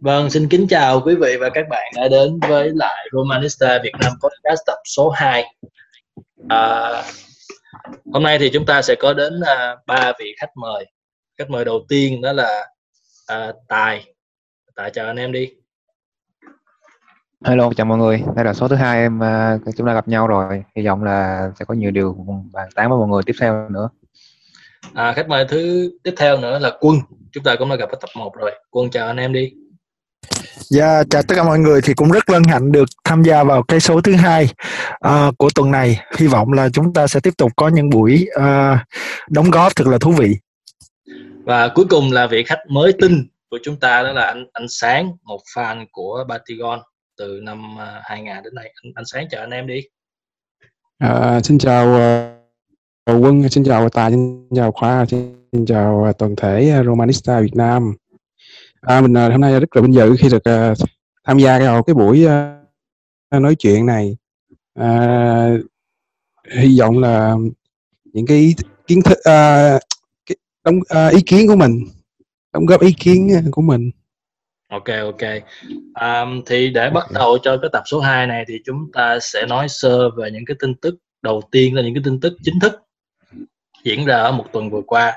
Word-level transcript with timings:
Vâng, 0.00 0.30
xin 0.30 0.48
kính 0.48 0.66
chào 0.68 1.00
quý 1.00 1.14
vị 1.14 1.36
và 1.40 1.48
các 1.50 1.66
bạn 1.70 1.92
đã 1.96 2.08
đến 2.08 2.40
với 2.48 2.70
lại 2.74 3.08
Romanista 3.12 3.78
Việt 3.82 3.92
Nam 4.00 4.12
Podcast 4.12 4.60
tập 4.66 4.78
số 4.84 5.10
2. 5.10 5.44
À, 6.48 6.88
hôm 8.12 8.22
nay 8.22 8.38
thì 8.38 8.50
chúng 8.52 8.66
ta 8.66 8.82
sẽ 8.82 8.94
có 8.94 9.12
đến 9.12 9.40
à, 9.40 9.76
ba 9.86 10.12
vị 10.18 10.34
khách 10.40 10.56
mời. 10.56 10.86
Khách 11.38 11.50
mời 11.50 11.64
đầu 11.64 11.84
tiên 11.88 12.20
đó 12.20 12.32
là 12.32 12.66
à, 13.26 13.52
Tài. 13.68 14.04
Tài 14.74 14.90
chào 14.90 15.06
anh 15.06 15.16
em 15.16 15.32
đi. 15.32 15.48
Hello, 17.44 17.72
chào 17.76 17.86
mọi 17.86 17.98
người. 17.98 18.22
Đây 18.36 18.44
là 18.44 18.54
số 18.54 18.68
thứ 18.68 18.76
hai 18.76 19.00
em 19.00 19.18
uh, 19.18 19.76
chúng 19.76 19.86
ta 19.86 19.94
gặp 19.94 20.08
nhau 20.08 20.26
rồi. 20.26 20.64
Hy 20.76 20.86
vọng 20.86 21.04
là 21.04 21.50
sẽ 21.58 21.64
có 21.64 21.74
nhiều 21.74 21.90
điều 21.90 22.26
bàn 22.52 22.68
tán 22.74 22.90
với 22.90 22.98
mọi 22.98 23.08
người 23.08 23.22
tiếp 23.26 23.34
theo 23.40 23.68
nữa. 23.68 23.88
À, 24.94 25.12
khách 25.12 25.28
mời 25.28 25.44
thứ 25.48 25.90
tiếp 26.02 26.14
theo 26.16 26.36
nữa 26.36 26.58
là 26.58 26.76
Quân. 26.80 26.96
Chúng 27.32 27.44
ta 27.44 27.56
cũng 27.58 27.68
đã 27.68 27.76
gặp 27.76 27.88
ở 27.88 27.98
tập 28.00 28.10
1 28.16 28.36
rồi. 28.36 28.50
Quân 28.70 28.90
chào 28.90 29.06
anh 29.06 29.16
em 29.16 29.32
đi. 29.32 29.52
Dạ, 30.70 31.04
chào 31.10 31.22
tất 31.22 31.34
cả 31.36 31.44
mọi 31.44 31.58
người 31.58 31.80
thì 31.84 31.94
cũng 31.94 32.10
rất 32.10 32.28
hân 32.28 32.42
hạnh 32.44 32.72
được 32.72 32.88
tham 33.04 33.22
gia 33.22 33.44
vào 33.44 33.62
cái 33.62 33.80
số 33.80 34.00
thứ 34.00 34.14
hai 34.14 34.48
uh, 35.06 35.38
của 35.38 35.48
tuần 35.54 35.70
này. 35.70 36.00
Hy 36.18 36.26
vọng 36.26 36.52
là 36.52 36.68
chúng 36.68 36.92
ta 36.92 37.06
sẽ 37.06 37.20
tiếp 37.20 37.34
tục 37.38 37.52
có 37.56 37.68
những 37.68 37.90
buổi 37.90 38.26
uh, 38.36 38.78
đóng 39.28 39.50
góp 39.50 39.76
thật 39.76 39.86
là 39.86 39.98
thú 39.98 40.12
vị. 40.12 40.36
Và 41.44 41.68
cuối 41.68 41.84
cùng 41.90 42.12
là 42.12 42.26
vị 42.26 42.42
khách 42.42 42.58
mới 42.68 42.92
tinh 43.00 43.26
của 43.50 43.58
chúng 43.62 43.80
ta 43.80 44.02
đó 44.02 44.12
là 44.12 44.22
anh 44.22 44.44
anh 44.52 44.66
Sáng, 44.68 45.10
một 45.22 45.40
fan 45.56 45.86
của 45.92 46.24
Batigon 46.28 46.80
từ 47.18 47.40
năm 47.42 47.76
2000 48.02 48.42
đến 48.44 48.54
nay. 48.54 48.72
Anh, 48.82 48.92
anh 48.94 49.04
Sáng 49.04 49.26
chào 49.30 49.40
anh 49.40 49.50
em 49.50 49.66
đi. 49.66 49.80
À, 50.98 51.40
xin 51.40 51.58
chào 51.58 51.88
uh, 53.10 53.24
Quân, 53.24 53.48
xin 53.48 53.64
chào 53.64 53.88
Tài, 53.88 54.10
xin 54.10 54.48
chào 54.56 54.72
Khoa, 54.72 55.06
xin 55.06 55.66
chào 55.66 56.12
toàn 56.18 56.36
thể 56.36 56.82
Romanista 56.86 57.40
Việt 57.40 57.56
Nam. 57.56 57.94
À, 58.80 59.00
mình 59.00 59.16
à, 59.16 59.28
hôm 59.28 59.40
nay 59.40 59.60
rất 59.60 59.76
là 59.76 59.82
vinh 59.82 59.94
dự 59.94 60.16
khi 60.18 60.28
được 60.28 60.70
uh, 60.70 60.78
tham 61.24 61.38
gia 61.38 61.58
vào 61.58 61.82
cái 61.82 61.94
buổi 61.94 62.26
uh, 62.26 63.42
nói 63.42 63.54
chuyện 63.54 63.86
này. 63.86 64.16
À, 64.74 65.50
hy 66.50 66.78
vọng 66.80 66.98
là 66.98 67.34
những 68.04 68.26
cái 68.26 68.54
kiến 68.86 69.02
thức 69.02 69.18
uh, 69.18 69.80
cái, 70.26 70.36
đóng 70.64 70.76
uh, 70.76 71.12
ý 71.12 71.22
kiến 71.26 71.48
của 71.48 71.56
mình 71.56 71.84
đóng 72.52 72.66
góp 72.66 72.80
ý 72.80 72.92
kiến 72.92 73.30
của 73.50 73.62
mình. 73.62 73.90
Ok 74.68 74.84
ok. 75.02 75.30
Um, 76.00 76.42
thì 76.46 76.70
để 76.70 76.90
bắt 76.90 77.04
đầu 77.10 77.38
cho 77.42 77.56
cái 77.62 77.70
tập 77.72 77.82
số 77.86 78.00
2 78.00 78.26
này 78.26 78.44
thì 78.48 78.58
chúng 78.64 78.92
ta 78.92 79.18
sẽ 79.20 79.46
nói 79.46 79.68
sơ 79.68 80.10
về 80.10 80.30
những 80.30 80.44
cái 80.46 80.56
tin 80.60 80.74
tức 80.74 80.94
đầu 81.22 81.42
tiên 81.50 81.74
là 81.74 81.82
những 81.82 81.94
cái 81.94 82.02
tin 82.04 82.20
tức 82.20 82.36
chính 82.42 82.60
thức 82.60 82.72
diễn 83.84 84.04
ra 84.04 84.16
ở 84.16 84.32
một 84.32 84.46
tuần 84.52 84.70
vừa 84.70 84.82
qua 84.86 85.12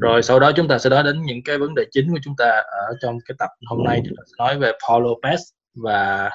rồi 0.00 0.22
sau 0.22 0.40
đó 0.40 0.52
chúng 0.56 0.68
ta 0.68 0.78
sẽ 0.78 0.90
nói 0.90 1.02
đến 1.02 1.22
những 1.22 1.42
cái 1.42 1.58
vấn 1.58 1.74
đề 1.74 1.84
chính 1.92 2.10
của 2.10 2.18
chúng 2.22 2.34
ta 2.38 2.62
ở 2.88 2.96
trong 3.02 3.18
cái 3.28 3.34
tập 3.38 3.48
hôm 3.66 3.84
nay. 3.84 4.00
Chúng 4.04 4.16
ta 4.16 4.22
sẽ 4.26 4.34
nói 4.38 4.58
về 4.58 4.72
Paul 4.88 5.04
Lopez 5.04 5.36
và 5.74 6.30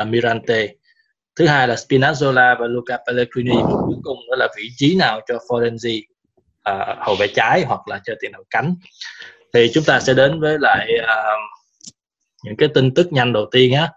uh, 0.00 0.06
Mirante. 0.06 0.68
Thứ 1.36 1.46
hai 1.46 1.68
là 1.68 1.74
Spinazzola 1.74 2.56
và 2.60 2.66
Luca 2.66 2.98
Pellegrini. 3.06 3.56
Và 3.56 3.76
cuối 3.86 3.96
cùng 4.02 4.18
đó 4.30 4.36
là 4.36 4.48
vị 4.56 4.68
trí 4.76 4.96
nào 4.96 5.20
cho 5.28 5.38
Florenzi 5.48 6.02
uh, 6.70 6.98
hậu 7.06 7.14
vệ 7.14 7.28
trái 7.28 7.64
hoặc 7.66 7.88
là 7.88 8.00
chơi 8.04 8.16
tiền 8.20 8.32
đạo 8.32 8.42
cánh. 8.50 8.74
Thì 9.52 9.70
chúng 9.74 9.84
ta 9.84 10.00
sẽ 10.00 10.14
đến 10.14 10.40
với 10.40 10.58
lại 10.60 10.88
uh, 11.02 11.40
những 12.44 12.56
cái 12.56 12.68
tin 12.74 12.94
tức 12.94 13.12
nhanh 13.12 13.32
đầu 13.32 13.46
tiên 13.50 13.74
á. 13.74 13.90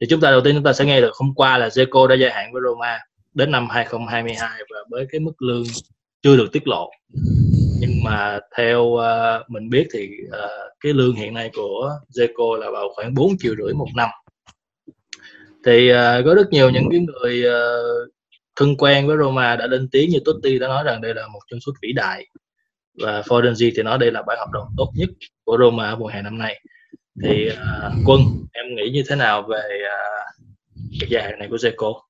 Thì 0.00 0.06
chúng 0.10 0.20
ta 0.20 0.30
đầu 0.30 0.40
tiên 0.40 0.54
chúng 0.54 0.64
ta 0.64 0.72
sẽ 0.72 0.84
nghe 0.84 1.00
được 1.00 1.14
hôm 1.14 1.34
qua 1.34 1.58
là 1.58 1.68
Zeko 1.68 2.06
đã 2.06 2.14
gia 2.14 2.30
hạn 2.30 2.52
với 2.52 2.62
Roma 2.64 2.98
đến 3.34 3.50
năm 3.50 3.68
2022 3.70 4.50
và 4.70 4.78
với 4.90 5.06
cái 5.10 5.20
mức 5.20 5.42
lương 5.42 5.64
chưa 6.22 6.36
được 6.36 6.52
tiết 6.52 6.68
lộ 6.68 6.90
nhưng 7.94 8.04
mà 8.04 8.40
theo 8.56 8.80
uh, 8.80 9.50
mình 9.50 9.70
biết 9.70 9.86
thì 9.92 10.08
uh, 10.26 10.72
cái 10.80 10.92
lương 10.92 11.14
hiện 11.14 11.34
nay 11.34 11.50
của 11.54 11.90
Zeko 12.14 12.56
là 12.56 12.70
vào 12.70 12.88
khoảng 12.94 13.14
4 13.14 13.38
triệu 13.38 13.54
rưỡi 13.56 13.74
một 13.74 13.88
năm. 13.94 14.08
Thì 15.64 15.92
uh, 15.92 15.96
có 16.24 16.34
rất 16.34 16.50
nhiều 16.50 16.70
những 16.70 16.88
cái 16.90 17.00
người 17.00 17.44
uh, 17.46 18.12
thân 18.56 18.76
quen 18.76 19.06
với 19.06 19.16
Roma 19.16 19.56
đã 19.56 19.66
lên 19.66 19.88
tiếng 19.92 20.10
như 20.10 20.18
Totti 20.24 20.58
đã 20.58 20.68
nói 20.68 20.84
rằng 20.84 21.00
đây 21.00 21.14
là 21.14 21.28
một 21.28 21.40
chân 21.50 21.60
sút 21.60 21.74
vĩ 21.82 21.92
đại. 21.92 22.26
Và 23.02 23.20
Fodenzi 23.20 23.72
thì 23.76 23.82
nói 23.82 23.98
đây 23.98 24.12
là 24.12 24.22
bài 24.22 24.36
hợp 24.36 24.50
đồng 24.52 24.66
tốt 24.76 24.92
nhất 24.94 25.08
của 25.44 25.58
Roma 25.60 25.90
ở 25.90 25.96
mùa 25.96 26.06
hè 26.06 26.22
năm 26.22 26.38
nay. 26.38 26.60
Thì 27.24 27.48
uh, 27.48 27.92
quân 28.06 28.20
em 28.52 28.64
nghĩ 28.76 28.90
như 28.90 29.02
thế 29.08 29.16
nào 29.16 29.42
về 29.42 29.62
uh, 29.86 30.46
cái 31.00 31.10
gia 31.10 31.22
hạn 31.22 31.38
này 31.38 31.48
của 31.48 31.56
Zeko 31.56 32.00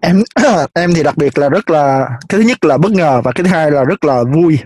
em 0.00 0.22
em 0.74 0.90
thì 0.94 1.02
đặc 1.02 1.16
biệt 1.16 1.38
là 1.38 1.48
rất 1.48 1.70
là 1.70 2.08
cái 2.28 2.40
thứ 2.40 2.46
nhất 2.46 2.64
là 2.64 2.78
bất 2.78 2.90
ngờ 2.90 3.20
và 3.24 3.32
cái 3.32 3.44
thứ 3.44 3.50
hai 3.50 3.70
là 3.70 3.84
rất 3.84 4.04
là 4.04 4.22
vui 4.34 4.58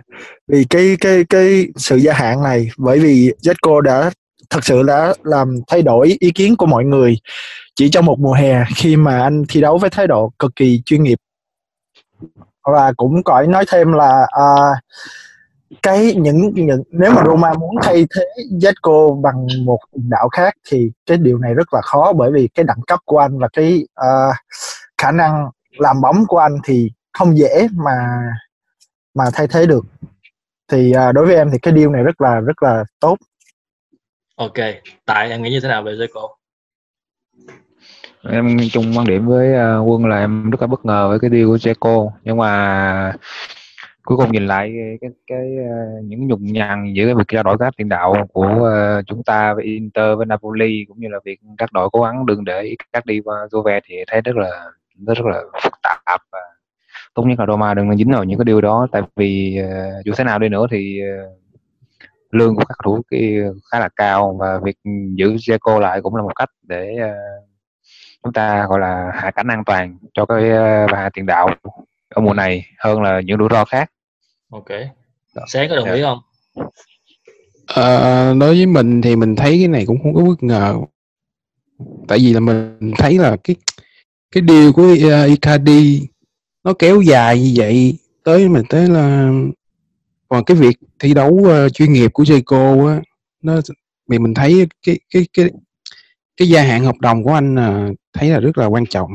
vì 0.48 0.64
cái 0.70 0.96
cái 1.00 1.24
cái 1.30 1.66
sự 1.76 1.96
gia 1.96 2.12
hạn 2.12 2.42
này. 2.42 2.68
Bởi 2.78 2.98
vì 2.98 3.32
Zeko 3.42 3.80
đã 3.80 4.10
thật 4.50 4.64
sự 4.64 4.82
đã 4.82 5.14
làm 5.22 5.60
thay 5.66 5.82
đổi 5.82 6.16
ý 6.20 6.30
kiến 6.30 6.56
của 6.56 6.66
mọi 6.66 6.84
người 6.84 7.18
chỉ 7.76 7.90
trong 7.90 8.06
một 8.06 8.18
mùa 8.20 8.32
hè 8.32 8.64
khi 8.76 8.96
mà 8.96 9.22
anh 9.22 9.44
thi 9.48 9.60
đấu 9.60 9.78
với 9.78 9.90
thái 9.90 10.06
độ 10.06 10.32
cực 10.38 10.56
kỳ 10.56 10.82
chuyên 10.86 11.02
nghiệp. 11.02 11.18
Và 12.64 12.92
cũng 12.96 13.22
có 13.22 13.42
nói 13.42 13.64
thêm 13.68 13.92
là 13.92 14.26
à, 14.30 14.48
cái 15.82 16.14
những, 16.14 16.52
những 16.54 16.82
nếu 16.90 17.10
mà 17.10 17.22
Roma 17.26 17.54
muốn 17.54 17.76
thay 17.82 18.06
thế 18.16 18.24
Zeko 18.50 19.20
bằng 19.20 19.46
một 19.64 19.78
đạo 19.92 20.28
khác 20.28 20.54
thì 20.70 20.90
cái 21.06 21.16
điều 21.16 21.38
này 21.38 21.54
rất 21.54 21.74
là 21.74 21.80
khó 21.80 22.12
bởi 22.12 22.32
vì 22.32 22.48
cái 22.54 22.64
đẳng 22.64 22.80
cấp 22.86 23.00
của 23.04 23.18
anh 23.18 23.38
và 23.38 23.48
cái 23.52 23.86
uh, 24.00 24.34
khả 25.04 25.10
năng 25.10 25.50
làm 25.78 26.00
bóng 26.00 26.26
của 26.28 26.38
anh 26.38 26.52
thì 26.64 26.90
không 27.12 27.38
dễ 27.38 27.66
mà 27.72 27.96
mà 29.14 29.24
thay 29.32 29.46
thế 29.46 29.66
được. 29.66 29.84
Thì 30.72 30.92
uh, 31.08 31.14
đối 31.14 31.26
với 31.26 31.36
em 31.36 31.50
thì 31.52 31.58
cái 31.58 31.74
điều 31.74 31.90
này 31.90 32.02
rất 32.02 32.20
là 32.20 32.40
rất 32.40 32.62
là 32.62 32.84
tốt. 33.00 33.16
Ok 34.36 34.54
tại 35.06 35.30
em 35.30 35.42
nghĩ 35.42 35.50
như 35.50 35.60
thế 35.60 35.68
nào 35.68 35.82
về 35.82 35.92
Zeko? 35.92 36.28
Em 38.30 38.56
chung 38.72 38.92
quan 38.96 39.06
điểm 39.06 39.26
với 39.26 39.48
uh, 39.52 39.88
quân 39.88 40.06
là 40.06 40.18
em 40.18 40.50
rất 40.50 40.60
là 40.60 40.66
bất 40.66 40.84
ngờ 40.84 41.08
với 41.08 41.18
cái 41.20 41.30
deal 41.30 41.46
của 41.46 41.56
Zeko. 41.56 42.10
Nhưng 42.22 42.36
mà 42.36 43.12
cuối 44.04 44.16
cùng 44.16 44.32
nhìn 44.32 44.46
lại 44.46 44.72
cái 45.00 45.10
cái 45.26 45.56
uh, 45.60 46.04
những 46.04 46.26
nhục 46.26 46.40
nhằn 46.40 46.92
giữa 46.96 47.04
cái 47.04 47.14
việc 47.14 47.28
trao 47.28 47.42
đổi 47.42 47.56
các 47.58 47.74
tiền 47.76 47.88
đạo 47.88 48.14
của 48.32 48.48
uh, 49.00 49.06
chúng 49.06 49.22
ta 49.22 49.54
với 49.54 49.64
Inter 49.64 50.16
với 50.16 50.26
Napoli 50.26 50.84
cũng 50.88 51.00
như 51.00 51.08
là 51.08 51.18
việc 51.24 51.40
các 51.58 51.72
đội 51.72 51.90
cố 51.92 52.02
gắng 52.02 52.26
đừng 52.26 52.44
để 52.44 52.74
các 52.92 53.06
đi 53.06 53.20
qua 53.24 53.46
Juve 53.50 53.80
thì 53.84 53.96
thấy 54.06 54.20
rất 54.20 54.36
là 54.36 54.70
rất, 55.06 55.14
rất 55.14 55.26
là 55.26 55.42
phức 55.62 55.72
tạp 55.82 56.20
và 56.32 56.38
tốt 57.14 57.22
nhất 57.22 57.38
là 57.38 57.46
Roma 57.46 57.74
đừng 57.74 57.96
dính 57.96 58.10
vào 58.12 58.24
những 58.24 58.38
cái 58.38 58.44
điều 58.44 58.60
đó. 58.60 58.86
Tại 58.92 59.02
vì 59.16 59.60
uh, 59.62 60.04
dù 60.04 60.12
thế 60.16 60.24
nào 60.24 60.38
đi 60.38 60.48
nữa 60.48 60.66
thì 60.70 61.00
uh, 61.02 61.40
lương 62.30 62.56
của 62.56 62.64
các 62.68 62.78
thủ 62.84 63.02
khá 63.70 63.78
là 63.80 63.88
cao 63.96 64.36
và 64.40 64.60
việc 64.64 64.76
giữ 65.14 65.34
Zeko 65.34 65.80
lại 65.80 66.00
cũng 66.02 66.16
là 66.16 66.22
một 66.22 66.32
cách 66.36 66.50
để 66.62 66.96
uh, 67.00 67.44
chúng 68.22 68.32
ta 68.32 68.66
gọi 68.66 68.80
là 68.80 69.10
hạ 69.14 69.30
cánh 69.30 69.48
an 69.48 69.62
toàn 69.66 69.98
cho 70.14 70.26
cái 70.26 70.42
uh, 70.50 70.90
và 70.90 71.10
tiền 71.14 71.26
đạo 71.26 71.48
ở 72.08 72.20
mùa 72.20 72.34
này 72.34 72.66
hơn 72.78 73.02
là 73.02 73.20
những 73.20 73.38
rủi 73.38 73.48
ro 73.50 73.64
khác. 73.64 73.90
Ok. 74.52 74.68
Sáng 75.46 75.68
có 75.68 75.76
đồng 75.76 75.92
ý 75.92 76.02
không? 76.02 76.18
À, 77.66 78.32
đối 78.40 78.54
với 78.54 78.66
mình 78.66 79.02
thì 79.02 79.16
mình 79.16 79.36
thấy 79.36 79.58
cái 79.58 79.68
này 79.68 79.84
cũng 79.86 80.02
không 80.02 80.14
có 80.14 80.22
bất 80.22 80.42
ngờ. 80.42 80.76
Tại 82.08 82.18
vì 82.18 82.32
là 82.32 82.40
mình 82.40 82.92
thấy 82.98 83.18
là 83.18 83.36
cái 83.44 83.56
cái 84.34 84.42
điều 84.42 84.72
của 84.72 84.92
uh, 84.92 85.28
Icardi 85.28 86.08
nó 86.64 86.72
kéo 86.78 87.00
dài 87.00 87.40
như 87.40 87.52
vậy 87.56 87.98
tới 88.24 88.48
mình 88.48 88.64
tới 88.68 88.88
là 88.88 89.30
còn 90.28 90.44
cái 90.44 90.56
việc 90.56 90.76
thi 90.98 91.14
đấu 91.14 91.30
uh, 91.30 91.72
chuyên 91.72 91.92
nghiệp 91.92 92.10
của 92.12 92.22
Zico 92.22 92.88
á 92.88 93.00
nó 93.42 93.60
vì 94.08 94.18
mình 94.18 94.34
thấy 94.34 94.66
cái 94.86 94.98
cái 95.10 95.26
cái 95.32 95.50
cái 96.36 96.48
gia 96.48 96.62
hạn 96.62 96.84
hợp 96.84 96.96
đồng 97.00 97.24
của 97.24 97.32
anh 97.32 97.54
uh, 97.54 97.96
thấy 98.12 98.30
là 98.30 98.40
rất 98.40 98.58
là 98.58 98.66
quan 98.66 98.86
trọng. 98.86 99.10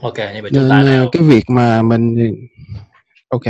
Ok 0.00 0.18
như 0.18 0.42
vậy 0.42 0.50
chúng 0.54 0.68
ta 0.70 0.82
đều... 0.82 1.08
cái 1.12 1.22
việc 1.22 1.50
mà 1.50 1.82
mình 1.82 2.34
ok. 3.28 3.46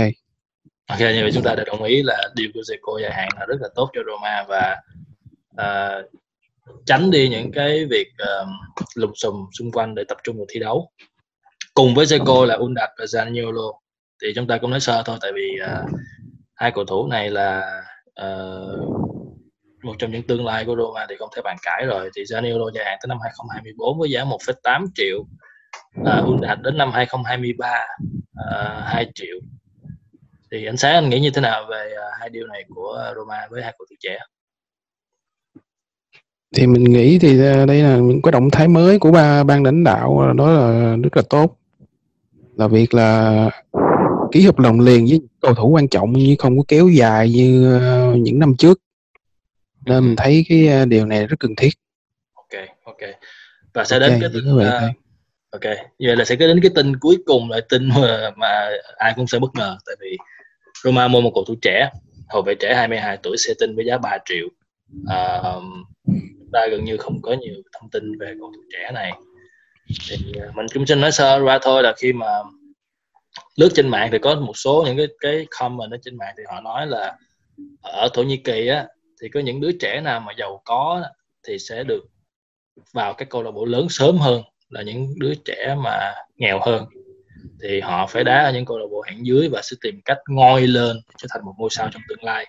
Ok 0.87 0.99
như 0.99 1.21
vậy 1.21 1.31
chúng 1.33 1.43
ta 1.43 1.55
đã 1.55 1.63
đồng 1.63 1.83
ý 1.83 2.03
là 2.03 2.29
điều 2.35 2.49
của 2.53 2.59
Zico 2.59 3.01
dài 3.01 3.11
hạn 3.13 3.29
là 3.39 3.45
rất 3.45 3.57
là 3.61 3.67
tốt 3.75 3.89
cho 3.93 4.01
Roma 4.05 4.45
và 4.47 4.77
uh, 5.53 6.20
tránh 6.85 7.11
đi 7.11 7.29
những 7.29 7.51
cái 7.51 7.85
việc 7.89 8.07
uh, 8.23 8.47
lùm 8.95 9.11
xùm 9.15 9.45
xung 9.59 9.71
quanh 9.71 9.95
để 9.95 10.03
tập 10.07 10.17
trung 10.23 10.37
vào 10.37 10.45
thi 10.49 10.59
đấu. 10.59 10.91
Cùng 11.73 11.95
với 11.95 12.05
Zico 12.05 12.45
là 12.45 12.55
Undac 12.55 12.89
và 12.97 13.05
Zaniolo 13.05 13.73
thì 14.23 14.33
chúng 14.35 14.47
ta 14.47 14.57
cũng 14.57 14.69
nói 14.69 14.79
sơ 14.79 15.03
thôi 15.05 15.17
tại 15.21 15.31
vì 15.35 15.57
uh, 15.63 15.89
hai 16.55 16.71
cầu 16.71 16.85
thủ 16.85 17.07
này 17.07 17.29
là 17.29 17.81
uh, 18.21 19.01
một 19.83 19.95
trong 19.99 20.11
những 20.11 20.27
tương 20.27 20.45
lai 20.45 20.65
của 20.65 20.75
Roma 20.75 21.05
thì 21.09 21.15
không 21.19 21.29
thể 21.35 21.41
bàn 21.41 21.57
cãi 21.61 21.85
rồi. 21.85 22.09
Thì 22.15 22.23
Zaniolo 22.23 22.71
dài 22.73 22.85
hạn 22.85 22.97
tới 23.01 23.07
năm 23.07 23.17
2024 23.23 23.99
với 23.99 24.09
giá 24.09 24.23
1,8 24.23 24.85
triệu 24.95 25.19
uh, 26.01 26.25
Undac 26.25 26.61
đến 26.61 26.77
năm 26.77 26.91
2023 26.91 27.85
uh, 28.31 28.83
2 28.83 29.11
triệu. 29.15 29.37
Thì 30.51 30.65
anh 30.65 30.77
sáng 30.77 30.93
anh 30.93 31.09
nghĩ 31.09 31.19
như 31.19 31.29
thế 31.29 31.41
nào 31.41 31.65
về 31.69 31.93
uh, 31.93 32.19
hai 32.19 32.29
điều 32.29 32.47
này 32.47 32.63
của 32.69 33.13
Roma 33.15 33.47
với 33.49 33.63
hai 33.63 33.71
cầu 33.77 33.85
thủ 33.89 33.95
trẻ? 33.99 34.19
Thì 36.55 36.67
mình 36.67 36.83
nghĩ 36.83 37.19
thì 37.19 37.37
đây 37.37 37.83
là 37.83 37.97
những 37.97 38.21
cái 38.21 38.31
động 38.31 38.49
thái 38.49 38.67
mới 38.67 38.99
của 38.99 39.11
ba 39.11 39.43
ban 39.43 39.63
lãnh 39.63 39.83
đạo 39.83 40.33
đó 40.37 40.51
là 40.51 40.95
rất 41.03 41.17
là 41.17 41.23
tốt. 41.29 41.57
Là 42.55 42.67
việc 42.67 42.93
là 42.93 43.49
ký 44.31 44.41
hợp 44.41 44.59
đồng 44.59 44.79
liền 44.79 45.05
với 45.05 45.21
cầu 45.41 45.53
thủ 45.53 45.69
quan 45.69 45.87
trọng 45.87 46.13
như 46.13 46.35
không 46.39 46.57
có 46.57 46.63
kéo 46.67 46.89
dài 46.89 47.29
như 47.29 47.77
uh, 47.77 48.17
những 48.17 48.39
năm 48.39 48.55
trước. 48.57 48.81
Nên 49.85 50.03
mình 50.03 50.15
thấy 50.15 50.45
cái 50.49 50.67
ờ, 50.67 50.85
điều 50.85 51.05
này 51.05 51.27
rất 51.27 51.39
cần 51.39 51.55
thiết. 51.55 51.69
Ok 52.33 52.61
ok. 52.83 53.09
Và 53.73 53.83
sẽ 53.83 53.99
Ok, 53.99 54.09
đến 54.09 54.17
cái 54.21 54.29
tin 54.33 54.43
thôi. 54.45 54.63
ok. 55.51 55.77
Vậy 55.99 56.15
là 56.15 56.25
sẽ 56.25 56.35
có 56.35 56.47
đến 56.47 56.59
cái 56.61 56.71
tin 56.75 56.95
cuối 56.99 57.17
cùng 57.25 57.49
là 57.49 57.61
tin 57.69 57.89
mà, 57.89 58.31
mà 58.37 58.69
ai 58.97 59.13
cũng 59.15 59.27
sẽ 59.27 59.39
bất 59.39 59.55
ngờ. 59.55 59.77
Tại 59.85 59.95
vì 59.99 60.17
Roma 60.83 61.07
mua 61.07 61.21
một 61.21 61.31
cầu 61.35 61.43
thủ 61.47 61.55
trẻ 61.61 61.89
hậu 62.29 62.41
vệ 62.41 62.55
trẻ 62.55 62.75
22 62.75 63.17
tuổi 63.23 63.37
xe 63.37 63.53
tinh 63.59 63.75
với 63.75 63.85
giá 63.85 63.97
3 63.97 64.17
triệu. 64.25 64.47
Chúng 66.00 66.00
ta 66.53 66.67
gần 66.71 66.83
như 66.83 66.97
không 66.97 67.21
có 67.21 67.35
nhiều 67.39 67.53
thông 67.73 67.89
tin 67.89 68.17
về 68.19 68.33
cầu 68.39 68.51
thủ 68.55 68.61
trẻ 68.71 68.91
này. 68.93 69.11
Thì 70.09 70.17
à, 70.41 70.47
mình 70.55 70.65
cũng 70.73 70.85
xin 70.85 71.01
nói 71.01 71.11
sơ 71.11 71.39
ra 71.39 71.59
thôi 71.61 71.83
là 71.83 71.93
khi 71.97 72.13
mà 72.13 72.27
lướt 73.55 73.69
trên 73.73 73.89
mạng 73.89 74.09
thì 74.11 74.17
có 74.19 74.35
một 74.35 74.57
số 74.57 74.83
những 74.87 74.97
cái 74.97 75.07
cái 75.19 75.47
comment 75.59 75.91
ở 75.91 75.97
trên 76.01 76.17
mạng 76.17 76.33
thì 76.37 76.43
họ 76.47 76.61
nói 76.61 76.87
là 76.87 77.17
ở 77.81 78.09
Thổ 78.13 78.23
Nhĩ 78.23 78.37
Kỳ 78.37 78.67
á 78.67 78.87
thì 79.21 79.29
có 79.29 79.39
những 79.39 79.61
đứa 79.61 79.71
trẻ 79.71 80.01
nào 80.01 80.19
mà 80.19 80.33
giàu 80.37 80.61
có 80.65 81.03
thì 81.47 81.59
sẽ 81.59 81.83
được 81.83 82.03
vào 82.93 83.13
các 83.13 83.29
câu 83.29 83.43
lạc 83.43 83.51
bộ 83.51 83.65
lớn 83.65 83.87
sớm 83.89 84.17
hơn 84.17 84.43
là 84.69 84.81
những 84.81 85.13
đứa 85.19 85.33
trẻ 85.45 85.75
mà 85.83 86.13
nghèo 86.35 86.59
hơn. 86.61 86.85
Thì 87.63 87.79
họ 87.79 88.07
phải 88.07 88.23
đá 88.23 88.43
ở 88.43 88.51
những 88.51 88.65
câu 88.65 88.79
lạc 88.79 88.85
bộ 88.91 89.01
hạng 89.01 89.25
dưới 89.25 89.49
và 89.49 89.61
sẽ 89.63 89.77
tìm 89.81 90.01
cách 90.05 90.17
ngoi 90.29 90.61
lên 90.61 90.97
trở 91.17 91.27
thành 91.31 91.45
một 91.45 91.53
ngôi 91.57 91.69
sao 91.71 91.89
trong 91.93 92.01
tương 92.09 92.23
lai. 92.23 92.45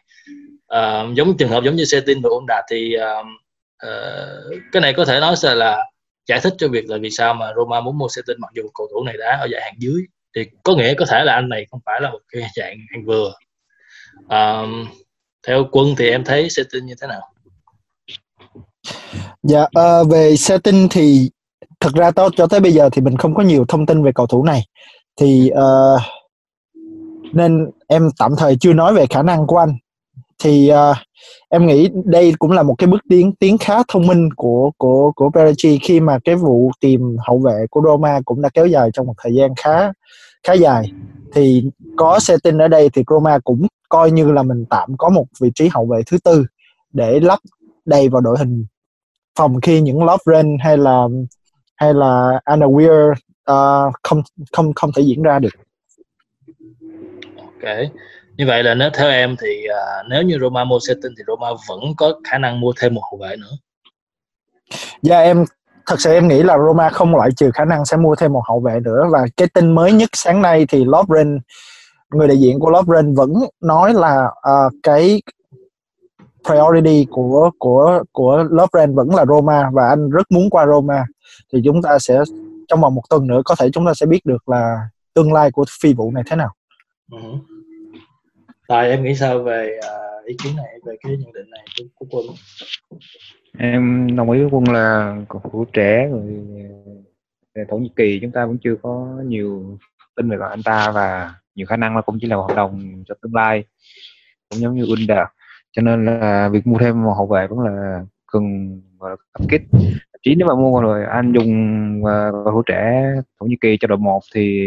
À, 0.66 1.04
giống 1.14 1.37
trường 1.37 1.49
hợp 1.49 1.64
giống 1.64 1.76
như 1.76 1.84
Setin 1.84 2.20
và 2.22 2.28
Ôn 2.28 2.44
Đạt 2.49 2.64
thì 2.70 2.96
uh, 2.96 3.26
Ờ, 3.82 4.44
cái 4.73 4.81
này 4.81 4.94
có 4.96 5.05
thể 5.05 5.20
nói 5.20 5.37
sẽ 5.37 5.55
là 5.55 5.87
giải 6.29 6.40
thích 6.40 6.55
cho 6.58 6.69
việc 6.69 6.90
là 6.90 6.99
vì 7.00 7.11
sao 7.11 7.34
mà 7.34 7.52
Roma 7.56 7.81
muốn 7.81 7.99
mua 7.99 8.08
Setin 8.08 8.37
mặc 8.40 8.50
dù 8.55 8.62
cầu 8.75 8.88
thủ 8.93 9.05
này 9.05 9.17
đá 9.19 9.38
ở 9.40 9.46
giải 9.52 9.62
hạng 9.62 9.75
dưới 9.79 10.02
thì 10.37 10.44
có 10.62 10.75
nghĩa 10.75 10.94
có 10.94 11.05
thể 11.08 11.25
là 11.25 11.34
anh 11.34 11.49
này 11.49 11.67
không 11.70 11.81
phải 11.87 12.00
là 12.00 12.11
một 12.11 12.20
cái 12.32 12.43
dạng 12.56 12.76
hạng 12.90 13.05
vừa 13.06 13.32
um, 14.29 14.88
theo 15.46 15.69
quân 15.73 15.94
thì 15.99 16.11
em 16.11 16.25
thấy 16.25 16.50
Setin 16.50 16.87
như 16.87 16.94
thế 17.00 17.06
nào 17.06 17.32
Dạ, 19.43 19.62
uh, 19.62 20.11
về 20.11 20.37
setting 20.37 20.88
thì 20.90 21.31
thực 21.81 21.94
ra 21.94 22.11
to, 22.11 22.28
cho 22.37 22.46
tới 22.46 22.61
bây 22.61 22.73
giờ 22.73 22.88
thì 22.93 23.02
mình 23.02 23.17
không 23.17 23.35
có 23.35 23.43
nhiều 23.43 23.64
thông 23.69 23.87
tin 23.87 24.02
về 24.02 24.12
cầu 24.14 24.26
thủ 24.26 24.44
này. 24.44 24.62
Thì 25.20 25.50
uh, 25.52 26.00
nên 27.32 27.70
em 27.88 28.08
tạm 28.19 28.32
thời 28.38 28.56
chưa 28.61 28.73
nói 28.73 28.94
về 28.94 29.06
khả 29.06 29.23
năng 29.23 29.46
của 29.46 29.58
anh. 29.58 29.76
Thì 30.43 30.71
uh, 30.73 30.97
em 31.49 31.67
nghĩ 31.67 31.89
đây 32.05 32.33
cũng 32.39 32.50
là 32.50 32.62
một 32.62 32.75
cái 32.79 32.87
bước 32.87 33.00
tiến 33.09 33.33
tiến 33.33 33.59
khá 33.59 33.83
thông 33.89 34.06
minh 34.06 34.29
của 34.37 34.71
của 34.79 35.12
của 35.17 35.31
Paratici 35.35 35.79
khi 35.79 36.00
mà 36.00 36.19
cái 36.25 36.35
vụ 36.35 36.71
tìm 36.81 37.17
hậu 37.27 37.39
vệ 37.39 37.67
của 37.71 37.83
Roma 37.85 38.21
cũng 38.25 38.43
đã 38.43 38.49
kéo 38.55 38.67
dài 38.67 38.91
trong 38.93 39.06
một 39.06 39.15
thời 39.23 39.35
gian 39.35 39.50
khá 39.56 39.93
khá 40.43 40.53
dài. 40.53 40.93
Thì 41.35 41.65
có 41.97 42.19
setting 42.19 42.59
ở 42.59 42.69
đây 42.69 42.91
thì 42.93 43.03
Roma 43.11 43.39
cũng 43.44 43.67
coi 43.89 44.11
như 44.11 44.33
là 44.33 44.43
mình 44.43 44.65
tạm 44.71 44.97
có 44.99 45.09
một 45.09 45.25
vị 45.41 45.50
trí 45.55 45.69
hậu 45.69 45.87
vệ 45.87 46.03
thứ 46.06 46.19
tư 46.25 46.45
để 46.93 47.21
lắp 47.21 47.38
đầy 47.85 48.09
vào 48.09 48.21
đội 48.21 48.38
hình 48.38 48.67
phòng 49.38 49.61
khi 49.61 49.81
những 49.81 50.05
Lovren 50.05 50.56
hay 50.61 50.77
là 50.77 51.09
hay 51.77 51.95
là 51.95 52.41
Anna 52.45 52.67
Weir 52.67 53.11
uh, 53.11 53.95
không 54.03 54.23
không 54.53 54.73
không 54.75 54.91
thể 54.97 55.03
diễn 55.03 55.23
ra 55.23 55.38
được. 55.38 55.55
Ok. 57.37 57.93
Như 58.37 58.46
vậy 58.46 58.62
là 58.62 58.75
nếu 58.75 58.90
theo 58.94 59.11
em 59.11 59.37
thì 59.40 59.67
à, 59.67 60.02
nếu 60.08 60.23
như 60.23 60.38
Roma 60.40 60.64
mua 60.64 60.79
Setin 60.79 61.12
thì 61.19 61.25
Roma 61.26 61.49
vẫn 61.69 61.81
có 61.96 62.20
khả 62.31 62.38
năng 62.38 62.61
mua 62.61 62.73
thêm 62.81 62.94
một 62.94 63.02
hậu 63.11 63.19
vệ 63.19 63.37
nữa. 63.37 63.56
Dạ 65.02 65.19
em 65.20 65.44
thật 65.87 66.00
sự 66.00 66.12
em 66.12 66.29
nghĩ 66.29 66.43
là 66.43 66.58
Roma 66.58 66.88
không 66.88 67.17
loại 67.17 67.31
trừ 67.37 67.50
khả 67.55 67.64
năng 67.64 67.84
sẽ 67.84 67.96
mua 67.96 68.14
thêm 68.14 68.32
một 68.32 68.43
hậu 68.49 68.61
vệ 68.61 68.81
nữa 68.81 69.08
và 69.11 69.26
cái 69.37 69.49
tin 69.55 69.75
mới 69.75 69.93
nhất 69.93 70.11
sáng 70.12 70.43
nay 70.43 70.67
thì 70.69 70.84
Lovren 70.84 71.40
người 72.11 72.29
đại 72.29 72.38
diện 72.38 72.61
của 72.61 72.70
Lovren 72.70 73.14
vẫn 73.14 73.32
nói 73.61 73.94
là 73.94 74.29
ờ, 74.43 74.70
cái 74.82 75.23
priority 76.44 77.06
của 77.11 77.50
của 77.58 78.02
của 78.12 78.44
Lovren 78.50 78.94
vẫn 78.94 79.14
là 79.14 79.25
Roma 79.26 79.70
và 79.73 79.88
anh 79.88 80.11
rất 80.11 80.32
muốn 80.32 80.50
qua 80.50 80.67
Roma 80.67 81.05
thì 81.52 81.61
chúng 81.64 81.82
ta 81.82 81.99
sẽ 81.99 82.23
trong 82.69 82.81
vòng 82.81 82.94
một 82.94 83.02
tuần 83.11 83.26
nữa 83.26 83.43
có 83.44 83.55
thể 83.55 83.70
chúng 83.73 83.87
ta 83.87 83.94
sẽ 83.94 84.06
biết 84.06 84.20
được 84.26 84.49
là 84.49 84.88
tương 85.14 85.32
lai 85.32 85.50
của 85.50 85.64
phi 85.82 85.94
vụ 85.94 86.11
này 86.11 86.23
thế 86.26 86.37
nào. 86.37 86.55
Ừ. 87.12 87.19
Tài 88.73 88.91
em 88.91 89.05
nghĩ 89.05 89.15
sao 89.15 89.43
về 89.43 89.79
uh, 89.79 90.27
ý 90.27 90.37
kiến 90.45 90.57
này 90.57 90.79
về 90.85 90.97
cái 91.01 91.17
nhận 91.17 91.33
định 91.33 91.51
này 91.51 91.65
của, 91.79 92.07
của 92.07 92.07
quân? 92.11 92.37
em 93.59 94.09
đồng 94.17 94.31
ý 94.31 94.41
với 94.41 94.49
quân 94.51 94.65
là 94.73 95.17
cầu 95.29 95.43
thủ 95.53 95.65
trẻ 95.73 96.09
rồi 96.13 96.23
à, 97.55 97.63
Thổ 97.71 97.77
Nhĩ 97.77 97.91
Kỳ 97.97 98.19
chúng 98.23 98.31
ta 98.31 98.47
vẫn 98.47 98.59
chưa 98.65 98.75
có 98.83 99.07
nhiều 99.25 99.79
tin 100.17 100.31
về 100.31 100.37
anh 100.51 100.63
ta 100.63 100.91
và 100.91 101.35
nhiều 101.55 101.67
khả 101.67 101.77
năng 101.77 101.97
là 101.97 102.03
cũng 102.03 102.19
chỉ 102.21 102.27
là 102.27 102.37
một 102.37 102.47
hợp 102.49 102.57
đồng 102.57 103.05
cho 103.07 103.15
tương 103.23 103.35
lai 103.35 103.65
cũng 104.51 104.61
giống 104.61 104.75
như 104.75 104.85
Unda 104.87 105.27
cho 105.73 105.83
nên 105.83 106.05
là 106.05 106.49
việc 106.49 106.67
mua 106.67 106.79
thêm 106.79 107.03
một 107.03 107.15
hậu 107.17 107.27
vệ 107.27 107.47
vẫn 107.47 107.59
là 107.59 108.05
cần 108.33 108.43
gọi 108.99 109.11
là 109.11 109.17
cấp 109.33 109.49
kích. 109.51 109.63
Chỉ 110.23 110.35
nếu 110.35 110.49
mà 110.49 110.55
mua 110.55 110.81
rồi 110.81 111.05
anh 111.05 111.33
dùng 111.33 111.51
à, 112.05 112.31
cầu 112.33 112.53
thủ 112.53 112.63
trẻ 112.63 113.13
Thổ 113.41 113.47
Nhĩ 113.47 113.57
Kỳ 113.61 113.77
cho 113.81 113.89
đội 113.89 113.99
một 113.99 114.21
thì 114.35 114.63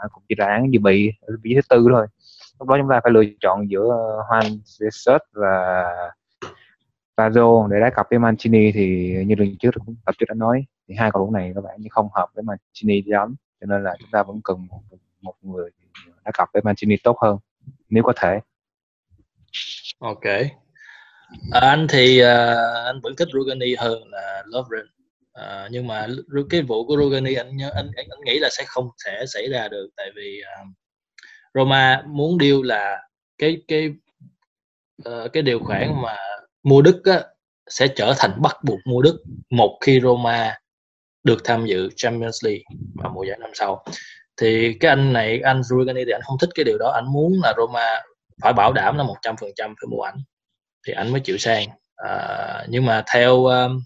anh 0.00 0.08
cũng 0.12 0.22
chỉ 0.28 0.34
là 0.38 0.46
án 0.46 0.72
dự 0.72 0.80
bị 0.80 1.12
ở 1.20 1.36
vị 1.42 1.52
thứ 1.54 1.60
tư 1.68 1.86
thôi 1.90 2.06
lúc 2.58 2.68
đó 2.68 2.76
chúng 2.78 2.88
ta 2.90 3.00
phải 3.04 3.12
lựa 3.12 3.22
chọn 3.40 3.70
giữa 3.70 3.88
ờ, 3.90 4.22
Juan 4.28 4.58
Jesus 4.64 5.18
và 5.32 5.84
Pazzo 7.16 7.68
để 7.68 7.80
đá 7.80 7.90
cặp 7.90 8.06
với 8.10 8.18
Mancini 8.18 8.72
thì 8.72 9.16
như 9.26 9.34
lần 9.34 9.56
trước 9.60 9.70
tập 10.06 10.14
trước 10.18 10.26
đã 10.28 10.34
nói 10.34 10.64
thì 10.88 10.94
hai 10.94 11.10
cầu 11.10 11.26
thủ 11.26 11.32
này 11.32 11.52
các 11.54 11.60
bạn 11.64 11.76
như 11.78 11.88
không 11.90 12.08
hợp 12.14 12.28
với 12.34 12.44
Mancini 12.44 13.02
lắm 13.06 13.34
cho 13.60 13.66
nên 13.66 13.84
là 13.84 13.96
chúng 14.00 14.10
ta 14.12 14.22
vẫn 14.22 14.40
cần 14.44 14.66
một, 14.66 14.80
một 15.20 15.34
người 15.42 15.70
đá 16.24 16.30
cặp 16.34 16.48
với 16.52 16.62
Mancini 16.62 16.96
tốt 17.04 17.18
hơn 17.20 17.38
nếu 17.88 18.02
có 18.02 18.12
thể 18.16 18.40
Ok. 19.98 20.24
À, 21.52 21.60
anh 21.60 21.86
thì 21.90 22.18
à, 22.18 22.54
anh 22.84 23.00
vẫn 23.00 23.16
thích 23.16 23.28
Rugani 23.32 23.74
hơn 23.78 24.08
là 24.10 24.42
Lovren. 24.46 24.86
À, 25.32 25.68
nhưng 25.70 25.86
mà 25.86 26.06
cái 26.50 26.62
vụ 26.62 26.86
của 26.86 26.96
Rugani 26.96 27.34
anh 27.34 27.56
nhớ 27.56 27.70
anh, 27.74 27.90
anh 27.96 28.06
anh 28.10 28.20
nghĩ 28.24 28.38
là 28.38 28.48
sẽ 28.52 28.64
không 28.66 28.90
thể 29.06 29.24
xảy 29.26 29.48
ra 29.48 29.68
được 29.68 29.88
tại 29.96 30.10
vì 30.16 30.40
à, 30.46 30.64
Roma 31.54 32.02
muốn 32.06 32.38
deal 32.40 32.64
là 32.64 32.98
cái 33.38 33.62
cái 33.68 33.94
ờ, 35.04 35.28
cái 35.32 35.42
điều 35.42 35.58
khoản 35.58 36.02
mà 36.02 36.16
mua 36.62 36.82
Đức 36.82 37.02
á, 37.04 37.22
sẽ 37.70 37.88
trở 37.96 38.14
thành 38.18 38.42
bắt 38.42 38.56
buộc 38.64 38.78
mua 38.84 39.02
Đức 39.02 39.22
một 39.50 39.78
khi 39.80 40.00
Roma 40.00 40.58
được 41.24 41.44
tham 41.44 41.66
dự 41.66 41.88
Champions 41.96 42.44
League 42.44 42.62
vào 42.94 43.12
mùa 43.14 43.24
giải 43.24 43.38
năm 43.40 43.50
sau. 43.54 43.84
Thì 44.40 44.76
cái 44.80 44.88
anh 44.88 45.12
này 45.12 45.40
anh 45.40 45.62
Rugani 45.62 46.04
thì 46.04 46.12
anh 46.12 46.20
không 46.24 46.38
thích 46.38 46.50
cái 46.54 46.64
điều 46.64 46.78
đó. 46.78 46.92
Anh 46.94 47.12
muốn 47.12 47.32
là 47.42 47.54
Roma 47.56 48.02
phải 48.42 48.52
bảo 48.52 48.72
đảm 48.72 48.98
là 48.98 49.04
100% 49.04 49.34
phải 49.56 49.88
mua 49.88 50.00
ảnh. 50.00 50.16
Thì 50.86 50.92
anh 50.92 51.12
mới 51.12 51.20
chịu 51.20 51.38
sang. 51.38 51.68
À, 51.96 52.66
nhưng 52.68 52.86
mà 52.86 53.04
theo 53.14 53.44
um, 53.44 53.82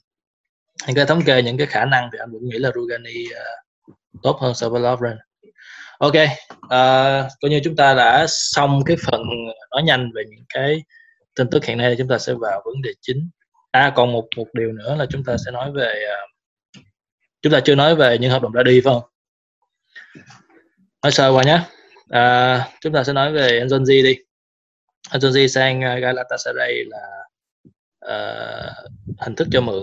những 0.87 0.97
cái 0.97 1.07
thống 1.07 1.23
kê 1.27 1.43
những 1.43 1.57
cái 1.57 1.67
khả 1.67 1.85
năng 1.85 2.09
thì 2.13 2.19
anh 2.19 2.33
vẫn 2.33 2.43
nghĩ 2.45 2.59
là 2.59 2.71
Rugani 2.75 3.25
uh, 3.25 3.95
tốt 4.23 4.39
hơn 4.41 4.53
Lovren 4.83 5.19
ok 6.03 6.15
à, 6.69 7.29
coi 7.41 7.51
như 7.51 7.61
chúng 7.65 7.77
ta 7.77 7.95
đã 7.95 8.27
xong 8.29 8.83
cái 8.87 8.97
phần 9.07 9.23
ờ, 9.49 9.55
nói 9.71 9.83
nhanh 9.83 10.11
về 10.15 10.23
những 10.31 10.45
cái 10.49 10.83
tin 11.35 11.51
tức 11.51 11.65
hiện 11.65 11.79
nay 11.79 11.91
thì 11.91 11.97
chúng 11.99 12.09
ta 12.09 12.19
sẽ 12.19 12.35
vào 12.35 12.63
vấn 12.65 12.83
đề 12.83 12.91
chính. 13.01 13.31
À 13.71 13.93
còn 13.97 14.13
một 14.13 14.29
một 14.37 14.47
điều 14.53 14.73
nữa 14.73 14.97
là 14.99 15.07
chúng 15.11 15.25
ta 15.25 15.37
sẽ 15.45 15.51
nói 15.51 15.73
về 15.73 16.05
uh, 16.13 16.85
chúng 17.43 17.53
ta 17.53 17.61
chưa 17.65 17.75
nói 17.75 17.97
về 17.97 18.19
những 18.19 18.31
hợp 18.31 18.43
đồng 18.43 18.53
đã 18.53 18.63
đi 18.63 18.81
phải 18.85 18.95
không? 18.95 19.03
Nói 21.03 21.13
sơ 21.13 21.31
qua 21.31 21.45
nhé. 21.45 21.61
À, 22.09 22.69
chúng 22.81 22.93
ta 22.93 23.05
sẽ 23.05 23.13
nói 23.13 23.33
về 23.33 23.61
Nzonzi 23.65 24.05
đi. 24.05 24.17
Nzonzi 25.11 25.47
sang 25.47 25.81
Galatasaray 25.81 26.85
là 26.85 27.25
uh, 28.07 28.91
hình 29.19 29.35
thức 29.37 29.49
cho 29.53 29.61
mượn. 29.61 29.83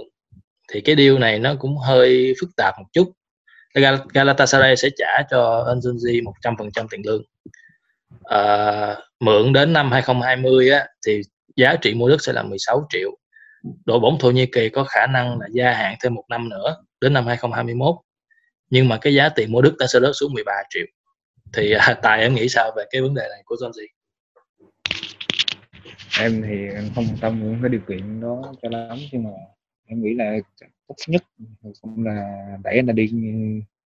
Thì 0.71 0.81
cái 0.81 0.95
deal 0.95 1.17
này 1.17 1.39
nó 1.39 1.55
cũng 1.59 1.77
hơi 1.77 2.33
phức 2.41 2.49
tạp 2.57 2.75
một 2.79 2.85
chút. 2.93 3.11
Gal- 3.73 4.05
Galatasaray 4.13 4.75
sẽ 4.75 4.89
trả 4.97 5.21
cho 5.31 5.65
Nzonzi 5.75 6.23
100% 6.23 6.87
tiền 6.89 7.01
lương. 7.05 7.23
À, 8.23 8.95
mượn 9.19 9.53
đến 9.53 9.73
năm 9.73 9.91
2020 9.91 10.69
á, 10.69 10.87
thì 11.05 11.21
giá 11.55 11.75
trị 11.75 11.93
mua 11.93 12.09
đất 12.09 12.21
sẽ 12.23 12.33
là 12.33 12.43
16 12.43 12.87
triệu. 12.89 13.17
Đội 13.85 13.99
bóng 13.99 14.17
Thổ 14.19 14.31
Nhĩ 14.31 14.45
Kỳ 14.45 14.69
có 14.69 14.83
khả 14.83 15.07
năng 15.07 15.39
là 15.39 15.47
gia 15.51 15.73
hạn 15.73 15.95
thêm 16.03 16.13
một 16.13 16.23
năm 16.29 16.49
nữa 16.49 16.75
đến 17.01 17.13
năm 17.13 17.25
2021 17.27 17.95
nhưng 18.69 18.89
mà 18.89 18.97
cái 18.97 19.13
giá 19.13 19.29
tiền 19.29 19.51
mua 19.51 19.61
đất 19.61 19.73
đã 19.79 19.87
sẽ 19.87 19.99
rớt 19.99 20.11
xuống 20.13 20.33
13 20.33 20.53
triệu. 20.69 20.85
Thì 21.53 21.71
à, 21.71 21.93
tài 22.01 22.21
em 22.21 22.35
nghĩ 22.35 22.49
sao 22.49 22.71
về 22.77 22.83
cái 22.91 23.01
vấn 23.01 23.13
đề 23.13 23.27
này 23.29 23.41
của 23.45 23.55
John 23.55 23.71
em 26.19 26.41
thì 26.41 26.67
em 26.75 26.89
không 26.95 27.05
quan 27.09 27.17
tâm 27.21 27.39
những 27.43 27.59
cái 27.61 27.69
điều 27.69 27.81
kiện 27.87 28.21
đó 28.21 28.53
cho 28.61 28.69
lắm 28.69 28.97
nhưng 29.11 29.23
mà 29.23 29.29
em 29.89 30.01
nghĩ 30.01 30.13
là 30.13 30.37
tốt 30.87 30.95
nhất 31.07 31.23
cũng 31.81 32.05
là 32.05 32.47
đẩy 32.63 32.75
anh 32.75 32.87
ta 32.87 32.93
đi 32.93 33.07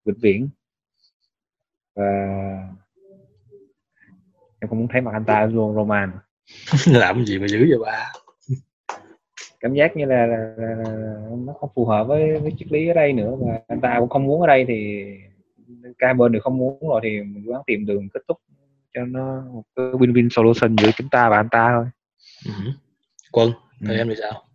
vĩnh 0.06 0.20
viễn 0.22 0.50
và 1.96 2.06
em 4.60 4.70
không 4.70 4.80
muốn 4.80 4.88
thấy 4.92 5.02
mặt 5.02 5.12
anh 5.14 5.26
ta 5.26 5.48
Ro- 5.48 5.76
Roman. 5.76 6.12
Làm 6.88 7.26
gì 7.26 7.40
mà 7.40 7.48
dữ 7.48 7.60
vậy 7.70 7.78
ba? 7.86 8.12
Cảm 9.60 9.74
giác 9.74 9.98
như 9.98 10.06
là, 10.06 10.26
là, 10.26 10.38
là, 10.58 10.76
là 10.76 11.30
nó 11.46 11.54
không 11.60 11.70
phù 11.76 11.86
hợp 11.86 12.04
với, 12.08 12.40
với 12.40 12.52
triết 12.58 12.72
lý 12.72 12.88
ở 12.88 12.94
đây 12.94 13.14
nữa 13.14 13.36
và 13.40 13.60
anh 13.68 13.82
ta 13.82 13.96
cũng 14.00 14.10
không 14.10 14.24
muốn 14.24 14.42
ở 14.42 14.48
đây 14.48 14.66
thì 14.68 15.06
cả 15.98 16.14
bên 16.14 16.32
đều 16.32 16.42
không 16.42 16.58
muốn 16.58 16.80
rồi 16.90 17.02
thì 17.04 17.10
mình 17.10 17.46
gắng 17.46 17.62
tìm 17.68 17.86
đường 17.86 18.10
kết 18.14 18.20
thúc 18.28 18.38
cho 18.94 19.06
nó 19.06 19.42
một 19.54 19.64
cái 19.76 19.86
win-win 19.86 20.30
solution 20.32 20.76
giữa 20.78 20.90
chúng 20.96 21.10
ta 21.10 21.30
và 21.30 21.38
anh 21.38 21.50
ta 21.52 21.72
thôi. 21.76 21.86
Ừ. 22.46 22.52
quân 23.32 23.52
Theo 23.88 23.98
em 23.98 24.08
thì 24.10 24.16
sao? 24.22 24.49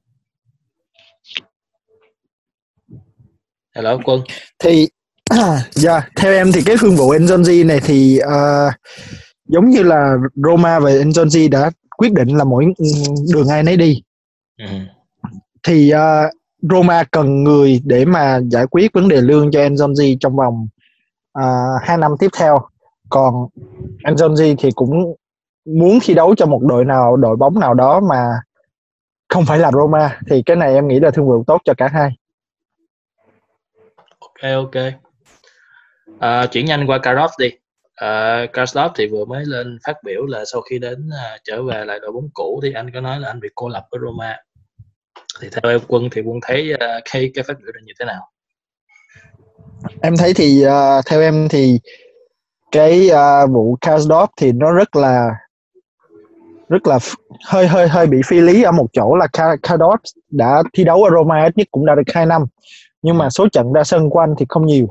Hello 3.75 3.99
Quân. 4.05 4.21
thì 4.59 4.89
dạ 5.71 6.09
theo 6.17 6.33
em 6.33 6.53
thì 6.53 6.61
cái 6.67 6.77
thương 6.81 6.97
vụ 6.97 7.13
Enzonzi 7.15 7.67
này 7.67 7.81
thì 7.85 8.19
ờ, 8.19 8.71
giống 9.49 9.71
như 9.71 9.83
là 9.83 10.17
Roma 10.35 10.81
và 10.81 10.91
Enzonzi 10.91 11.51
đã 11.51 11.71
quyết 11.97 12.13
định 12.13 12.37
là 12.37 12.45
mỗi 12.45 12.65
đường 13.33 13.49
ai 13.49 13.63
nấy 13.63 13.77
đi 13.77 14.03
Ừ. 14.59 14.67
thì 15.67 15.91
ờ, 15.91 16.31
Roma 16.71 17.05
cần 17.11 17.45
người 17.45 17.81
để 17.85 18.05
mà 18.05 18.41
giải 18.51 18.67
quyết 18.67 18.93
vấn 18.93 19.09
đề 19.09 19.21
lương 19.21 19.51
cho 19.51 19.61
Enzonzi 19.61 20.17
trong 20.21 20.37
vòng 20.37 20.69
uh, 21.39 21.83
2 21.83 21.97
năm 21.97 22.11
tiếp 22.19 22.29
theo 22.39 22.59
còn 23.09 23.35
Enzonzi 24.05 24.55
thì 24.59 24.71
cũng 24.75 25.15
muốn 25.79 25.99
thi 26.03 26.15
đấu 26.15 26.35
cho 26.35 26.47
một 26.47 26.61
đội 26.63 26.85
nào 26.85 27.17
đội 27.17 27.37
bóng 27.37 27.61
nào 27.61 27.75
đó 27.75 28.01
mà 28.01 28.27
không 29.29 29.45
phải 29.47 29.59
là 29.59 29.71
Roma 29.73 30.19
thì 30.31 30.43
cái 30.47 30.57
này 30.57 30.75
em 30.75 30.89
nghĩ 30.89 31.01
là 31.01 31.11
thương 31.11 31.27
vụ 31.27 31.45
tốt 31.47 31.61
cho 31.65 31.75
cả 31.77 31.89
hai 31.93 32.11
Ok. 34.53 34.77
À, 36.19 36.47
chuyển 36.47 36.65
nhanh 36.65 36.87
qua 36.87 36.99
Karov 36.99 37.31
đi. 37.39 37.51
À, 37.95 38.47
Karov 38.53 38.93
thì 38.95 39.07
vừa 39.07 39.25
mới 39.25 39.45
lên 39.47 39.79
phát 39.87 39.97
biểu 40.05 40.27
là 40.27 40.45
sau 40.45 40.61
khi 40.61 40.79
đến 40.79 41.11
à, 41.19 41.39
trở 41.45 41.63
về 41.63 41.85
lại 41.85 41.99
đội 42.01 42.13
bóng 42.13 42.29
cũ 42.35 42.61
thì 42.63 42.73
anh 42.73 42.91
có 42.95 43.01
nói 43.01 43.21
là 43.21 43.29
anh 43.29 43.41
bị 43.41 43.49
cô 43.55 43.69
lập 43.69 43.87
với 43.91 44.01
Roma. 44.05 44.37
Thì 45.41 45.49
theo 45.53 45.73
em 45.73 45.81
Quân 45.89 46.09
thì 46.13 46.21
Quân 46.21 46.39
thấy 46.43 46.73
à, 46.81 47.01
cái 47.13 47.31
cái 47.35 47.45
phát 47.45 47.55
biểu 47.63 47.73
này 47.73 47.83
như 47.85 47.93
thế 47.99 48.05
nào? 48.05 48.31
em 50.03 50.17
thấy 50.17 50.35
thì 50.35 50.65
uh, 50.67 51.07
theo 51.07 51.21
em 51.21 51.49
thì 51.49 51.81
cái 52.73 53.11
uh, 53.11 53.51
vụ 53.51 53.77
Karsdorp 53.81 54.31
thì 54.37 54.53
nó 54.53 54.73
rất 54.73 54.97
là 54.97 55.31
rất 56.69 56.87
là 56.87 56.99
hơi 57.47 57.67
hơi 57.67 57.89
hơi 57.89 58.07
bị 58.07 58.19
phi 58.27 58.41
lý 58.41 58.63
ở 58.63 58.73
một 58.73 58.87
chỗ 58.93 59.17
là 59.17 59.27
Ka- 59.33 59.97
đã 60.31 60.63
thi 60.73 60.85
đấu 60.85 61.05
ở 61.05 61.11
Roma 61.11 61.45
ít 61.45 61.57
nhất 61.57 61.69
cũng 61.71 61.87
đã 61.87 61.95
được 61.95 62.15
2 62.15 62.27
năm 62.27 62.43
nhưng 63.05 63.19
mà 63.19 63.31
số 63.31 63.49
trận 63.49 63.73
ra 63.73 63.85
sân 63.85 64.11
của 64.11 64.19
anh 64.19 64.35
thì 64.39 64.47
không 64.49 64.67
nhiều. 64.67 64.89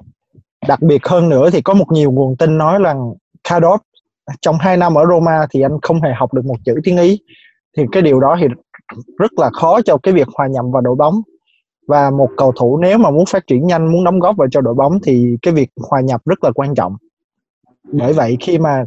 Đặc 0.67 0.81
biệt 0.81 1.05
hơn 1.05 1.29
nữa 1.29 1.49
thì 1.49 1.61
có 1.61 1.73
một 1.73 1.91
nhiều 1.91 2.11
nguồn 2.11 2.35
tin 2.37 2.57
nói 2.57 2.79
rằng 2.83 3.13
Karsdorp 3.43 3.81
trong 4.41 4.57
2 4.59 4.77
năm 4.77 4.97
ở 4.97 5.05
Roma 5.05 5.47
thì 5.51 5.61
anh 5.61 5.77
không 5.81 6.01
hề 6.01 6.13
học 6.13 6.33
được 6.33 6.45
một 6.45 6.55
chữ 6.65 6.75
tiếng 6.83 6.97
Ý. 6.97 7.19
Thì 7.77 7.83
cái 7.91 8.01
điều 8.01 8.19
đó 8.19 8.37
thì 8.39 8.47
rất 9.17 9.31
là 9.37 9.49
khó 9.53 9.81
cho 9.81 9.97
cái 10.03 10.13
việc 10.13 10.27
hòa 10.37 10.47
nhập 10.47 10.65
vào 10.71 10.81
đội 10.81 10.95
bóng. 10.95 11.21
Và 11.87 12.09
một 12.09 12.29
cầu 12.37 12.51
thủ 12.51 12.77
nếu 12.77 12.97
mà 12.97 13.09
muốn 13.09 13.25
phát 13.25 13.47
triển 13.47 13.67
nhanh 13.67 13.91
muốn 13.91 14.03
đóng 14.03 14.19
góp 14.19 14.37
vào 14.37 14.47
cho 14.51 14.61
đội 14.61 14.73
bóng 14.73 14.99
thì 15.03 15.37
cái 15.41 15.53
việc 15.53 15.69
hòa 15.89 16.01
nhập 16.01 16.21
rất 16.25 16.43
là 16.43 16.51
quan 16.51 16.75
trọng. 16.75 16.95
Bởi 17.91 18.13
vậy 18.13 18.37
khi 18.39 18.57
mà 18.57 18.83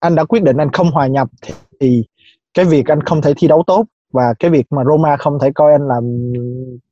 anh 0.00 0.14
đã 0.14 0.24
quyết 0.24 0.42
định 0.42 0.56
anh 0.56 0.72
không 0.72 0.90
hòa 0.90 1.06
nhập 1.06 1.28
thì, 1.42 1.54
thì 1.80 2.04
cái 2.54 2.64
việc 2.64 2.86
anh 2.86 3.02
không 3.02 3.22
thể 3.22 3.34
thi 3.36 3.48
đấu 3.48 3.62
tốt 3.66 3.84
và 4.12 4.34
cái 4.38 4.50
việc 4.50 4.66
mà 4.70 4.84
Roma 4.84 5.16
không 5.16 5.38
thể 5.38 5.50
coi 5.54 5.72
anh 5.72 5.88
làm 5.88 6.32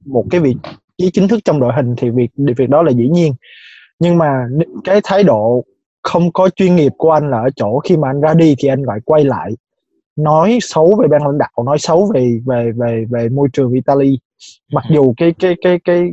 một 0.06 0.24
cái 0.30 0.40
vị 0.40 0.56
trí 1.02 1.11
chính 1.11 1.28
thức 1.28 1.40
trong 1.44 1.61
đội 1.61 1.73
hình 1.76 1.94
thì 1.97 2.11
việc 2.11 2.30
việc 2.56 2.68
đó 2.68 2.82
là 2.82 2.90
dĩ 2.90 3.09
nhiên 3.09 3.35
nhưng 3.99 4.18
mà 4.18 4.47
cái 4.85 5.00
thái 5.04 5.23
độ 5.23 5.64
không 6.02 6.32
có 6.32 6.49
chuyên 6.49 6.76
nghiệp 6.76 6.92
của 6.99 7.11
anh 7.11 7.30
là 7.30 7.38
ở 7.40 7.50
chỗ 7.56 7.78
khi 7.78 7.97
mà 7.97 8.11
anh 8.11 8.21
ra 8.21 8.35
đi 8.35 8.54
thì 8.59 8.68
anh 8.68 8.82
lại 8.82 8.99
quay 9.04 9.25
lại 9.25 9.52
nói 10.16 10.59
xấu 10.62 10.97
về 11.00 11.09
ban 11.09 11.26
lãnh 11.26 11.38
đạo 11.38 11.64
nói 11.66 11.78
xấu 11.78 12.11
về 12.14 12.40
về 12.47 12.73
về 12.76 13.04
về 13.11 13.28
môi 13.28 13.49
trường 13.52 13.73
Italy 13.73 14.18
mặc 14.73 14.85
dù 14.90 15.14
cái 15.16 15.35
cái 15.38 15.56
cái 15.62 15.78
cái 15.85 16.12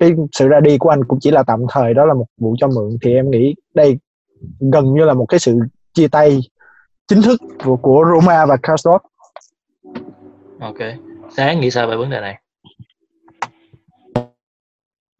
cái 0.00 0.12
sự 0.32 0.48
ra 0.48 0.60
đi 0.60 0.78
của 0.78 0.88
anh 0.88 1.04
cũng 1.04 1.18
chỉ 1.20 1.30
là 1.30 1.42
tạm 1.42 1.60
thời 1.70 1.94
đó 1.94 2.04
là 2.04 2.14
một 2.14 2.26
vụ 2.40 2.56
cho 2.58 2.68
mượn 2.68 2.98
thì 3.02 3.14
em 3.14 3.30
nghĩ 3.30 3.54
đây 3.74 3.98
gần 4.72 4.94
như 4.94 5.04
là 5.04 5.14
một 5.14 5.26
cái 5.26 5.40
sự 5.40 5.58
chia 5.94 6.08
tay 6.08 6.40
chính 7.08 7.22
thức 7.22 7.40
của, 7.64 7.76
của 7.76 8.04
Roma 8.14 8.46
và 8.46 8.56
Karsdorp 8.62 9.02
Ok. 10.60 10.76
Sáng 11.36 11.60
nghĩ 11.60 11.70
sao 11.70 11.86
về 11.86 11.96
vấn 11.96 12.10
đề 12.10 12.20
này? 12.20 12.40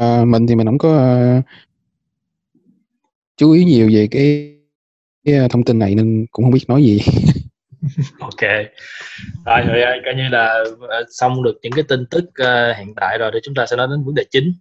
À, 0.01 0.25
mình 0.25 0.47
thì 0.47 0.55
mình 0.55 0.67
không 0.67 0.79
có 0.79 0.99
à, 0.99 1.43
chú 3.37 3.53
ý 3.53 3.65
nhiều 3.65 3.91
về 3.93 4.09
cái, 4.11 4.57
cái 5.25 5.35
ờ, 5.35 5.49
thông 5.49 5.65
tin 5.65 5.79
này 5.79 5.95
nên 5.95 6.27
cũng 6.33 6.45
không 6.45 6.53
biết 6.53 6.65
nói 6.69 6.83
gì. 6.83 7.01
Ok. 8.21 8.51
Rồi 9.47 9.61
rồi 9.67 10.01
coi 10.05 10.15
như 10.15 10.29
là 10.31 10.65
xong 11.11 11.43
được 11.43 11.59
những 11.63 11.73
cái 11.73 11.85
tin 11.89 12.07
tức 12.07 12.25
uh, 12.25 12.77
hiện 12.77 12.95
tại 12.97 13.19
rồi 13.19 13.31
thì 13.35 13.41
chúng 13.43 13.55
ta 13.55 13.67
sẽ 13.67 13.77
nói 13.77 13.87
đến 13.91 14.05
vấn 14.05 14.15
đề 14.15 14.25
chính. 14.31 14.55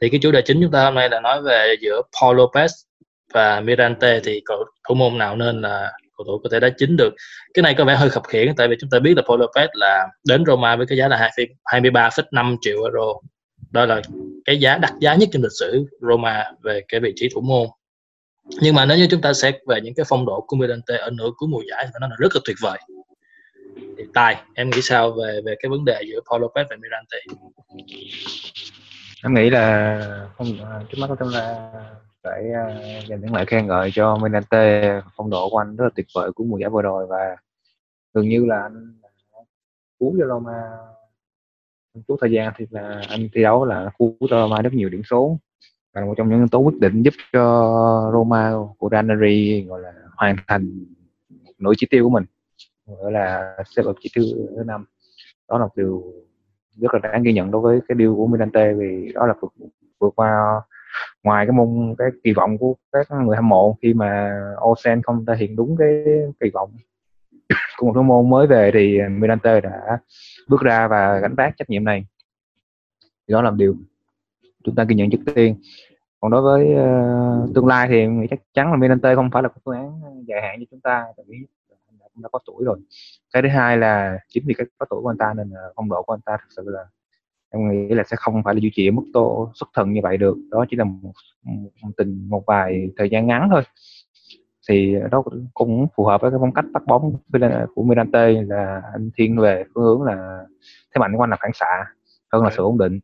Thì 0.00 0.08
cái 0.08 0.20
chủ 0.22 0.30
đề 0.30 0.42
chính 0.42 0.60
chúng 0.62 0.72
ta 0.72 0.84
hôm 0.84 0.94
nay 0.94 1.08
là 1.08 1.20
nói 1.20 1.42
về 1.42 1.74
giữa 1.80 2.02
Paul 2.20 2.40
Lopez 2.40 2.68
và 3.32 3.60
Mirante 3.60 4.20
thì 4.24 4.42
cầu 4.44 4.64
thủ 4.88 4.94
môn 4.94 5.18
nào 5.18 5.36
nên 5.36 5.60
là 5.60 5.92
cầu 6.16 6.24
thủ 6.26 6.40
có 6.42 6.48
thể 6.52 6.60
đá 6.60 6.68
chính 6.78 6.96
được. 6.96 7.14
Cái 7.54 7.62
này 7.62 7.74
có 7.74 7.84
vẻ 7.84 7.94
hơi 7.94 8.10
khập 8.10 8.22
khiển 8.28 8.54
tại 8.56 8.68
vì 8.68 8.76
chúng 8.80 8.90
ta 8.90 8.98
biết 8.98 9.14
là 9.16 9.22
Paul 9.28 9.42
Lopez 9.42 9.68
là 9.72 10.06
đến 10.28 10.44
Roma 10.46 10.76
với 10.76 10.86
cái 10.86 10.98
giá 10.98 11.08
là 11.08 11.16
2 11.16 11.30
23,5 11.64 12.56
triệu 12.60 12.76
euro. 12.82 13.12
Đó 13.76 13.86
là 13.86 14.02
cái 14.44 14.60
giá 14.60 14.78
đắt 14.78 14.92
giá 15.00 15.14
nhất 15.14 15.28
trong 15.32 15.42
lịch 15.42 15.52
sử 15.60 15.86
Roma 16.00 16.44
về 16.62 16.80
cái 16.88 17.00
vị 17.00 17.12
trí 17.16 17.28
thủ 17.34 17.40
môn. 17.40 17.66
Nhưng 18.60 18.74
mà 18.74 18.84
nếu 18.86 18.96
như 18.96 19.06
chúng 19.10 19.20
ta 19.20 19.32
xét 19.32 19.54
về 19.66 19.80
những 19.80 19.94
cái 19.94 20.06
phong 20.08 20.26
độ 20.26 20.44
của 20.46 20.56
Mirante 20.56 20.96
ở 20.96 21.10
nửa 21.10 21.30
cuối 21.36 21.48
mùa 21.48 21.62
giải 21.70 21.84
thì 21.86 21.92
nó 22.00 22.08
là 22.08 22.16
rất 22.18 22.34
là 22.34 22.40
tuyệt 22.44 22.56
vời. 22.62 22.78
Thì 23.98 24.04
Tài, 24.14 24.36
em 24.54 24.70
nghĩ 24.70 24.82
sao 24.82 25.10
về 25.10 25.40
về 25.44 25.54
cái 25.62 25.70
vấn 25.70 25.84
đề 25.84 26.02
giữa 26.08 26.20
Paul 26.30 26.42
Lopez 26.42 26.64
và 26.70 26.76
Mirante? 26.76 27.18
em 29.24 29.34
nghĩ 29.34 29.50
là 29.50 30.28
không 30.38 30.46
à, 30.64 30.80
trước 30.88 30.98
mắt 30.98 31.10
chúng 31.18 31.32
ta 31.34 31.70
phải 32.22 32.42
à, 32.54 32.64
dành 33.08 33.20
những 33.20 33.34
lời 33.34 33.46
khen 33.46 33.66
ngợi 33.66 33.90
cho 33.94 34.16
Mirante 34.16 35.00
phong 35.16 35.30
độ 35.30 35.48
của 35.50 35.58
anh 35.58 35.76
rất 35.76 35.84
là 35.84 35.90
tuyệt 35.96 36.06
vời 36.14 36.32
của 36.32 36.44
mùa 36.44 36.58
giải 36.58 36.70
vừa 36.70 36.82
rồi 36.82 37.06
và 37.06 37.36
gần 38.14 38.28
như 38.28 38.44
là 38.46 38.62
anh 38.62 39.00
cứu 40.00 40.16
cho 40.18 40.26
Roma 40.26 40.62
chút 42.08 42.16
thời 42.20 42.32
gian 42.32 42.52
thì 42.56 42.66
là 42.70 43.02
anh 43.08 43.28
thi 43.34 43.42
đấu 43.42 43.64
là 43.64 43.90
khu 43.98 44.14
của 44.20 44.26
Roma 44.30 44.62
rất 44.62 44.72
nhiều 44.72 44.88
điểm 44.88 45.02
số. 45.10 45.38
Và 45.94 46.00
là 46.00 46.06
một 46.06 46.14
trong 46.16 46.28
những 46.28 46.38
yếu 46.38 46.48
tố 46.48 46.58
quyết 46.58 46.80
định 46.80 47.02
giúp 47.02 47.14
cho 47.32 48.10
Roma 48.12 48.52
của 48.78 48.88
Ranieri 48.92 49.64
gọi 49.68 49.80
là 49.80 49.92
hoàn 50.16 50.36
thành 50.46 50.84
nỗi 51.58 51.74
chỉ 51.76 51.86
tiêu 51.90 52.04
của 52.04 52.10
mình. 52.10 52.24
Gọi 52.86 53.12
là 53.12 53.56
xếp 53.76 53.82
ở 53.84 53.92
chỉ 54.00 54.10
tiêu 54.14 54.24
thứ 54.56 54.62
năm. 54.66 54.84
Đó 55.48 55.58
là 55.58 55.64
một 55.64 55.76
điều 55.76 56.04
rất 56.76 56.94
là 56.94 57.00
đáng 57.02 57.22
ghi 57.22 57.32
nhận 57.32 57.50
đối 57.50 57.62
với 57.62 57.80
cái 57.88 57.96
điều 57.96 58.16
của 58.16 58.26
Mirante 58.26 58.72
vì 58.72 59.12
đó 59.14 59.26
là 59.26 59.34
vượt, 59.40 59.52
vượt 60.00 60.12
qua 60.16 60.60
ngoài 61.22 61.46
cái 61.46 61.52
môn 61.52 61.94
cái 61.98 62.08
kỳ 62.24 62.32
vọng 62.32 62.58
của 62.58 62.74
các 62.92 63.06
người 63.10 63.36
hâm 63.36 63.48
mộ 63.48 63.76
khi 63.82 63.94
mà 63.94 64.40
Osen 64.64 65.02
không 65.02 65.26
thể 65.26 65.34
hiện 65.36 65.56
đúng 65.56 65.76
cái 65.76 66.04
kỳ 66.40 66.50
vọng 66.50 66.70
của 67.76 67.86
một 67.86 67.92
thủ 67.94 68.02
môn 68.02 68.30
mới 68.30 68.46
về 68.46 68.70
thì 68.74 68.98
Mirante 69.10 69.60
đã 69.60 69.98
bước 70.48 70.60
ra 70.60 70.88
và 70.88 71.18
gánh 71.18 71.34
vác 71.34 71.56
trách 71.56 71.70
nhiệm 71.70 71.84
này. 71.84 72.06
Thì 73.02 73.32
đó 73.32 73.42
là 73.42 73.50
điều 73.50 73.74
chúng 74.64 74.74
ta 74.74 74.84
ghi 74.84 74.94
nhận 74.94 75.10
trước 75.10 75.34
tiên. 75.34 75.56
Còn 76.20 76.30
đối 76.30 76.42
với 76.42 76.64
uh, 76.64 77.54
tương 77.54 77.66
lai 77.66 77.88
thì 77.88 78.06
chắc 78.30 78.40
chắn 78.54 78.70
là 78.70 78.76
Mirante 78.76 79.14
không 79.14 79.30
phải 79.32 79.42
là 79.42 79.48
một 79.48 79.54
phương 79.64 79.74
án 79.74 80.00
ờ, 80.02 80.10
dài 80.26 80.42
hạn 80.42 80.56
cho 80.58 80.64
chúng 80.70 80.80
ta 80.80 81.04
tại 81.16 81.26
vì 81.28 81.36
anh 81.88 81.98
đã, 82.00 82.06
cũng 82.14 82.22
đã 82.22 82.28
có 82.32 82.38
tuổi 82.46 82.64
rồi. 82.64 82.78
Cái 83.32 83.42
thứ 83.42 83.48
hai 83.48 83.76
là 83.78 84.18
chính 84.28 84.44
vì 84.46 84.54
cái 84.54 84.66
có 84.78 84.86
tuổi 84.90 85.02
của 85.02 85.10
anh 85.10 85.18
ta 85.18 85.34
nên 85.36 85.50
là 85.50 85.60
phong 85.76 85.88
độ 85.88 86.02
của 86.02 86.14
anh 86.14 86.20
ta 86.20 86.36
thực 86.36 86.48
sự 86.56 86.62
là 86.66 86.84
em 87.50 87.68
nghĩ 87.68 87.94
là 87.94 88.02
sẽ 88.06 88.16
không 88.16 88.42
phải 88.44 88.54
là 88.54 88.60
duy 88.60 88.70
trì 88.74 88.88
ở 88.88 88.92
mức 88.92 89.04
độ 89.14 89.50
xuất 89.54 89.68
thần 89.74 89.92
như 89.92 90.00
vậy 90.02 90.16
được. 90.16 90.36
Đó 90.50 90.64
chỉ 90.70 90.76
là 90.76 90.84
một, 90.84 91.12
một, 91.42 91.70
một 91.82 91.90
tình 91.96 92.28
một 92.28 92.42
vài 92.46 92.90
thời 92.96 93.10
gian 93.10 93.26
ngắn 93.26 93.48
thôi 93.50 93.62
thì 94.68 94.94
đó 95.10 95.22
cũng 95.54 95.86
phù 95.96 96.04
hợp 96.04 96.20
với 96.20 96.30
cái 96.30 96.38
phong 96.40 96.52
cách 96.52 96.64
bắt 96.72 96.82
bóng 96.86 97.12
của 97.74 97.82
Mirante 97.82 98.42
là 98.42 98.82
anh 98.92 99.10
thiên 99.16 99.38
về 99.38 99.64
phương 99.74 99.84
hướng 99.84 100.02
là 100.02 100.44
thế 100.94 100.98
mạnh 100.98 101.16
của 101.16 101.22
anh 101.22 101.30
là 101.30 101.36
phản 101.40 101.50
xạ 101.54 101.84
hơn 102.32 102.44
là 102.44 102.50
sự 102.56 102.62
ổn 102.62 102.78
định. 102.78 103.00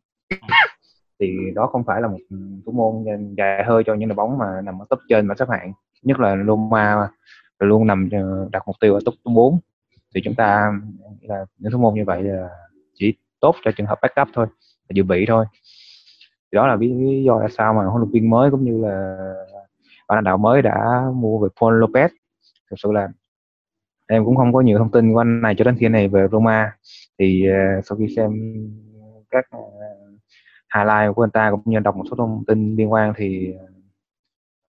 Thì 1.19 1.37
đó 1.55 1.67
không 1.67 1.83
phải 1.83 2.01
là 2.01 2.07
một 2.07 2.17
thủ 2.65 2.71
môn 2.71 3.03
dài 3.37 3.63
hơi 3.63 3.83
cho 3.85 3.93
những 3.93 4.09
đội 4.09 4.15
bóng 4.15 4.37
mà 4.37 4.61
nằm 4.63 4.81
ở 4.81 4.85
top 4.89 4.99
trên 5.09 5.27
mà 5.27 5.35
xếp 5.39 5.49
hạng 5.49 5.73
nhất 6.01 6.19
là 6.19 6.35
Roma 6.47 7.09
luôn 7.59 7.87
nằm 7.87 8.09
đặt 8.51 8.63
mục 8.67 8.75
tiêu 8.81 8.93
ở 8.93 8.99
top 9.05 9.13
4 9.23 9.59
thì 10.15 10.21
chúng 10.23 10.35
ta 10.35 10.71
là 11.21 11.45
những 11.57 11.71
thủ 11.71 11.77
môn 11.77 11.93
như 11.93 12.05
vậy 12.05 12.23
là 12.23 12.49
chỉ 12.93 13.13
tốt 13.39 13.55
cho 13.65 13.71
trường 13.71 13.87
hợp 13.87 13.99
backup 14.01 14.27
thôi 14.33 14.47
là 14.89 14.93
dự 14.93 15.03
bị 15.03 15.25
thôi. 15.27 15.45
Thì 16.51 16.55
đó 16.55 16.67
là 16.67 16.75
lý 16.75 17.23
do 17.23 17.39
là 17.39 17.47
sao 17.57 17.73
mà 17.73 17.85
huấn 17.85 18.01
luyện 18.01 18.11
viên 18.11 18.29
mới 18.29 18.51
cũng 18.51 18.63
như 18.63 18.85
là 18.85 19.17
ban 20.07 20.15
lãnh 20.15 20.23
đạo 20.23 20.37
mới 20.37 20.61
đã 20.61 21.03
mua 21.13 21.39
về 21.39 21.49
Paul 21.61 21.83
Lopez. 21.83 22.09
Thực 22.69 22.75
sự 22.79 22.91
là 22.91 23.09
em 24.07 24.25
cũng 24.25 24.35
không 24.35 24.53
có 24.53 24.61
nhiều 24.61 24.77
thông 24.77 24.91
tin 24.91 25.13
của 25.13 25.21
anh 25.21 25.41
này 25.41 25.55
cho 25.57 25.63
đến 25.63 25.75
khi 25.79 25.87
này 25.87 26.07
về 26.07 26.27
Roma. 26.31 26.77
Thì 27.19 27.43
uh, 27.49 27.85
sau 27.85 27.97
khi 27.97 28.07
xem 28.15 28.31
các 29.29 29.45
uh, 29.57 29.63
highlight 30.75 31.15
của 31.15 31.23
anh 31.23 31.31
ta 31.31 31.51
cũng 31.51 31.61
như 31.65 31.79
đọc 31.79 31.95
một 31.95 32.03
số 32.09 32.15
thông 32.15 32.43
tin 32.47 32.75
liên 32.75 32.91
quan 32.91 33.13
thì 33.15 33.53
ờ, 33.59 33.65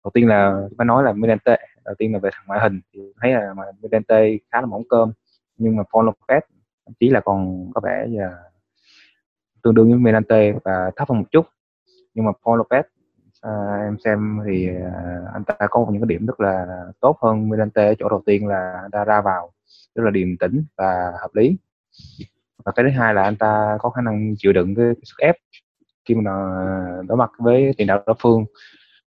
đầu 0.03 0.11
tiên 0.13 0.27
là 0.27 0.67
phải 0.77 0.85
nói 0.85 1.03
là 1.03 1.13
Mirante 1.13 1.57
đầu 1.85 1.95
tiên 1.97 2.13
là 2.13 2.19
về 2.19 2.29
thằng 2.33 2.43
ngoại 2.47 2.59
hình. 2.63 2.81
Thì 2.93 2.99
thấy 3.21 3.31
là 3.31 3.53
Mirante 3.81 4.37
khá 4.51 4.61
là 4.61 4.67
mỏng 4.67 4.83
cơm 4.89 5.11
nhưng 5.57 5.75
mà 5.75 5.83
Paul 5.93 6.09
Lopez 6.09 6.41
thậm 6.85 6.93
chí 6.99 7.09
là 7.09 7.19
còn 7.19 7.71
có 7.73 7.81
vẻ 7.83 8.05
là 8.09 8.37
tương 9.63 9.75
đương 9.75 9.89
với 9.89 9.99
Mirante 9.99 10.51
và 10.63 10.91
thấp 10.95 11.09
hơn 11.09 11.17
một 11.19 11.25
chút. 11.31 11.45
Nhưng 12.13 12.25
mà 12.25 12.31
Paul 12.45 12.61
Lopez 12.61 12.83
à, 13.45 13.77
em 13.85 13.97
xem 14.03 14.39
thì 14.45 14.69
à, 14.69 15.21
anh 15.33 15.43
ta 15.43 15.55
có 15.69 15.87
những 15.91 16.01
cái 16.01 16.07
điểm 16.07 16.25
rất 16.25 16.39
là 16.39 16.65
tốt 16.99 17.17
hơn 17.21 17.49
Mirante 17.49 17.87
ở 17.87 17.95
chỗ 17.99 18.09
đầu 18.09 18.23
tiên 18.25 18.47
là 18.47 18.79
anh 18.81 18.91
ta 18.91 19.03
ra 19.03 19.21
vào 19.21 19.51
rất 19.95 20.03
là 20.03 20.11
điềm 20.11 20.37
tĩnh 20.37 20.65
và 20.77 21.13
hợp 21.21 21.29
lý. 21.33 21.57
Và 22.65 22.71
cái 22.71 22.85
thứ 22.85 22.99
hai 22.99 23.13
là 23.13 23.23
anh 23.23 23.35
ta 23.35 23.77
có 23.79 23.89
khả 23.89 24.01
năng 24.01 24.35
chịu 24.37 24.53
đựng 24.53 24.75
cái 24.75 24.85
sức 25.03 25.15
ép 25.17 25.35
khi 26.05 26.15
mà 26.15 26.31
đối 27.07 27.17
mặt 27.17 27.31
với 27.39 27.71
tiền 27.77 27.87
đạo 27.87 28.03
đối 28.05 28.15
phương. 28.19 28.45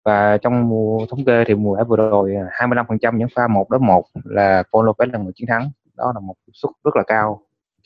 Và 0.05 0.37
trong 0.37 0.69
mùa 0.69 1.05
thống 1.09 1.25
kê 1.25 1.43
thì 1.47 1.55
mùa 1.55 1.75
giải 1.75 1.85
vừa 1.85 1.97
rồi 1.97 2.35
à, 2.35 2.67
25% 2.67 3.17
những 3.17 3.29
pha 3.35 3.47
một 3.47 3.69
đối 3.69 3.79
một 3.79 4.05
là 4.23 4.63
Paul 4.73 4.89
Lopez 4.89 5.11
là 5.11 5.19
người 5.19 5.33
chiến 5.35 5.47
thắng. 5.47 5.69
Đó 5.97 6.11
là 6.15 6.19
một 6.19 6.35
suất 6.53 6.71
rất 6.83 6.95
là 6.95 7.03
cao 7.07 7.41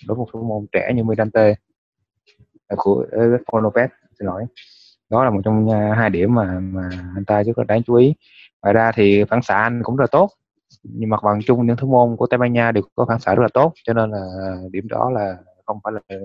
đối 0.07 0.15
với 0.15 0.25
một 0.25 0.29
thủ 0.33 0.43
môn 0.43 0.65
trẻ 0.71 0.91
như 0.95 1.03
Mirante 1.03 1.55
của 2.77 3.05
ờ, 3.11 3.19
Paul 3.51 3.65
Lopez 3.65 3.87
xin 4.19 4.25
lỗi 4.25 4.45
đó 5.09 5.23
là 5.23 5.29
một 5.29 5.41
trong 5.45 5.69
à, 5.71 5.93
hai 5.97 6.09
điểm 6.09 6.35
mà 6.35 6.59
mà 6.59 6.89
anh 7.15 7.25
ta 7.25 7.43
rất 7.43 7.57
là 7.57 7.63
đáng 7.63 7.83
chú 7.83 7.93
ý. 7.95 8.15
Ngoài 8.61 8.73
ra 8.73 8.91
thì 8.91 9.23
phản 9.23 9.41
xạ 9.41 9.55
anh 9.55 9.83
cũng 9.83 9.95
rất 9.95 10.03
là 10.03 10.07
tốt 10.11 10.29
nhưng 10.83 11.09
mặt 11.09 11.19
bằng 11.23 11.39
chung 11.45 11.65
những 11.65 11.77
thủ 11.77 11.87
môn 11.87 12.15
của 12.15 12.27
Tây 12.27 12.37
Ban 12.37 12.53
Nha 12.53 12.71
đều 12.71 12.83
có 12.95 13.05
phản 13.07 13.19
xạ 13.19 13.35
rất 13.35 13.41
là 13.41 13.49
tốt 13.53 13.73
cho 13.83 13.93
nên 13.93 14.11
là 14.11 14.55
điểm 14.71 14.87
đó 14.87 15.09
là 15.09 15.37
không 15.65 15.79
phải 15.83 15.93
là 15.93 16.17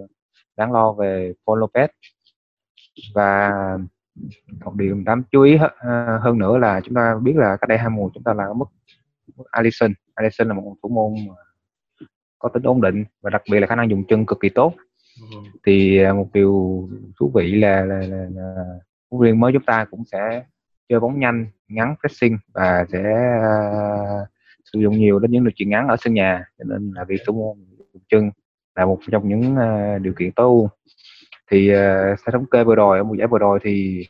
đáng 0.57 0.73
lo 0.73 0.93
về 0.93 1.33
Paul 1.47 1.63
Lopez. 1.63 1.89
Và 3.15 3.53
một 4.65 4.75
điều 4.75 5.03
đáng 5.05 5.23
chú 5.31 5.43
ý 5.43 5.59
à, 5.79 6.19
hơn 6.23 6.39
nữa 6.39 6.59
là 6.59 6.81
chúng 6.81 6.95
ta 6.95 7.15
biết 7.23 7.37
là 7.37 7.57
cách 7.57 7.69
đây 7.69 7.79
hai 7.79 7.91
mùa 7.91 8.11
chúng 8.15 8.23
ta 8.23 8.35
là 8.35 8.45
mức, 8.57 8.65
mức 9.37 9.45
Alisson. 9.51 9.93
Alisson 10.15 10.49
là 10.49 10.55
một 10.55 10.75
thủ 10.83 10.89
môn 10.89 11.15
có 12.39 12.49
tính 12.49 12.63
ổn 12.63 12.81
định 12.81 13.05
và 13.23 13.31
đặc 13.31 13.43
biệt 13.51 13.61
là 13.61 13.67
khả 13.67 13.75
năng 13.75 13.91
dùng 13.91 14.05
chân 14.09 14.27
cực 14.27 14.41
kỳ 14.41 14.49
tốt 14.49 14.75
thì 15.67 15.99
à, 15.99 16.13
một 16.13 16.29
điều 16.33 16.89
thú 17.21 17.33
vị 17.35 17.55
là, 17.55 17.85
là, 17.85 17.99
là, 17.99 18.27
là 18.35 18.55
huấn 19.11 19.23
luyện 19.23 19.41
mới 19.41 19.53
chúng 19.53 19.65
ta 19.65 19.85
cũng 19.91 20.05
sẽ 20.13 20.45
chơi 20.89 21.01
bóng 21.01 21.21
nhanh 21.21 21.47
ngắn 21.69 21.95
pressing 22.01 22.39
và 22.55 22.87
sẽ 22.93 23.03
uh, 23.39 24.29
sử 24.73 24.81
dụng 24.81 24.99
nhiều 24.99 25.19
đến 25.19 25.31
những 25.31 25.45
điều 25.45 25.51
chuyền 25.57 25.69
ngắn 25.69 25.89
ở 25.89 25.97
sân 26.01 26.15
nhà. 26.15 26.45
Cho 26.59 26.65
nên 26.65 26.93
là 26.95 27.05
việc 27.05 27.21
thủ 27.27 27.33
môn 27.33 27.67
chân 28.09 28.31
là 28.75 28.87
một 28.87 29.01
trong 29.11 29.29
những 29.29 29.55
uh, 29.55 30.03
điều 30.03 30.13
kiện 30.19 30.33
tối 30.33 30.47
ưu. 30.47 30.69
Thì 31.51 31.71
uh, 31.75 32.19
sẽ 32.27 32.33
thống 32.33 32.47
kê 32.51 32.65
vừa 32.65 32.75
rồi 32.75 32.99
ở 32.99 33.05
mùa 33.05 33.15
giải 33.15 33.27
vừa 33.27 33.39
rồi 33.39 33.59
thì 33.63 34.07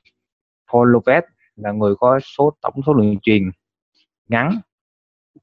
Paul 0.73 0.97
Lopez 0.97 1.23
là 1.57 1.73
người 1.73 1.95
có 1.99 2.21
số 2.21 2.53
tổng 2.63 2.75
số 2.87 2.95
lượng 2.95 3.17
truyền 3.23 3.51
ngắn 4.29 4.61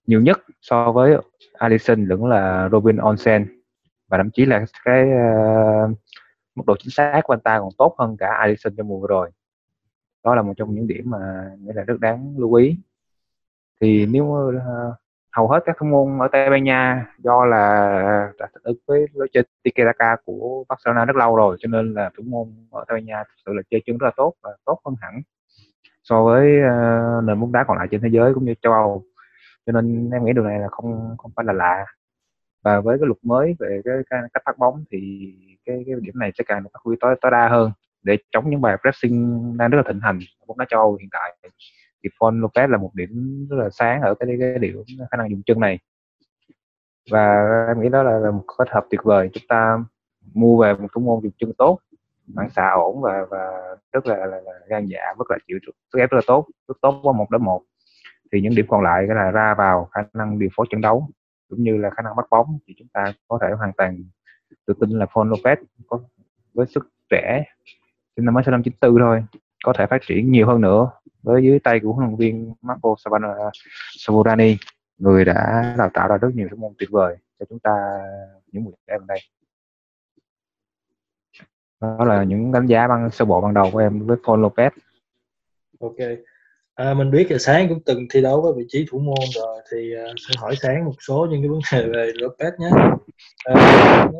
nhiều 0.07 0.21
nhất 0.21 0.39
so 0.61 0.91
với 0.91 1.17
Alisson 1.53 2.05
lẫn 2.05 2.25
là 2.25 2.69
Robin 2.71 2.97
Onsen 2.97 3.60
và 4.11 4.17
thậm 4.17 4.29
chí 4.33 4.45
là 4.45 4.65
cái 4.85 5.03
uh, 5.03 5.97
mức 6.55 6.63
độ 6.67 6.75
chính 6.79 6.89
xác 6.91 7.21
của 7.23 7.33
anh 7.33 7.39
ta 7.39 7.59
còn 7.59 7.69
tốt 7.77 7.95
hơn 7.99 8.17
cả 8.19 8.27
Alisson 8.39 8.73
trong 8.77 8.87
mùa 8.87 8.99
vừa 8.99 9.07
rồi. 9.07 9.29
Đó 10.23 10.35
là 10.35 10.41
một 10.41 10.53
trong 10.57 10.75
những 10.75 10.87
điểm 10.87 11.09
mà 11.09 11.51
nghĩa 11.59 11.73
là 11.73 11.83
rất 11.83 11.99
đáng 11.99 12.35
lưu 12.37 12.53
ý. 12.53 12.77
Thì 13.81 14.05
nếu 14.05 14.23
uh, 14.25 14.53
hầu 15.31 15.47
hết 15.47 15.59
các 15.65 15.75
thủ 15.79 15.85
môn 15.85 16.19
ở 16.19 16.27
Tây 16.31 16.49
Ban 16.49 16.63
Nha 16.63 17.07
do 17.17 17.45
là 17.45 17.67
ờ, 18.03 18.33
đã 18.39 18.47
thích 18.53 18.63
ứng 18.63 18.77
với 18.87 19.05
lối 19.13 19.27
chơi 19.33 19.43
tiki 19.63 19.85
taka 19.85 20.15
của 20.25 20.63
Barcelona 20.69 21.05
rất 21.05 21.15
lâu 21.15 21.35
rồi 21.35 21.57
cho 21.59 21.67
nên 21.67 21.93
là 21.93 22.09
thủ 22.17 22.23
môn 22.27 22.47
ở 22.71 22.85
Tây 22.87 22.97
Ban 22.97 23.05
Nha 23.05 23.23
thực 23.23 23.35
sự 23.45 23.53
là 23.53 23.61
chơi 23.71 23.81
chứng 23.85 23.97
rất 23.97 24.05
là 24.05 24.11
tốt 24.17 24.33
và 24.43 24.49
tốt 24.65 24.79
hơn 24.85 24.95
hẳn 25.01 25.21
so 26.03 26.23
với 26.23 26.57
uh, 26.59 27.23
nền 27.23 27.39
bóng 27.39 27.51
đá 27.51 27.63
còn 27.67 27.77
lại 27.77 27.87
trên 27.91 28.01
thế 28.01 28.09
giới 28.11 28.33
cũng 28.33 28.45
như 28.45 28.53
châu 28.61 28.73
Âu. 28.73 29.03
Cho 29.65 29.71
nên 29.71 30.09
em 30.09 30.25
nghĩ 30.25 30.33
điều 30.33 30.43
này 30.43 30.59
là 30.59 30.67
không 30.67 31.15
không 31.17 31.31
phải 31.35 31.45
là 31.45 31.53
lạ 31.53 31.85
và 32.63 32.81
với 32.81 32.97
cái 32.97 33.05
luật 33.07 33.17
mới 33.23 33.55
về 33.59 33.81
cái, 33.85 33.95
cái 34.09 34.21
cách 34.33 34.43
phát 34.45 34.57
bóng 34.57 34.83
thì 34.91 35.33
cái, 35.65 35.83
cái 35.85 35.95
điểm 36.01 36.19
này 36.19 36.31
sẽ 36.37 36.43
càng 36.47 36.63
được 36.63 36.69
phát 36.73 36.79
huy 36.83 36.95
tối 36.99 37.15
tối 37.21 37.31
đa 37.31 37.49
hơn. 37.49 37.71
Để 38.03 38.17
chống 38.31 38.49
những 38.49 38.61
bài 38.61 38.77
pressing 38.81 39.57
đang 39.57 39.69
rất 39.69 39.77
là 39.77 39.83
thịnh 39.87 40.01
hành 40.01 40.19
bóng 40.47 40.57
đá 40.57 40.65
châu 40.69 40.79
Âu 40.79 40.95
hiện 40.95 41.09
tại 41.11 41.37
thì 42.03 42.09
Paul 42.21 42.43
Lopez 42.43 42.67
là 42.67 42.77
một 42.77 42.91
điểm 42.93 43.47
rất 43.49 43.57
là 43.59 43.69
sáng 43.69 44.01
ở 44.01 44.15
cái, 44.15 44.37
cái 44.39 44.59
điểm 44.59 44.83
khả 45.11 45.17
năng 45.17 45.29
dùng 45.29 45.41
chân 45.45 45.59
này. 45.59 45.79
Và 47.11 47.45
em 47.67 47.81
nghĩ 47.81 47.89
đó 47.89 48.03
là, 48.03 48.19
là 48.19 48.31
một 48.31 48.43
kết 48.57 48.69
hợp 48.69 48.85
tuyệt 48.89 49.03
vời. 49.03 49.29
Chúng 49.33 49.43
ta 49.49 49.77
mua 50.33 50.61
về 50.61 50.73
một 50.73 50.87
thủ 50.93 51.01
môn 51.01 51.19
dùng 51.23 51.31
chân 51.37 51.53
tốt 51.57 51.79
phản 52.35 52.49
xạ 52.49 52.69
ổn 52.69 53.01
và 53.01 53.25
và 53.29 53.75
rất 53.91 54.07
là, 54.07 54.15
là, 54.17 54.25
là 54.25 54.51
gan 54.67 54.85
dạ 54.85 54.99
rất 55.17 55.31
là 55.31 55.37
chịu 55.47 55.59
sức 55.65 55.99
ép 55.99 56.09
rất 56.09 56.15
là 56.15 56.21
tốt 56.27 56.47
rất 56.67 56.77
tốt 56.81 56.99
qua 57.03 57.13
một 57.13 57.29
đối 57.29 57.39
một. 57.39 57.61
Thì 58.31 58.41
những 58.41 58.55
điểm 58.55 58.65
còn 58.69 58.83
lại 58.83 59.05
cái 59.07 59.15
là 59.15 59.31
ra 59.31 59.55
vào 59.57 59.89
khả 59.91 60.01
năng 60.13 60.39
điều 60.39 60.49
phối 60.55 60.65
trận 60.69 60.81
đấu 60.81 61.09
cũng 61.51 61.63
như 61.63 61.77
là 61.77 61.89
khả 61.89 62.01
năng 62.03 62.15
bắt 62.15 62.25
bóng 62.29 62.59
thì 62.67 62.73
chúng 62.77 62.87
ta 62.93 63.13
có 63.27 63.39
thể 63.41 63.47
hoàn 63.57 63.71
toàn 63.77 64.03
tự 64.65 64.73
tin 64.79 64.89
là 64.89 65.05
Paul 65.05 65.33
Lopez 65.33 65.55
có, 65.87 65.99
với 66.53 66.65
sức 66.65 66.89
trẻ. 67.09 67.43
Sinh 68.15 68.25
năm 68.25 68.33
mới 68.33 68.43
sinh 68.43 68.51
năm 68.51 68.63
94 68.63 68.99
thôi, 68.99 69.23
có 69.63 69.73
thể 69.77 69.85
phát 69.85 70.01
triển 70.07 70.31
nhiều 70.31 70.47
hơn 70.47 70.61
nữa. 70.61 70.91
Với 71.23 71.43
dưới 71.43 71.59
tay 71.59 71.79
của 71.79 71.93
huấn 71.93 72.07
luyện 72.07 72.17
viên 72.17 72.53
Marco 72.61 72.95
Savorani 73.97 74.57
người 74.97 75.25
đã 75.25 75.75
đào 75.77 75.89
tạo 75.93 76.07
ra 76.07 76.17
rất 76.17 76.29
nhiều 76.33 76.47
thủ 76.51 76.57
môn 76.57 76.73
tuyệt 76.77 76.89
vời 76.91 77.17
cho 77.39 77.45
chúng 77.49 77.59
ta 77.59 77.71
những 78.51 78.63
mùa 78.63 78.71
giải 78.87 78.97
gần 78.99 79.07
đây 79.07 79.19
đó 81.81 82.05
là 82.05 82.23
những 82.23 82.51
đánh 82.51 82.65
giá 82.65 82.87
ban 82.87 83.11
sơ 83.11 83.25
bộ 83.25 83.41
ban 83.41 83.53
đầu 83.53 83.69
của 83.73 83.79
em 83.79 84.07
với 84.07 84.17
Paul 84.27 84.45
Lopez. 84.45 84.69
Ok 85.79 85.95
à, 86.75 86.93
mình 86.93 87.11
biết 87.11 87.31
là 87.31 87.37
sáng 87.37 87.69
cũng 87.69 87.79
từng 87.85 88.07
thi 88.09 88.21
đấu 88.21 88.41
với 88.41 88.53
vị 88.57 88.63
trí 88.69 88.85
thủ 88.91 88.99
môn 88.99 89.29
rồi 89.33 89.61
thì 89.71 89.93
à, 89.95 90.03
uh, 90.11 90.15
sẽ 90.27 90.33
hỏi 90.37 90.55
sáng 90.61 90.85
một 90.85 90.95
số 91.07 91.27
những 91.31 91.41
cái 91.41 91.49
vấn 91.49 91.59
đề 91.71 91.89
về 91.93 92.11
Lopez 92.15 92.51
nhé 92.59 92.69
uh, 93.51 94.11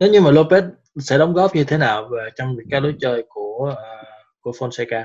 nếu 0.00 0.10
như 0.10 0.20
mà 0.20 0.30
Lopez 0.30 0.70
sẽ 0.98 1.18
đóng 1.18 1.32
góp 1.32 1.54
như 1.54 1.64
thế 1.64 1.78
nào 1.78 2.08
về 2.08 2.30
trong 2.36 2.56
cái 2.70 2.80
lối 2.80 2.94
chơi 3.00 3.24
của 3.28 3.72
uh, 3.72 3.76
của 4.40 4.50
Fonseca? 4.50 5.04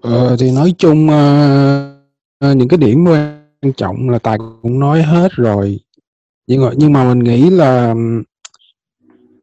Ờ, 0.00 0.36
thì 0.40 0.50
nói 0.50 0.74
chung 0.78 1.08
uh, 1.08 2.56
những 2.56 2.68
cái 2.68 2.78
điểm 2.78 3.04
quan 3.06 3.72
trọng 3.76 4.10
là 4.10 4.18
tài 4.18 4.38
cũng 4.62 4.80
nói 4.80 5.02
hết 5.02 5.32
rồi 5.32 5.80
nhưng 6.46 6.62
mà 6.62 6.70
nhưng 6.76 6.92
mà 6.92 7.14
mình 7.14 7.18
nghĩ 7.18 7.50
là 7.50 7.94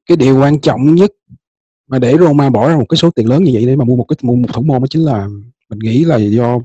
cái 0.05 0.17
điều 0.17 0.39
quan 0.39 0.59
trọng 0.59 0.95
nhất 0.95 1.11
mà 1.91 1.99
để 1.99 2.17
Roma 2.17 2.49
bỏ 2.49 2.69
ra 2.69 2.77
một 2.77 2.85
cái 2.89 2.97
số 2.97 3.11
tiền 3.11 3.29
lớn 3.29 3.43
như 3.43 3.51
vậy 3.53 3.65
để 3.65 3.75
mà 3.75 3.85
mua 3.85 3.95
một 3.95 4.05
cái 4.07 4.17
mua 4.21 4.35
một 4.35 4.47
thủ 4.53 4.61
môn 4.61 4.81
đó 4.81 4.87
chính 4.89 5.05
là 5.05 5.27
mình 5.69 5.79
nghĩ 5.79 6.05
là 6.05 6.17
do 6.17 6.59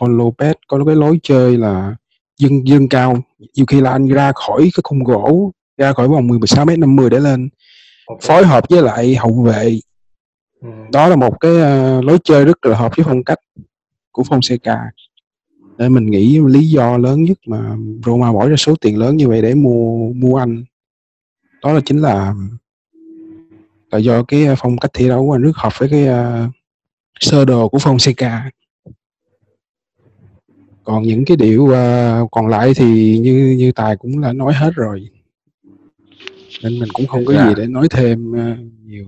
Paul 0.00 0.20
Lopez 0.20 0.54
có 0.66 0.84
cái 0.86 0.96
lối 0.96 1.20
chơi 1.22 1.58
là 1.58 1.96
dâng 2.38 2.68
dâng 2.68 2.88
cao 2.88 3.22
nhiều 3.54 3.66
khi 3.66 3.80
là 3.80 3.90
anh 3.90 4.08
ra 4.08 4.32
khỏi 4.32 4.60
cái 4.62 4.80
khung 4.84 5.04
gỗ 5.04 5.52
ra 5.78 5.92
khỏi 5.92 6.08
vòng 6.08 6.26
16 6.26 6.64
m 6.64 6.68
50 6.80 7.10
để 7.10 7.20
lên 7.20 7.48
okay. 8.06 8.20
phối 8.22 8.46
hợp 8.46 8.64
với 8.68 8.82
lại 8.82 9.14
hậu 9.14 9.42
vệ 9.42 9.80
ừ. 10.60 10.68
đó 10.92 11.08
là 11.08 11.16
một 11.16 11.40
cái 11.40 11.52
uh, 11.52 12.04
lối 12.04 12.18
chơi 12.24 12.44
rất 12.44 12.66
là 12.66 12.76
hợp 12.76 12.92
với 12.96 13.04
phong 13.04 13.24
cách 13.24 13.38
của 14.10 14.22
Fonseca 14.22 14.78
để 15.78 15.88
mình 15.88 16.06
nghĩ 16.06 16.40
lý 16.40 16.68
do 16.68 16.98
lớn 16.98 17.24
nhất 17.24 17.38
mà 17.46 17.76
Roma 18.06 18.32
bỏ 18.32 18.48
ra 18.48 18.56
số 18.56 18.74
tiền 18.80 18.98
lớn 18.98 19.16
như 19.16 19.28
vậy 19.28 19.42
để 19.42 19.54
mua 19.54 20.12
mua 20.12 20.36
anh 20.36 20.64
đó 21.62 21.72
là 21.72 21.80
chính 21.84 21.98
là 21.98 22.34
là 23.92 23.98
do 23.98 24.22
cái 24.22 24.46
phong 24.58 24.78
cách 24.78 24.90
thi 24.94 25.08
đấu 25.08 25.38
rất 25.38 25.56
hợp 25.56 25.78
với 25.78 25.88
cái 25.88 26.08
uh, 26.08 26.50
sơ 27.20 27.44
đồ 27.44 27.68
của 27.68 27.78
Fonseca 27.78 28.40
còn 30.84 31.02
những 31.02 31.24
cái 31.24 31.36
điều 31.36 31.62
uh, 31.62 32.30
còn 32.30 32.48
lại 32.48 32.72
thì 32.76 33.18
như 33.18 33.54
như 33.58 33.72
tài 33.72 33.96
cũng 33.96 34.20
đã 34.20 34.32
nói 34.32 34.52
hết 34.52 34.70
rồi. 34.74 35.08
Nên 36.62 36.78
mình 36.78 36.88
cũng 36.92 37.06
không 37.06 37.24
có 37.24 37.32
dạ. 37.32 37.48
gì 37.48 37.54
để 37.56 37.66
nói 37.66 37.88
thêm 37.90 38.32
uh, 38.32 38.58
nhiều. 38.84 39.04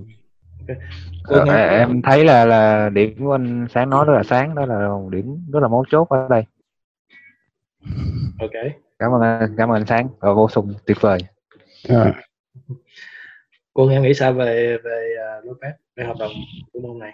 Ờ, 1.23 1.43
em 1.53 2.01
thấy 2.01 2.25
là 2.25 2.45
là 2.45 2.89
điểm 2.89 3.15
của 3.19 3.31
anh 3.31 3.67
sáng 3.73 3.89
nói 3.89 4.05
rất 4.05 4.13
là 4.13 4.23
sáng 4.23 4.55
đó 4.55 4.65
là 4.65 4.87
một 4.87 5.09
điểm 5.11 5.45
rất 5.53 5.59
là 5.59 5.67
mấu 5.67 5.85
chốt 5.89 6.09
ở 6.09 6.27
đây. 6.29 6.43
Ok. 8.39 8.73
Cảm 8.99 9.11
ơn 9.11 9.55
cảm 9.57 9.69
ơn 9.69 9.75
anh 9.75 9.85
sáng 9.85 10.07
và 10.19 10.33
vô 10.33 10.49
sung 10.49 10.73
tuyệt 10.85 10.97
vời. 11.01 11.19
À 11.89 12.13
cô 13.75 13.89
em 13.89 14.03
nghĩ 14.03 14.13
sao 14.13 14.33
về 14.33 14.77
về 14.83 15.15
uh, 15.39 15.45
Lopez 15.45 15.71
về 15.95 16.05
hợp 16.05 16.15
đồng 16.19 16.31
của 16.73 16.79
môn 16.79 16.99
này? 16.99 17.11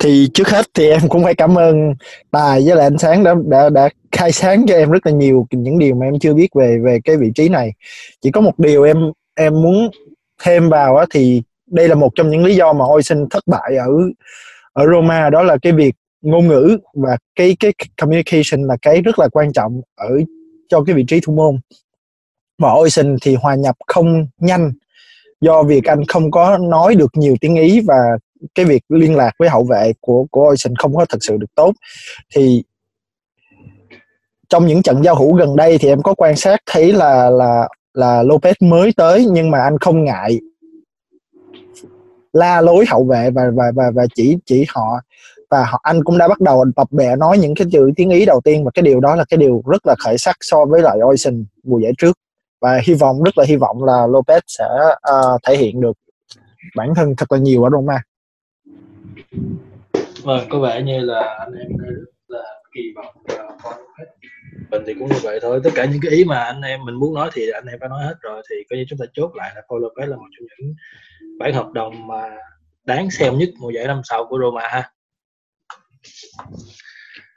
Thì 0.00 0.28
trước 0.34 0.48
hết 0.48 0.66
thì 0.74 0.90
em 0.90 1.00
cũng 1.08 1.24
phải 1.24 1.34
cảm 1.34 1.58
ơn 1.58 1.94
tài 2.30 2.62
với 2.66 2.76
lại 2.76 2.86
anh 2.86 2.98
sáng 2.98 3.24
đã 3.24 3.34
đã 3.48 3.68
đã 3.68 3.88
khai 4.12 4.32
sáng 4.32 4.66
cho 4.66 4.74
em 4.74 4.90
rất 4.90 5.06
là 5.06 5.12
nhiều 5.12 5.46
những 5.50 5.78
điều 5.78 5.94
mà 5.94 6.06
em 6.06 6.18
chưa 6.18 6.34
biết 6.34 6.48
về 6.54 6.78
về 6.84 7.00
cái 7.04 7.16
vị 7.16 7.30
trí 7.34 7.48
này. 7.48 7.72
Chỉ 8.20 8.30
có 8.30 8.40
một 8.40 8.58
điều 8.58 8.82
em 8.82 8.96
em 9.34 9.62
muốn 9.62 9.90
thêm 10.42 10.68
vào 10.68 10.96
á 10.96 11.06
thì 11.10 11.42
đây 11.66 11.88
là 11.88 11.94
một 11.94 12.10
trong 12.14 12.30
những 12.30 12.44
lý 12.44 12.54
do 12.54 12.72
mà 12.72 12.84
Oisin 12.84 13.28
thất 13.30 13.42
bại 13.46 13.76
ở 13.76 13.90
ở 14.72 14.86
Roma 14.86 15.30
đó 15.30 15.42
là 15.42 15.56
cái 15.62 15.72
việc 15.72 15.94
ngôn 16.22 16.48
ngữ 16.48 16.78
và 16.94 17.16
cái 17.34 17.56
cái 17.60 17.72
communication 18.00 18.66
là 18.66 18.76
cái 18.82 19.02
rất 19.02 19.18
là 19.18 19.28
quan 19.28 19.52
trọng 19.52 19.80
ở 19.96 20.10
cho 20.68 20.84
cái 20.86 20.94
vị 20.94 21.04
trí 21.08 21.20
thủ 21.20 21.34
môn. 21.34 21.58
Và 22.58 22.72
Oisin 22.72 23.16
thì 23.22 23.34
hòa 23.34 23.54
nhập 23.54 23.76
không 23.86 24.26
nhanh 24.38 24.72
do 25.44 25.62
việc 25.62 25.84
anh 25.84 26.04
không 26.08 26.30
có 26.30 26.58
nói 26.58 26.94
được 26.94 27.10
nhiều 27.14 27.34
tiếng 27.40 27.56
Ý 27.56 27.80
và 27.80 27.94
cái 28.54 28.64
việc 28.64 28.82
liên 28.88 29.16
lạc 29.16 29.32
với 29.38 29.48
hậu 29.48 29.64
vệ 29.64 29.92
của 30.00 30.26
của 30.30 30.44
Ocean 30.44 30.76
không 30.76 30.96
có 30.96 31.06
thật 31.08 31.18
sự 31.20 31.36
được 31.36 31.54
tốt 31.54 31.72
thì 32.34 32.62
trong 34.48 34.66
những 34.66 34.82
trận 34.82 35.04
giao 35.04 35.14
hữu 35.14 35.34
gần 35.34 35.56
đây 35.56 35.78
thì 35.78 35.88
em 35.88 36.02
có 36.02 36.14
quan 36.14 36.36
sát 36.36 36.60
thấy 36.66 36.92
là 36.92 37.30
là 37.30 37.68
là 37.94 38.22
Lopez 38.22 38.54
mới 38.60 38.92
tới 38.96 39.26
nhưng 39.30 39.50
mà 39.50 39.58
anh 39.62 39.78
không 39.78 40.04
ngại 40.04 40.40
la 42.34 42.60
lối 42.60 42.84
hậu 42.88 43.04
vệ 43.04 43.30
và 43.30 43.42
và 43.54 43.64
và 43.74 43.84
và 43.94 44.06
chỉ 44.14 44.36
chỉ 44.46 44.64
họ. 44.68 45.00
Và 45.50 45.64
họ, 45.64 45.80
anh 45.82 46.04
cũng 46.04 46.18
đã 46.18 46.28
bắt 46.28 46.40
đầu 46.40 46.64
tập 46.76 46.88
bè 46.90 47.16
nói 47.16 47.38
những 47.38 47.54
cái 47.54 47.66
chữ 47.72 47.90
tiếng 47.96 48.10
Ý 48.10 48.24
đầu 48.24 48.40
tiên 48.44 48.64
và 48.64 48.70
cái 48.74 48.82
điều 48.82 49.00
đó 49.00 49.16
là 49.16 49.24
cái 49.28 49.38
điều 49.38 49.62
rất 49.66 49.86
là 49.86 49.94
khởi 49.98 50.18
sắc 50.18 50.36
so 50.40 50.64
với 50.64 50.82
lại 50.82 50.98
Ocean 51.00 51.44
mùa 51.64 51.78
giải 51.78 51.92
trước 51.98 52.18
và 52.64 52.80
hy 52.84 52.94
vọng 52.94 53.22
rất 53.22 53.38
là 53.38 53.44
hy 53.48 53.56
vọng 53.56 53.84
là 53.84 54.06
Lopez 54.06 54.40
sẽ 54.46 54.68
uh, 54.94 55.40
thể 55.42 55.56
hiện 55.56 55.80
được 55.80 55.98
bản 56.76 56.94
thân 56.96 57.14
thật 57.16 57.32
là 57.32 57.38
nhiều 57.38 57.64
ở 57.64 57.70
Roma. 57.70 58.02
Vâng, 60.22 60.46
có 60.50 60.58
vẻ 60.58 60.82
như 60.82 61.00
là 61.00 61.36
anh 61.38 61.52
em 61.52 61.76
rất 61.78 62.12
là 62.28 62.44
kỳ 62.74 62.82
vọng 62.96 63.16
vào 63.24 63.56
Lopez. 63.62 64.06
Mình 64.70 64.82
thì 64.86 64.94
cũng 64.94 65.08
như 65.08 65.18
vậy 65.22 65.38
thôi. 65.42 65.60
Tất 65.64 65.70
cả 65.74 65.84
những 65.84 66.00
cái 66.02 66.12
ý 66.12 66.24
mà 66.24 66.44
anh 66.44 66.60
em 66.60 66.84
mình 66.84 66.94
muốn 66.94 67.14
nói 67.14 67.30
thì 67.32 67.50
anh 67.50 67.66
em 67.66 67.78
đã 67.80 67.88
nói 67.88 68.04
hết 68.04 68.14
rồi 68.20 68.42
thì 68.50 68.56
coi 68.70 68.78
như 68.78 68.84
chúng 68.88 68.98
ta 68.98 69.04
chốt 69.12 69.30
lại 69.34 69.52
là 69.54 69.62
Paul 69.70 69.84
Lopez 69.84 70.06
là 70.06 70.16
một 70.16 70.28
trong 70.38 70.46
những 70.58 70.74
bản 71.38 71.54
hợp 71.54 71.72
đồng 71.72 72.06
mà 72.06 72.36
đáng 72.84 73.10
xem 73.10 73.38
nhất 73.38 73.48
mùa 73.58 73.70
giải 73.70 73.86
năm 73.86 74.00
sau 74.04 74.26
của 74.26 74.38
Roma 74.42 74.68
ha 74.68 74.90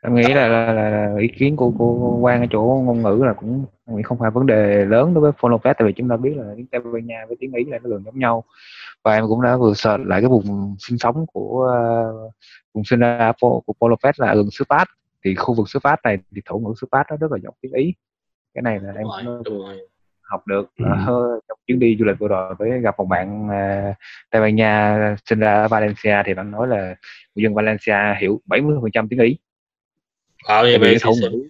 em 0.08 0.16
nghĩ 0.16 0.34
là, 0.34 0.48
là, 0.48 0.74
là, 0.74 0.90
là 0.90 1.16
ý 1.20 1.28
kiến 1.28 1.56
của 1.56 1.74
cô 1.80 2.18
quan 2.22 2.42
ở 2.42 2.48
chỗ 2.50 2.82
ngôn 2.86 3.02
ngữ 3.02 3.24
là 3.26 3.34
cũng 3.34 3.66
nghĩ 3.88 4.04
không 4.04 4.18
phải 4.20 4.32
vấn 4.32 4.46
đề 4.46 4.86
lớn 4.86 5.14
đối 5.14 5.22
với 5.22 5.32
Fonopet 5.32 5.74
tại 5.78 5.88
vì 5.88 5.94
chúng 5.94 6.10
ta 6.10 6.18
biết 6.18 6.34
là 6.38 6.54
tiếng 6.58 6.68
Tây 6.68 6.82
Ban 6.82 7.06
Nha 7.06 7.26
với 7.28 7.38
tiếng 7.40 7.54
Ý 7.54 7.66
là 7.66 7.80
nó 7.84 7.90
gần 7.90 8.04
giống 8.06 8.20
nhau. 8.20 8.44
Và 9.04 9.14
em 9.14 9.28
cũng 9.28 9.42
đã 9.42 9.58
vừa 9.58 9.74
search 9.74 10.06
lại 10.06 10.22
cái 10.22 10.30
vùng 10.30 10.76
sinh 10.80 10.98
sống 10.98 11.26
của 11.34 11.70
uh, 12.26 12.34
vùng 12.74 12.84
sinh 12.84 13.00
ra 13.00 13.32
của, 13.42 13.62
của 13.66 13.74
Polopet 13.74 14.20
là 14.20 14.36
gần 14.36 14.52
xứ 14.52 14.64
Pháp 14.70 14.88
thì 15.26 15.36
khu 15.36 15.54
vực 15.54 15.70
xứ 15.70 15.80
Pháp 15.84 16.00
này 16.04 16.18
thì 16.36 16.42
thổ 16.46 16.58
ngữ 16.58 16.74
xứ 16.82 16.88
Pháp 16.92 17.04
nó 17.10 17.18
rất 17.18 17.32
là 17.32 17.38
giống 17.44 17.56
tiếng 17.62 17.74
Ý. 17.74 17.94
Cái 18.54 18.62
này 18.62 18.80
là 18.80 18.94
em 18.98 19.08
cũng 19.46 19.64
học 20.22 20.48
được 20.48 20.72
ừ. 20.78 20.86
uh, 20.86 21.44
trong 21.48 21.58
chuyến 21.68 21.80
đi 21.80 21.98
du 22.00 22.06
lịch 22.06 22.20
vừa 22.20 22.28
rồi 22.28 22.56
với 22.60 22.82
gặp 22.82 22.96
một 22.98 23.06
bạn 23.06 23.46
uh, 23.46 23.96
Tây 24.32 24.42
Ban 24.42 24.56
Nha 24.56 25.16
sinh 25.26 25.40
ra 25.40 25.54
ở 25.54 25.68
Valencia 25.68 26.24
thì 26.26 26.34
bạn 26.34 26.52
nói 26.52 26.68
là 26.68 26.96
người 27.36 27.44
dân 27.44 27.54
Valencia 27.54 28.16
hiểu 28.20 28.42
70% 28.48 29.08
tiếng 29.10 29.20
Ý 29.20 29.38
Wow, 30.48 30.64
vậy 30.64 30.78
vì 30.80 30.98
thổ 31.02 31.12
ngữ 31.22 31.50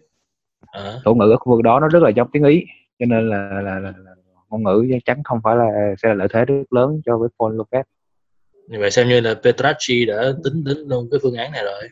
à. 0.72 0.94
thổ 1.06 1.14
ngữ 1.14 1.32
ở 1.32 1.38
khu 1.38 1.56
vực 1.56 1.64
đó 1.64 1.80
nó 1.80 1.88
rất 1.88 2.04
là 2.04 2.10
giống 2.10 2.32
tiếng 2.32 2.44
Ý 2.44 2.64
cho 3.00 3.06
nên 3.06 3.30
là 3.30 3.38
là, 3.38 3.80
là, 3.80 3.94
là 3.98 4.12
ngôn 4.50 4.64
ngữ 4.64 4.88
chắc 4.92 5.06
chắn 5.06 5.24
không 5.24 5.40
phải 5.44 5.56
là 5.56 5.96
sẽ 6.04 6.10
là 6.10 6.16
lợi 6.16 6.28
thế 6.34 6.46
rất 6.46 6.74
lớn 6.74 7.02
cho 7.06 7.18
với 7.18 7.30
Paul 7.40 7.60
Lopez. 7.60 7.84
Như 8.68 8.80
vậy 8.80 8.92
xem 8.92 9.10
như 9.10 9.20
là 9.20 9.34
Petracci 9.44 10.06
đã 10.06 10.34
tính 10.44 10.64
đến 10.64 10.78
luôn 10.88 11.08
cái 11.12 11.20
phương 11.24 11.36
án 11.36 11.52
này 11.52 11.64
rồi. 11.64 11.90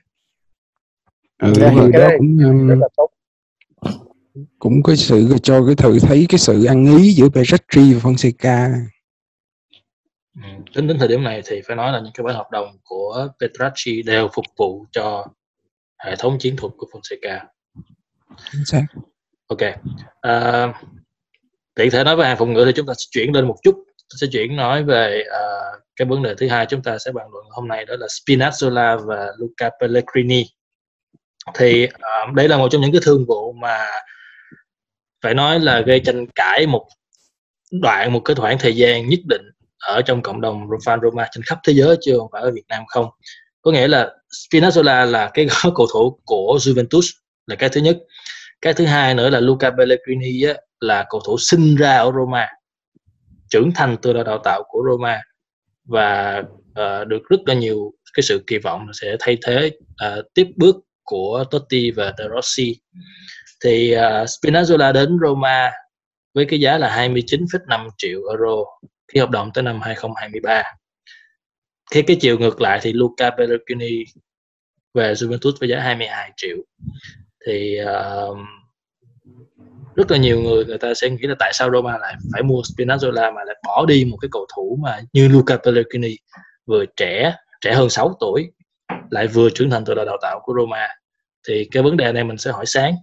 Ừ, 1.42 1.54
cái 1.94 2.02
đó 2.02 2.10
cũng 2.18 2.38
um, 2.44 2.68
rất 2.68 2.76
là 2.80 2.88
tốt. 2.98 3.10
cũng 4.60 4.84
có 4.84 4.96
sự 4.96 5.36
cho 5.44 5.66
cái 5.66 5.76
thử 5.76 6.00
thấy 6.00 6.26
cái 6.30 6.40
sự 6.40 6.66
ăn 6.66 6.98
ý 6.98 7.12
giữa 7.12 7.30
Petracci 7.30 7.94
và 7.94 8.10
Fonseca. 8.10 8.72
Ừ, 10.36 10.50
tính 10.76 10.88
đến 10.88 10.98
thời 11.00 11.08
điểm 11.08 11.24
này 11.24 11.42
thì 11.46 11.62
phải 11.68 11.76
nói 11.76 11.92
là 11.92 12.00
những 12.00 12.14
cái 12.14 12.24
bản 12.24 12.36
hợp 12.36 12.52
đồng 12.52 12.68
của 12.84 13.28
Petracci 13.42 14.02
đều 14.02 14.30
phục 14.34 14.46
vụ 14.58 14.86
cho 14.92 15.26
hệ 16.04 16.16
thống 16.16 16.38
chiến 16.40 16.56
thuật 16.58 16.74
của 16.78 16.88
Fonseca. 16.92 17.40
Chính 18.52 18.66
xác. 18.66 18.84
Ok. 19.48 19.60
À, 20.22 20.74
tiện 21.76 21.92
thể 21.92 22.04
nói 22.04 22.16
về 22.16 22.26
hàng 22.26 22.38
phòng 22.38 22.54
ngự 22.54 22.64
thì 22.66 22.72
chúng 22.76 22.86
ta 22.86 22.94
sẽ 22.94 23.06
chuyển 23.12 23.32
lên 23.34 23.48
một 23.48 23.56
chút. 23.64 23.76
Sẽ 24.22 24.28
chuyển 24.32 24.56
nói 24.56 24.84
về 24.84 25.24
uh, 25.28 25.84
cái 25.96 26.06
vấn 26.06 26.24
đề 26.24 26.36
thứ 26.38 26.48
hai 26.48 26.66
chúng 26.66 26.84
ta 26.84 26.98
sẽ 26.98 27.12
bàn 27.12 27.28
luận 27.32 27.46
hôm 27.50 27.68
nay 27.68 27.86
đó 27.86 27.96
là 28.00 28.08
Spinazzola 28.08 29.06
và 29.06 29.28
Luca 29.38 29.70
Pellegrini. 29.82 30.46
Thì 31.54 31.84
uh, 31.84 32.34
đây 32.36 32.48
là 32.48 32.58
một 32.58 32.68
trong 32.72 32.82
những 32.82 32.92
cái 32.92 33.02
thương 33.04 33.26
vụ 33.28 33.54
mà 33.54 33.86
phải 35.22 35.34
nói 35.34 35.60
là 35.60 35.82
gây 35.82 36.00
tranh 36.00 36.26
cãi 36.36 36.68
một 36.68 36.88
đoạn 37.72 38.14
một 38.14 38.22
cái 38.26 38.36
khoảng 38.36 38.58
thời 38.60 38.76
gian 38.76 39.10
nhất 39.10 39.20
định 39.26 39.42
ở 39.80 40.02
trong 40.02 40.22
cộng 40.22 40.42
đồng 40.42 40.68
fan 40.68 41.02
Roma 41.02 41.28
trên 41.32 41.44
khắp 41.44 41.60
thế 41.64 41.74
giới 41.74 41.98
chưa 42.02 42.18
không 42.18 42.30
phải 42.32 42.42
ở 42.42 42.52
Việt 42.52 42.66
Nam 42.68 42.84
không. 42.88 43.06
Có 43.62 43.72
nghĩa 43.72 43.88
là 43.88 44.12
Spinazzola 44.36 45.06
là 45.06 45.32
cái 45.34 45.48
cầu 45.76 45.88
thủ 45.94 46.20
của 46.26 46.58
Juventus 46.62 47.14
là 47.48 47.56
cái 47.56 47.70
thứ 47.70 47.82
nhất. 47.82 47.98
Cái 48.62 48.74
thứ 48.74 48.86
hai 48.86 49.14
nữa 49.14 49.30
là 49.30 49.40
Luca 49.40 49.72
Pellegrini 49.72 50.44
á, 50.44 50.54
là 50.80 51.06
cầu 51.10 51.22
thủ 51.26 51.38
sinh 51.38 51.76
ra 51.76 51.98
ở 51.98 52.12
Roma 52.12 52.48
trưởng 53.50 53.72
thành 53.76 53.98
từ 54.02 54.14
đào 54.14 54.38
tạo 54.44 54.64
của 54.68 54.84
Roma 54.90 55.22
và 55.86 56.44
uh, 56.70 57.08
được 57.08 57.22
rất 57.30 57.40
là 57.46 57.54
nhiều 57.54 57.92
cái 58.14 58.24
sự 58.24 58.44
kỳ 58.48 58.58
vọng 58.58 58.88
sẽ 58.94 59.16
thay 59.20 59.38
thế 59.46 59.72
uh, 60.08 60.26
tiếp 60.34 60.48
bước 60.56 60.76
của 61.04 61.44
Totti 61.52 61.92
và 61.92 62.14
De 62.18 62.26
Rossi. 62.36 62.76
Thì 63.64 63.96
uh, 63.96 64.00
Spinazzola 64.02 64.94
đến 64.94 65.18
Roma 65.22 65.72
với 66.34 66.46
cái 66.46 66.60
giá 66.60 66.78
là 66.78 67.08
29,5 67.08 67.90
triệu 67.98 68.20
euro 68.30 68.56
khi 69.14 69.20
hợp 69.20 69.30
đồng 69.30 69.52
tới 69.54 69.64
năm 69.64 69.82
2023 69.82 70.64
khi 71.92 72.02
cái 72.02 72.18
chiều 72.22 72.40
ngược 72.40 72.62
lại 72.62 72.80
thì 72.82 72.94
Luca 72.94 73.30
Pellegrini 73.30 74.04
về 74.96 75.14
Juventus 75.14 75.54
với 75.60 75.70
giá 75.70 75.80
22 75.80 76.32
triệu. 76.38 76.58
Thì 77.48 77.78
uh, 77.84 78.38
rất 79.96 80.12
là 80.12 80.18
nhiều 80.18 80.42
người 80.42 80.66
người 80.66 80.78
ta 80.78 80.94
sẽ 80.94 81.10
nghĩ 81.10 81.28
là 81.28 81.36
tại 81.40 81.52
sao 81.54 81.70
Roma 81.72 81.98
lại 81.98 82.16
phải 82.34 82.44
mua 82.44 82.62
Spinazzola 82.62 83.34
mà 83.34 83.44
lại 83.44 83.56
bỏ 83.68 83.86
đi 83.86 84.06
một 84.06 84.18
cái 84.22 84.30
cầu 84.32 84.46
thủ 84.56 84.80
mà 84.82 85.00
như 85.14 85.28
Luca 85.28 85.58
Pellegrini 85.58 86.16
vừa 86.66 86.86
trẻ 86.98 87.36
trẻ 87.62 87.74
hơn 87.74 87.90
6 87.90 88.18
tuổi 88.20 88.52
lại 89.10 89.28
vừa 89.28 89.50
trưởng 89.50 89.70
thành 89.70 89.86
từ 89.86 89.96
đào 89.96 90.18
tạo 90.22 90.40
của 90.44 90.54
Roma. 90.60 90.88
Thì 91.48 91.68
cái 91.72 91.84
vấn 91.84 91.98
đề 91.98 92.12
này 92.12 92.24
mình 92.24 92.38
sẽ 92.38 92.52
hỏi 92.52 92.66
sáng. 92.66 92.96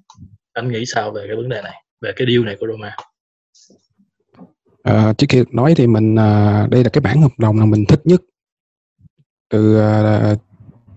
Anh 0.52 0.72
nghĩ 0.72 0.87
sao 0.87 1.11
về 1.11 1.24
cái 1.26 1.37
vấn 1.37 1.48
đề 1.48 1.62
này 1.62 1.85
về 2.00 2.12
cái 2.16 2.26
deal 2.31 2.44
này 2.44 2.57
của 2.61 2.66
Roma? 2.66 2.96
À, 4.83 5.12
trước 5.18 5.26
khi 5.28 5.44
nói 5.52 5.74
thì 5.76 5.87
mình 5.87 6.16
à, 6.18 6.66
đây 6.70 6.85
là 6.85 6.90
cái 6.90 7.00
bản 7.00 7.22
hợp 7.22 7.38
đồng 7.38 7.57
mà 7.57 7.64
mình 7.64 7.85
thích 7.88 8.00
nhất. 8.05 8.20
Từ 9.50 9.81
à, 9.81 10.35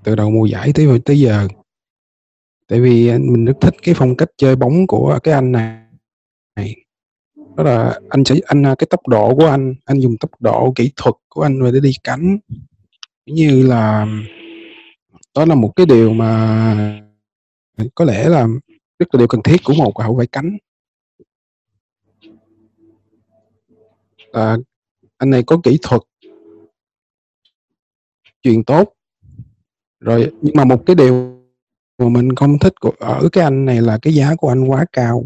từ 0.05 0.15
đầu 0.15 0.31
mùa 0.31 0.45
giải 0.45 0.71
tới 0.75 0.87
tới 1.05 1.19
giờ. 1.19 1.47
Tại 2.67 2.81
vì 2.81 3.11
mình 3.11 3.45
rất 3.45 3.53
thích 3.61 3.73
cái 3.83 3.95
phong 3.97 4.15
cách 4.15 4.29
chơi 4.37 4.55
bóng 4.55 4.87
của 4.87 5.19
cái 5.23 5.33
anh 5.33 5.51
này. 5.51 6.75
Đó 7.55 7.63
là 7.63 7.99
anh 8.09 8.25
sẽ 8.25 8.35
anh 8.45 8.65
à, 8.65 8.75
cái 8.77 8.87
tốc 8.89 9.07
độ 9.07 9.35
của 9.35 9.45
anh 9.45 9.75
anh 9.85 9.99
dùng 9.99 10.17
tốc 10.19 10.31
độ 10.41 10.73
kỹ 10.75 10.91
thuật 10.95 11.15
của 11.29 11.41
anh 11.41 11.71
để 11.73 11.79
đi 11.79 11.91
cánh. 12.03 12.37
Như 13.25 13.67
là 13.67 14.07
đó 15.35 15.45
là 15.45 15.55
một 15.55 15.73
cái 15.75 15.85
điều 15.85 16.13
mà 16.13 17.01
có 17.95 18.05
lẽ 18.05 18.29
là 18.29 18.47
rất 18.99 19.15
là 19.15 19.17
điều 19.17 19.27
cần 19.27 19.41
thiết 19.43 19.57
của 19.63 19.73
một 19.73 19.99
hậu 19.99 20.15
vệ 20.15 20.25
cánh. 20.25 20.57
À, 24.31 24.57
anh 25.17 25.29
này 25.29 25.43
có 25.43 25.59
kỹ 25.63 25.79
thuật 25.81 26.01
truyền 28.43 28.63
tốt 28.63 28.93
rồi 30.05 30.31
nhưng 30.41 30.55
mà 30.55 30.63
một 30.65 30.85
cái 30.85 30.95
điều 30.95 31.35
mà 31.97 32.09
mình 32.09 32.35
không 32.35 32.59
thích 32.59 32.73
của, 32.79 32.91
ở 32.99 33.29
cái 33.31 33.43
anh 33.43 33.65
này 33.65 33.81
là 33.81 33.97
cái 34.01 34.13
giá 34.13 34.35
của 34.35 34.49
anh 34.49 34.63
quá 34.63 34.85
cao. 34.93 35.23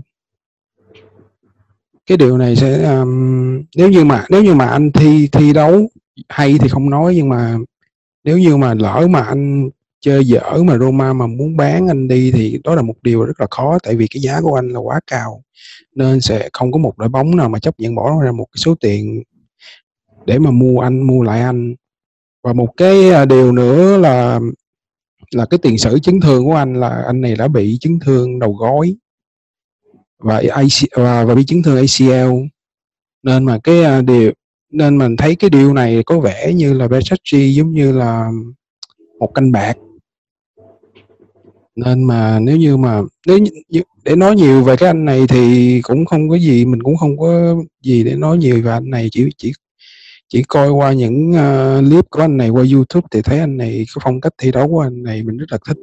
Cái 2.05 2.17
điều 2.17 2.37
này 2.37 2.55
sẽ 2.55 2.83
um, 2.83 3.63
nếu 3.75 3.89
như 3.89 4.03
mà 4.03 4.25
nếu 4.29 4.43
như 4.43 4.53
mà 4.53 4.65
anh 4.65 4.91
thi 4.91 5.29
thi 5.31 5.53
đấu 5.53 5.89
hay 6.29 6.57
thì 6.59 6.69
không 6.69 6.89
nói 6.89 7.13
nhưng 7.15 7.29
mà 7.29 7.57
nếu 8.23 8.37
như 8.37 8.57
mà 8.57 8.73
lỡ 8.73 9.07
mà 9.09 9.21
anh 9.21 9.69
chơi 9.99 10.25
dở 10.25 10.63
mà 10.63 10.77
Roma 10.77 11.13
mà 11.13 11.27
muốn 11.27 11.57
bán 11.57 11.87
anh 11.87 12.07
đi 12.07 12.31
thì 12.31 12.59
đó 12.63 12.75
là 12.75 12.81
một 12.81 12.95
điều 13.01 13.25
rất 13.25 13.41
là 13.41 13.47
khó 13.51 13.77
tại 13.83 13.95
vì 13.95 14.07
cái 14.07 14.21
giá 14.21 14.41
của 14.41 14.55
anh 14.55 14.69
là 14.69 14.79
quá 14.79 14.99
cao. 15.07 15.43
Nên 15.95 16.21
sẽ 16.21 16.49
không 16.53 16.71
có 16.71 16.77
một 16.77 16.97
đội 16.97 17.09
bóng 17.09 17.35
nào 17.35 17.49
mà 17.49 17.59
chấp 17.59 17.79
nhận 17.79 17.95
bỏ 17.95 18.23
ra 18.23 18.31
một 18.31 18.45
cái 18.51 18.59
số 18.59 18.75
tiền 18.75 19.23
để 20.25 20.39
mà 20.39 20.51
mua 20.51 20.79
anh 20.79 21.01
mua 21.01 21.23
lại 21.23 21.41
anh. 21.41 21.75
Và 22.43 22.53
một 22.53 22.77
cái 22.77 23.09
à, 23.09 23.25
điều 23.25 23.51
nữa 23.51 23.97
là 23.97 24.39
là 25.35 25.45
cái 25.45 25.57
tiền 25.57 25.77
sử 25.77 25.99
chấn 25.99 26.21
thương 26.21 26.45
của 26.45 26.55
anh 26.55 26.73
là 26.73 27.03
anh 27.07 27.21
này 27.21 27.35
đã 27.35 27.47
bị 27.47 27.77
chấn 27.81 27.99
thương 28.05 28.39
đầu 28.39 28.53
gối 28.53 28.95
và 30.19 30.43
và, 30.95 31.23
và 31.23 31.35
bị 31.35 31.45
chấn 31.45 31.63
thương 31.63 31.77
ACL 31.77 32.33
nên 33.23 33.45
mà 33.45 33.59
cái 33.63 33.99
uh, 33.99 34.05
điều 34.05 34.31
nên 34.71 34.97
mình 34.97 35.17
thấy 35.17 35.35
cái 35.35 35.49
điều 35.49 35.73
này 35.73 36.03
có 36.05 36.19
vẻ 36.19 36.53
như 36.53 36.73
là 36.73 36.87
Versace 36.87 37.47
giống 37.47 37.71
như 37.71 37.91
là 37.91 38.31
một 39.19 39.31
canh 39.33 39.51
bạc. 39.51 39.77
Nên 41.75 42.03
mà 42.03 42.39
nếu 42.39 42.57
như 42.57 42.77
mà 42.77 43.01
nếu 43.27 43.39
để 44.03 44.15
nói 44.15 44.35
nhiều 44.35 44.63
về 44.63 44.75
cái 44.75 44.89
anh 44.89 45.05
này 45.05 45.25
thì 45.29 45.81
cũng 45.81 46.05
không 46.05 46.29
có 46.29 46.37
gì 46.37 46.65
mình 46.65 46.83
cũng 46.83 46.97
không 46.97 47.17
có 47.17 47.55
gì 47.83 48.03
để 48.03 48.15
nói 48.15 48.37
nhiều 48.37 48.61
về 48.61 48.71
anh 48.71 48.89
này 48.89 49.09
chỉ 49.11 49.29
chỉ 49.37 49.53
chỉ 50.29 50.43
coi 50.43 50.69
qua 50.69 50.93
những 50.93 51.31
uh, 51.31 51.89
clip 51.89 52.09
của 52.09 52.21
anh 52.21 52.37
này 52.37 52.49
qua 52.49 52.63
YouTube 52.73 53.07
thì 53.11 53.21
thấy 53.21 53.39
anh 53.39 53.57
này 53.57 53.71
cái 53.71 54.01
phong 54.03 54.21
cách 54.21 54.33
thi 54.37 54.51
đấu 54.51 54.67
của 54.67 54.79
anh 54.79 55.03
này 55.03 55.23
mình 55.23 55.37
rất 55.37 55.45
là 55.51 55.57
thích. 55.67 55.77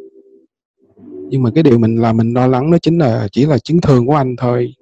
Nhưng 1.29 1.43
mà 1.43 1.51
cái 1.55 1.63
điều 1.63 1.79
mình 1.79 1.97
là 1.97 2.13
mình 2.13 2.33
lo 2.33 2.47
lắng 2.47 2.71
đó 2.71 2.79
chính 2.83 2.99
là 2.99 3.29
chỉ 3.33 3.47
là 3.47 3.59
chấn 3.59 3.81
thương 3.81 4.07
của 4.07 4.15
anh 4.15 4.37
thôi. 4.37 4.75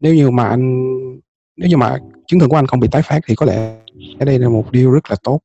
Nếu 0.00 0.14
như 0.14 0.30
mà 0.30 0.48
anh 0.48 0.84
nếu 1.56 1.68
như 1.68 1.76
mà 1.76 1.98
chấn 2.26 2.40
thương 2.40 2.48
của 2.48 2.56
anh 2.56 2.66
không 2.66 2.80
bị 2.80 2.88
tái 2.90 3.02
phát 3.02 3.20
thì 3.26 3.34
có 3.34 3.46
lẽ 3.46 3.78
cái 4.18 4.26
đây 4.26 4.38
là 4.38 4.48
một 4.48 4.72
điều 4.72 4.90
rất 4.90 5.10
là 5.10 5.16
tốt. 5.22 5.40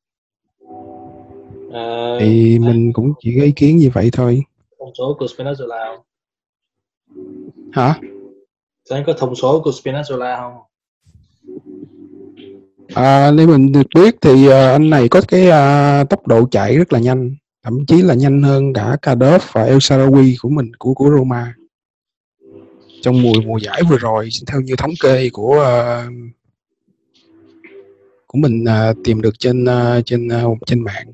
À, 1.74 2.18
thì 2.20 2.60
mình 2.60 2.94
cũng 2.94 3.14
chỉ 3.20 3.36
có 3.38 3.44
ý 3.44 3.52
kiến 3.52 3.78
như 3.78 3.90
vậy 3.94 4.10
thôi. 4.14 4.44
thông 4.80 4.92
số 4.98 5.16
của 5.20 5.26
Spinazzola 5.26 5.98
hả? 7.72 8.00
Anh 8.90 9.04
có 9.08 9.14
thông 9.18 9.36
số 9.36 9.62
của 9.64 9.72
Spinazzola 9.72 10.38
không 10.38 10.54
à, 12.94 13.32
nếu 13.32 13.48
mình 13.48 13.72
được 13.72 13.88
biết 13.96 14.16
thì 14.22 14.48
uh, 14.48 14.54
anh 14.54 14.90
này 14.90 15.08
có 15.10 15.22
cái 15.28 15.48
uh, 15.48 16.10
tốc 16.10 16.28
độ 16.28 16.48
chạy 16.52 16.78
rất 16.78 16.94
là 16.94 17.00
nhanh 17.00 17.36
thậm 17.64 17.86
chí 17.86 18.02
là 18.02 18.14
nhanh 18.14 18.44
hơn 18.44 18.74
cả 18.74 18.98
Cardiff 19.02 19.40
và 19.52 19.64
El 19.64 19.78
Sarawi 19.78 20.36
của 20.42 20.50
mình 20.50 20.72
của 20.76 20.94
của 20.94 21.10
Roma. 21.10 21.54
Trong 23.02 23.22
mùa 23.22 23.34
mùa 23.46 23.58
giải 23.58 23.82
vừa 23.90 23.98
rồi 23.98 24.30
theo 24.48 24.62
như 24.62 24.76
thống 24.76 24.92
kê 25.04 25.30
của 25.34 25.56
uh, 25.56 26.14
của 28.28 28.38
mình 28.38 28.64
uh, 28.64 28.98
tìm 29.04 29.22
được 29.22 29.40
trên 29.40 29.64
uh, 29.64 30.06
trên 30.06 30.28
uh, 30.46 30.58
trên 30.66 30.84
mạng. 30.84 31.08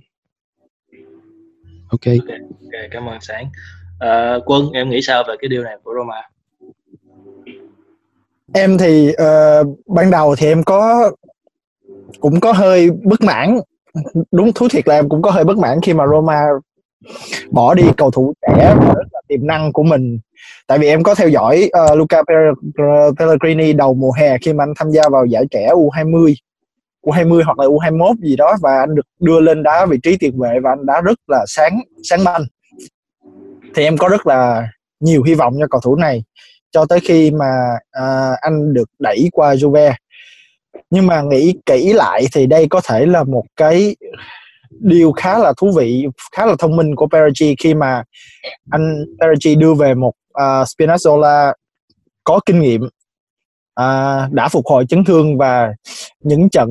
Ok. 1.87 2.05
Ok, 2.05 2.27
okay 2.63 2.87
cảm 2.91 3.05
ơn 3.09 3.21
sáng. 3.21 3.45
Uh, 3.95 4.43
quân 4.45 4.71
em 4.71 4.89
nghĩ 4.89 5.01
sao 5.01 5.23
về 5.27 5.33
cái 5.41 5.49
điều 5.49 5.63
này 5.63 5.77
của 5.83 5.93
Roma? 5.97 6.21
Em 8.53 8.77
thì 8.77 9.09
uh, 9.09 9.79
ban 9.87 10.11
đầu 10.11 10.35
thì 10.35 10.47
em 10.47 10.63
có 10.63 11.11
cũng 12.19 12.39
có 12.39 12.51
hơi 12.51 12.89
bất 13.03 13.21
mãn. 13.21 13.59
Đúng 14.31 14.53
thú 14.53 14.67
thiệt 14.71 14.87
là 14.87 14.95
em 14.95 15.09
cũng 15.09 15.21
có 15.21 15.31
hơi 15.31 15.43
bất 15.43 15.57
mãn 15.57 15.81
khi 15.81 15.93
mà 15.93 16.07
Roma 16.07 16.41
bỏ 17.51 17.73
đi 17.73 17.83
cầu 17.97 18.11
thủ 18.11 18.33
trẻ 18.41 18.75
và 18.79 18.93
rất 18.93 19.07
là 19.11 19.21
tiềm 19.27 19.47
năng 19.47 19.73
của 19.73 19.83
mình. 19.83 20.19
Tại 20.67 20.79
vì 20.79 20.87
em 20.87 21.03
có 21.03 21.15
theo 21.15 21.29
dõi 21.29 21.69
ờ, 21.71 21.85
uh, 21.91 21.97
Luca 21.97 22.21
Pellegrini 23.17 23.73
đầu 23.73 23.93
mùa 23.93 24.11
hè 24.17 24.37
khi 24.37 24.53
mà 24.53 24.63
anh 24.63 24.73
tham 24.77 24.91
gia 24.91 25.09
vào 25.09 25.25
giải 25.25 25.45
trẻ 25.51 25.69
U20 25.69 26.33
U20 27.05 27.43
hoặc 27.45 27.59
là 27.59 27.65
U21 27.65 28.15
gì 28.21 28.35
đó 28.35 28.55
và 28.61 28.79
anh 28.79 28.95
được 28.95 29.07
đưa 29.19 29.39
lên 29.39 29.63
đá 29.63 29.85
vị 29.85 29.97
trí 30.03 30.17
tiền 30.17 30.39
vệ 30.39 30.59
và 30.63 30.71
anh 30.71 30.85
đá 30.85 31.01
rất 31.01 31.19
là 31.27 31.45
sáng 31.47 31.79
sáng 32.03 32.23
banh 32.23 32.41
thì 33.75 33.83
em 33.83 33.97
có 33.97 34.07
rất 34.07 34.27
là 34.27 34.67
nhiều 34.99 35.23
hy 35.23 35.33
vọng 35.33 35.55
cho 35.59 35.67
cầu 35.67 35.81
thủ 35.81 35.95
này. 35.95 36.23
Cho 36.71 36.85
tới 36.85 36.99
khi 36.99 37.31
mà 37.31 37.53
uh, 37.99 38.39
anh 38.41 38.73
được 38.73 38.89
đẩy 38.99 39.29
qua 39.31 39.53
Juve 39.53 39.93
nhưng 40.93 41.07
mà 41.07 41.21
nghĩ 41.21 41.53
kỹ 41.65 41.93
lại 41.93 42.25
thì 42.33 42.47
đây 42.47 42.67
có 42.69 42.81
thể 42.83 43.05
là 43.05 43.23
một 43.23 43.43
cái 43.55 43.95
điều 44.69 45.11
khá 45.11 45.37
là 45.37 45.53
thú 45.57 45.71
vị 45.77 46.07
khá 46.31 46.45
là 46.45 46.55
thông 46.59 46.75
minh 46.75 46.95
của 46.95 47.07
Perigi 47.07 47.55
khi 47.59 47.73
mà 47.73 48.03
anh 48.71 49.05
Perigi 49.19 49.59
đưa 49.59 49.73
về 49.73 49.93
một 49.93 50.13
uh, 50.31 50.67
Spinazzola 50.67 51.53
có 52.23 52.39
kinh 52.45 52.59
nghiệm 52.59 52.81
uh, 52.83 54.31
đã 54.31 54.47
phục 54.51 54.65
hồi 54.65 54.85
chấn 54.89 55.05
thương 55.05 55.37
và 55.37 55.73
những 56.19 56.49
trận 56.49 56.69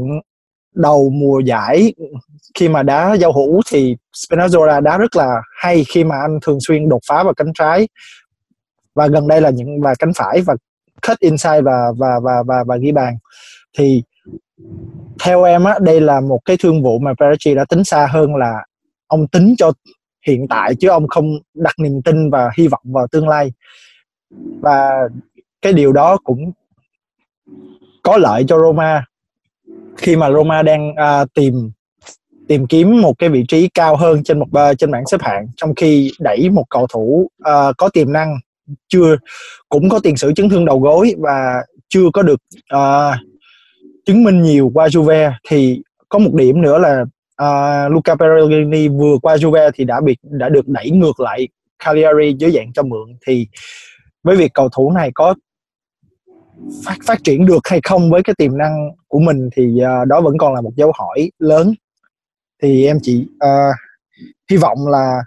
đầu 0.74 1.10
mùa 1.10 1.38
giải 1.38 1.94
khi 2.54 2.68
mà 2.68 2.82
đá 2.82 3.14
giao 3.14 3.32
hữu 3.32 3.60
thì 3.70 3.96
Spinazzola 4.14 4.80
đá 4.80 4.98
rất 4.98 5.16
là 5.16 5.42
hay 5.56 5.84
khi 5.88 6.04
mà 6.04 6.16
anh 6.16 6.38
thường 6.42 6.58
xuyên 6.60 6.88
đột 6.88 7.00
phá 7.08 7.22
vào 7.22 7.34
cánh 7.34 7.52
trái. 7.54 7.88
Và 8.94 9.06
gần 9.06 9.28
đây 9.28 9.40
là 9.40 9.50
những 9.50 9.80
và 9.80 9.94
cánh 9.98 10.12
phải 10.16 10.40
và 10.40 10.54
cut 11.08 11.18
inside 11.18 11.60
và 11.60 11.92
và 11.98 12.20
và 12.22 12.42
và, 12.46 12.64
và 12.66 12.76
ghi 12.76 12.92
bàn. 12.92 13.14
Thì 13.78 14.02
theo 15.24 15.44
em 15.44 15.64
á 15.64 15.78
đây 15.80 16.00
là 16.00 16.20
một 16.20 16.40
cái 16.44 16.56
thương 16.56 16.82
vụ 16.82 16.98
mà 16.98 17.14
Pericci 17.14 17.54
đã 17.54 17.64
tính 17.64 17.84
xa 17.84 18.08
hơn 18.10 18.36
là 18.36 18.64
ông 19.06 19.28
tính 19.28 19.54
cho 19.58 19.72
hiện 20.26 20.48
tại 20.48 20.74
chứ 20.74 20.88
ông 20.88 21.08
không 21.08 21.38
đặt 21.54 21.74
niềm 21.78 22.02
tin 22.02 22.30
và 22.30 22.50
hy 22.56 22.68
vọng 22.68 22.82
vào 22.84 23.06
tương 23.06 23.28
lai. 23.28 23.52
Và 24.60 25.08
cái 25.62 25.72
điều 25.72 25.92
đó 25.92 26.16
cũng 26.24 26.52
có 28.02 28.16
lợi 28.16 28.44
cho 28.48 28.58
Roma. 28.58 29.04
Khi 29.96 30.16
mà 30.16 30.30
Roma 30.30 30.62
đang 30.62 30.90
uh, 30.90 31.34
tìm 31.34 31.70
tìm 32.48 32.66
kiếm 32.66 33.00
một 33.00 33.18
cái 33.18 33.28
vị 33.28 33.44
trí 33.48 33.68
cao 33.68 33.96
hơn 33.96 34.22
trên 34.24 34.38
một 34.38 34.46
uh, 34.70 34.78
trên 34.78 34.90
bảng 34.90 35.06
xếp 35.06 35.22
hạng 35.22 35.46
trong 35.56 35.74
khi 35.74 36.10
đẩy 36.20 36.50
một 36.50 36.64
cầu 36.70 36.86
thủ 36.92 37.30
uh, 37.48 37.76
có 37.78 37.88
tiềm 37.88 38.12
năng 38.12 38.38
chưa 38.88 39.16
cũng 39.68 39.88
có 39.88 39.98
tiền 40.02 40.16
sử 40.16 40.32
chấn 40.32 40.48
thương 40.48 40.64
đầu 40.64 40.80
gối 40.80 41.14
và 41.18 41.62
chưa 41.88 42.10
có 42.12 42.22
được 42.22 42.40
uh, 42.74 43.14
chứng 44.06 44.24
minh 44.24 44.42
nhiều 44.42 44.70
qua 44.74 44.86
Juve 44.86 45.32
thì 45.48 45.82
có 46.08 46.18
một 46.18 46.30
điểm 46.34 46.62
nữa 46.62 46.78
là 46.78 47.04
uh, 47.42 47.92
Luca 47.92 48.14
Pellegrini 48.14 48.88
vừa 48.88 49.18
qua 49.22 49.36
Juve 49.36 49.70
thì 49.74 49.84
đã 49.84 50.00
bị 50.00 50.16
đã 50.22 50.48
được 50.48 50.68
đẩy 50.68 50.90
ngược 50.90 51.20
lại 51.20 51.48
Cagliari 51.84 52.34
dưới 52.38 52.50
dạng 52.50 52.72
cho 52.72 52.82
mượn. 52.82 53.16
Thì 53.26 53.46
với 54.22 54.36
việc 54.36 54.54
cầu 54.54 54.68
thủ 54.68 54.92
này 54.92 55.10
có 55.14 55.34
phát 56.84 56.96
phát 57.06 57.24
triển 57.24 57.46
được 57.46 57.60
hay 57.64 57.80
không 57.84 58.10
với 58.10 58.22
cái 58.22 58.34
tiềm 58.38 58.58
năng 58.58 58.90
của 59.08 59.18
mình 59.18 59.50
thì 59.56 59.80
uh, 60.02 60.08
đó 60.08 60.20
vẫn 60.20 60.38
còn 60.38 60.54
là 60.54 60.60
một 60.60 60.72
dấu 60.76 60.92
hỏi 60.98 61.30
lớn. 61.38 61.74
Thì 62.62 62.86
em 62.86 62.98
chỉ 63.02 63.26
uh, 63.44 63.74
hy 64.50 64.56
vọng 64.56 64.78
là 64.88 65.18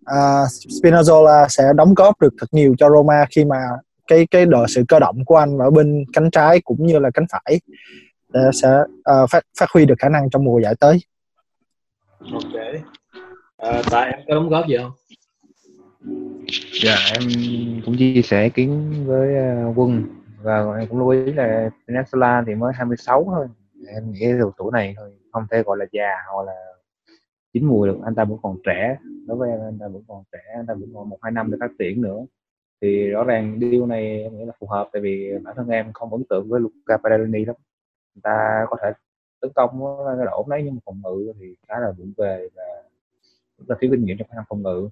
uh, 0.00 0.48
Spinazzola 0.68 1.48
sẽ 1.48 1.72
đóng 1.76 1.94
góp 1.94 2.20
được 2.20 2.34
thật 2.38 2.46
nhiều 2.52 2.74
cho 2.78 2.90
Roma 2.90 3.26
khi 3.30 3.44
mà 3.44 3.56
cái 4.12 4.26
cái 4.30 4.46
độ 4.46 4.66
sự 4.68 4.84
cơ 4.88 4.98
động 4.98 5.24
của 5.26 5.36
anh 5.36 5.58
ở 5.58 5.70
bên 5.70 6.04
cánh 6.12 6.30
trái 6.30 6.60
cũng 6.64 6.86
như 6.86 6.98
là 6.98 7.10
cánh 7.14 7.24
phải 7.32 7.60
để 8.32 8.40
sẽ 8.62 8.80
uh, 8.80 9.30
phát 9.30 9.44
phát 9.58 9.70
huy 9.70 9.84
được 9.84 9.94
khả 9.98 10.08
năng 10.08 10.30
trong 10.30 10.44
mùa 10.44 10.60
giải 10.60 10.74
tới. 10.80 10.98
Ok. 12.18 12.82
À, 13.56 13.82
tại 13.90 14.12
em 14.12 14.20
có 14.28 14.34
đóng 14.34 14.48
góp 14.48 14.68
gì 14.68 14.76
không? 14.76 14.92
Dạ 16.82 16.96
em 17.14 17.22
cũng 17.84 17.96
chia 17.98 18.22
sẻ 18.22 18.48
kiến 18.48 18.92
với 19.06 19.28
uh, 19.68 19.78
quân 19.78 20.04
và 20.42 20.76
em 20.78 20.88
cũng 20.88 20.98
lưu 20.98 21.08
ý 21.08 21.32
là 21.32 21.70
Peninsula 21.88 22.44
thì 22.46 22.54
mới 22.54 22.72
26 22.76 23.24
thôi. 23.24 23.46
Em 23.94 24.12
nghĩ 24.12 24.26
độ 24.40 24.52
tuổi 24.58 24.70
này 24.72 24.94
thôi 24.96 25.10
không 25.32 25.46
thể 25.50 25.62
gọi 25.62 25.76
là 25.76 25.86
già 25.92 26.10
hoặc 26.34 26.42
là 26.46 26.52
chín 27.52 27.64
mùi 27.64 27.88
được 27.88 27.98
anh 28.04 28.14
ta 28.14 28.24
vẫn 28.24 28.38
còn 28.42 28.56
trẻ 28.64 28.96
đối 29.26 29.36
với 29.36 29.50
em 29.50 29.60
anh 29.60 29.78
ta 29.78 29.88
vẫn 29.88 30.02
còn 30.08 30.22
trẻ 30.32 30.38
anh 30.56 30.66
ta 30.66 30.74
vẫn 30.74 30.90
còn 30.94 31.08
một 31.08 31.18
hai 31.22 31.32
năm 31.32 31.50
để 31.50 31.56
phát 31.60 31.70
triển 31.78 32.02
nữa 32.02 32.20
thì 32.82 33.10
rõ 33.10 33.24
ràng 33.24 33.60
điều 33.60 33.86
này 33.86 34.22
em 34.22 34.38
nghĩ 34.38 34.44
là 34.44 34.52
phù 34.60 34.66
hợp, 34.66 34.88
tại 34.92 35.02
vì 35.02 35.32
bản 35.44 35.54
thân 35.56 35.68
em 35.68 35.92
không 35.92 36.12
ấn 36.12 36.24
tượng 36.30 36.48
với 36.48 36.60
Luca 36.60 36.96
Padelini 36.96 37.44
lắm. 37.44 37.56
Người 38.14 38.20
ta 38.22 38.66
có 38.70 38.76
thể 38.82 38.92
tấn 39.40 39.52
công 39.54 39.70
cái 40.18 40.26
độ 40.26 40.46
đấy, 40.50 40.62
nhưng 40.64 40.74
mà 40.74 40.80
phòng 40.84 41.02
ngự 41.04 41.32
thì 41.40 41.56
khá 41.68 41.80
là 41.80 41.92
vững 41.98 42.12
về 42.16 42.48
và 42.54 42.64
rất 43.58 43.64
là 43.68 43.76
thiếu 43.80 43.90
kinh 43.90 44.04
nghiệm 44.04 44.18
trong 44.18 44.28
khả 44.28 44.34
năng 44.36 44.44
phòng 44.48 44.62
ngự. 44.62 44.88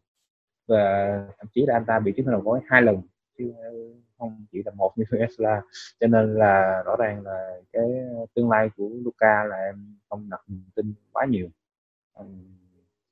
Và 0.68 1.14
thậm 1.38 1.46
chí 1.54 1.66
là 1.66 1.74
anh 1.76 1.84
ta 1.86 1.98
bị 1.98 2.12
chấn 2.16 2.24
thương 2.24 2.32
đầu 2.32 2.40
gối 2.40 2.60
hai 2.66 2.82
lần, 2.82 3.02
chứ 3.38 3.52
không 4.18 4.46
chỉ 4.52 4.62
là 4.64 4.72
một 4.72 4.92
như 4.96 5.04
Tesla 5.18 5.62
cho 6.00 6.06
nên 6.06 6.34
là 6.34 6.82
rõ 6.86 6.96
ràng 6.96 7.22
là 7.22 7.60
cái 7.72 7.84
tương 8.34 8.50
lai 8.50 8.70
của 8.76 8.90
Luca 9.04 9.44
là 9.44 9.56
em 9.56 9.96
không 10.08 10.30
đặt 10.30 10.40
niềm 10.48 10.64
tin 10.74 10.94
quá 11.12 11.26
nhiều. 11.26 11.48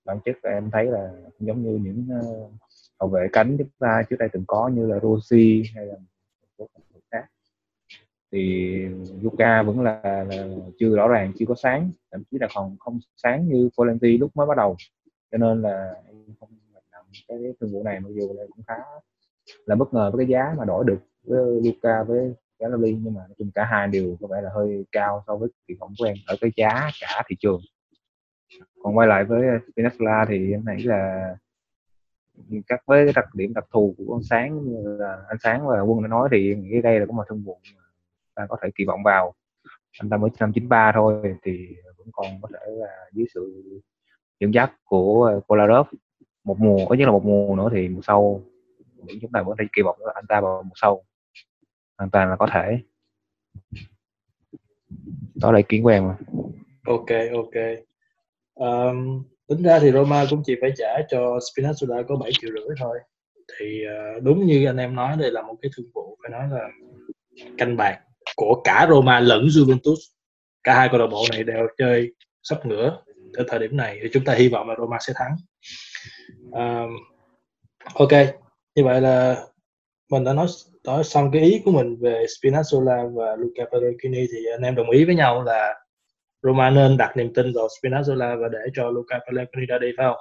Bản 0.04 0.18
chất 0.24 0.36
em 0.42 0.70
thấy 0.70 0.84
là 0.86 1.10
giống 1.38 1.62
như 1.62 1.78
những 1.82 2.06
ờ, 2.10 2.48
hậu 3.00 3.08
vệ 3.08 3.28
cánh 3.32 3.56
chúng 3.58 3.68
ta 3.78 4.02
trước 4.10 4.16
đây 4.18 4.28
từng 4.32 4.44
có 4.46 4.68
như 4.68 4.86
là 4.86 4.98
Rossi 5.02 5.62
hay 5.74 5.86
là 5.86 5.94
một 5.94 6.48
số 6.58 6.68
cầu 6.74 6.82
thủ 6.92 7.00
khác. 7.10 7.24
Thì 8.32 8.74
Luca 9.22 9.62
vẫn 9.62 9.80
là, 9.80 10.00
là 10.02 10.46
chưa 10.78 10.96
rõ 10.96 11.08
ràng 11.08 11.32
chưa 11.38 11.46
có 11.48 11.54
sáng 11.54 11.90
thậm 12.12 12.22
chí 12.30 12.38
là 12.40 12.48
còn 12.54 12.76
không 12.78 12.98
sáng 13.16 13.48
như 13.48 13.68
Volenti 13.76 14.18
lúc 14.18 14.36
mới 14.36 14.46
bắt 14.46 14.56
đầu. 14.56 14.76
Cho 15.32 15.38
nên 15.38 15.62
là 15.62 15.94
em 16.06 16.16
không 16.40 16.48
nằm 16.92 17.04
cái 17.28 17.38
thương 17.60 17.72
vụ 17.72 17.82
này 17.82 18.00
mặc 18.00 18.08
dù 18.12 18.34
là 18.36 18.44
cũng 18.48 18.64
khá 18.66 18.74
là 19.64 19.74
bất 19.74 19.94
ngờ 19.94 20.10
với 20.10 20.24
cái 20.24 20.30
giá 20.30 20.54
mà 20.58 20.64
đổi 20.64 20.84
được 20.84 20.98
với 21.22 21.60
Luca 21.64 22.02
với 22.02 22.34
Galali 22.58 22.98
nhưng 23.02 23.14
mà 23.14 23.20
chung 23.38 23.50
cả 23.54 23.64
hai 23.64 23.88
đều 23.88 24.16
có 24.20 24.26
vẻ 24.26 24.40
là 24.42 24.50
hơi 24.54 24.84
cao 24.92 25.24
so 25.26 25.36
với 25.36 25.48
kỳ 25.68 25.74
vọng 25.80 25.92
của 25.98 26.04
em 26.04 26.16
ở 26.26 26.36
cái 26.40 26.50
giá 26.56 26.90
cả 27.00 27.22
thị 27.28 27.36
trường. 27.38 27.60
Còn 28.82 28.96
quay 28.96 29.08
lại 29.08 29.24
với 29.24 29.40
Spinazzola 29.42 30.26
thì 30.28 30.52
em 30.52 30.64
nghĩ 30.66 30.82
là 30.82 31.36
các 32.66 32.80
với 32.86 33.06
cái 33.06 33.12
đặc 33.16 33.34
điểm 33.34 33.54
đặc 33.54 33.64
thù 33.72 33.94
của 33.98 34.04
con 34.08 34.22
sáng 34.22 34.64
như 34.64 34.96
là 34.98 35.18
anh 35.28 35.36
sáng 35.42 35.66
và 35.66 35.80
quân 35.80 36.02
đã 36.02 36.08
nói 36.08 36.28
thì 36.32 36.54
nghĩ 36.54 36.82
đây 36.82 37.00
là 37.00 37.06
có 37.06 37.12
một 37.12 37.24
thương 37.28 37.42
vụ 37.42 37.58
ta 38.34 38.46
có 38.48 38.56
thể 38.62 38.68
kỳ 38.74 38.84
vọng 38.84 39.02
vào. 39.02 39.34
Anh 40.00 40.10
ta 40.10 40.16
mới 40.16 40.30
năm 40.40 40.52
93 40.52 40.92
thôi 40.94 41.36
thì 41.42 41.76
vẫn 41.98 42.06
còn 42.12 42.26
có 42.42 42.48
thể 42.52 42.66
là 42.66 43.10
dưới 43.12 43.26
sự 43.34 43.64
dẫn 44.40 44.54
dắt 44.54 44.72
của 44.84 45.24
ờ, 45.24 45.40
Kolarov. 45.46 45.86
Một 46.44 46.60
mùa 46.60 46.86
có 46.88 46.94
nhất 46.94 47.04
là 47.04 47.10
một 47.12 47.24
mùa 47.24 47.56
nữa 47.56 47.68
thì 47.72 47.88
mùa 47.88 48.00
sau 48.02 48.42
chúng 49.20 49.32
ta 49.32 49.42
vẫn 49.42 49.56
thể 49.58 49.64
kỳ 49.72 49.82
vọng 49.82 49.98
anh 50.14 50.24
ta 50.28 50.40
vào 50.40 50.62
mùa 50.62 50.74
sau. 50.74 51.02
Hoàn 51.98 52.10
toàn 52.10 52.30
là 52.30 52.36
có 52.36 52.48
thể. 52.52 52.78
Đó 55.34 55.52
là 55.52 55.58
ý 55.58 55.64
kiến 55.68 55.82
của 55.82 55.88
em 55.88 56.04
ok 56.88 57.10
ok. 57.32 57.56
Um, 58.54 59.24
tính 59.48 59.62
ra 59.62 59.78
thì 59.78 59.92
Roma 59.92 60.24
cũng 60.30 60.42
chỉ 60.46 60.56
phải 60.60 60.70
trả 60.76 61.02
cho 61.08 61.18
Spinazzola 61.18 62.04
có 62.08 62.16
7 62.16 62.30
triệu 62.40 62.50
rưỡi 62.50 62.76
thôi. 62.80 62.98
Thì 63.58 63.82
uh, 64.16 64.22
đúng 64.22 64.46
như 64.46 64.66
anh 64.66 64.76
em 64.76 64.94
nói 64.94 65.16
đây 65.18 65.30
là 65.30 65.42
một 65.42 65.54
cái 65.62 65.70
thương 65.76 65.86
vụ 65.94 66.18
phải 66.22 66.30
nói 66.30 66.48
là 66.58 66.68
canh 67.58 67.76
bạc 67.76 67.98
của 68.36 68.60
cả 68.64 68.86
Roma 68.90 69.20
lẫn 69.20 69.46
Juventus. 69.46 69.96
Cả 70.64 70.74
hai 70.74 70.88
câu 70.90 71.00
lạc 71.00 71.06
bộ 71.06 71.24
này 71.30 71.44
đều 71.44 71.66
chơi 71.78 72.12
sắp 72.42 72.66
ngửa 72.66 72.98
ở 73.34 73.44
thời 73.48 73.58
điểm 73.58 73.76
này 73.76 73.98
thì 74.02 74.08
chúng 74.12 74.24
ta 74.24 74.34
hy 74.34 74.48
vọng 74.48 74.68
là 74.68 74.74
Roma 74.78 74.96
sẽ 75.00 75.12
thắng. 75.16 75.36
Um, 76.50 76.90
ok 77.94 78.12
như 78.74 78.84
vậy 78.84 79.00
là 79.00 79.46
mình 80.10 80.24
đã 80.24 80.32
nói 80.32 80.46
nói 80.84 81.04
xong 81.04 81.30
cái 81.32 81.42
ý 81.42 81.62
của 81.64 81.70
mình 81.70 81.96
về 82.00 82.24
Spinazzola 82.24 83.14
và 83.14 83.36
Luca 83.36 83.64
Perugini 83.72 84.26
thì 84.32 84.38
anh 84.52 84.62
em 84.62 84.74
đồng 84.74 84.90
ý 84.90 85.04
với 85.04 85.14
nhau 85.14 85.42
là 85.42 85.74
Roma 86.42 86.70
nên 86.70 86.96
đặt 86.96 87.16
niềm 87.16 87.34
tin 87.34 87.52
vào 87.54 87.66
Spinazzola 87.66 88.42
và 88.42 88.48
để 88.48 88.58
cho 88.74 88.90
Luca 88.90 89.18
Pellegrini 89.26 89.66
ra 89.66 89.78
đi 89.78 89.88
phải 89.96 90.06
không? 90.06 90.16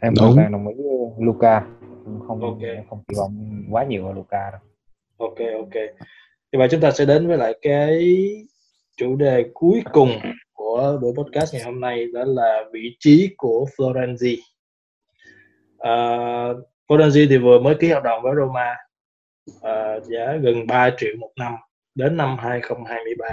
Em 0.00 0.14
Đúng. 0.20 0.34
hoàn 0.34 0.52
đồng 0.52 0.68
ý 0.68 0.74
với 0.76 1.26
Luca 1.26 1.66
không 2.26 2.40
okay. 2.40 2.84
không 2.90 3.02
kỳ 3.08 3.14
vọng 3.18 3.64
quá 3.70 3.84
nhiều 3.84 4.06
ở 4.06 4.12
Luca 4.12 4.50
đâu. 4.50 4.60
Ok 5.16 5.38
ok. 5.58 5.82
Thì 6.52 6.58
vậy 6.58 6.68
chúng 6.70 6.80
ta 6.80 6.90
sẽ 6.90 7.04
đến 7.04 7.28
với 7.28 7.38
lại 7.38 7.58
cái 7.62 8.16
chủ 8.96 9.16
đề 9.16 9.44
cuối 9.54 9.82
cùng 9.92 10.10
của 10.52 10.62
của 10.72 10.98
buổi 11.02 11.12
podcast 11.16 11.54
ngày 11.54 11.62
hôm 11.62 11.80
nay 11.80 12.06
đó 12.12 12.24
là 12.24 12.64
vị 12.72 12.96
trí 12.98 13.34
của 13.36 13.66
Florenzi. 13.76 14.36
Uh, 15.76 16.56
Florenzi 16.88 17.26
thì 17.28 17.38
vừa 17.38 17.58
mới 17.58 17.74
ký 17.80 17.88
hợp 17.88 18.02
đồng 18.02 18.22
với 18.22 18.32
Roma 18.36 18.76
uh, 19.56 20.04
giá 20.04 20.36
gần 20.42 20.66
3 20.66 20.90
triệu 20.96 21.16
một 21.18 21.30
năm 21.36 21.52
đến 21.94 22.16
năm 22.16 22.36
2023. 22.38 23.26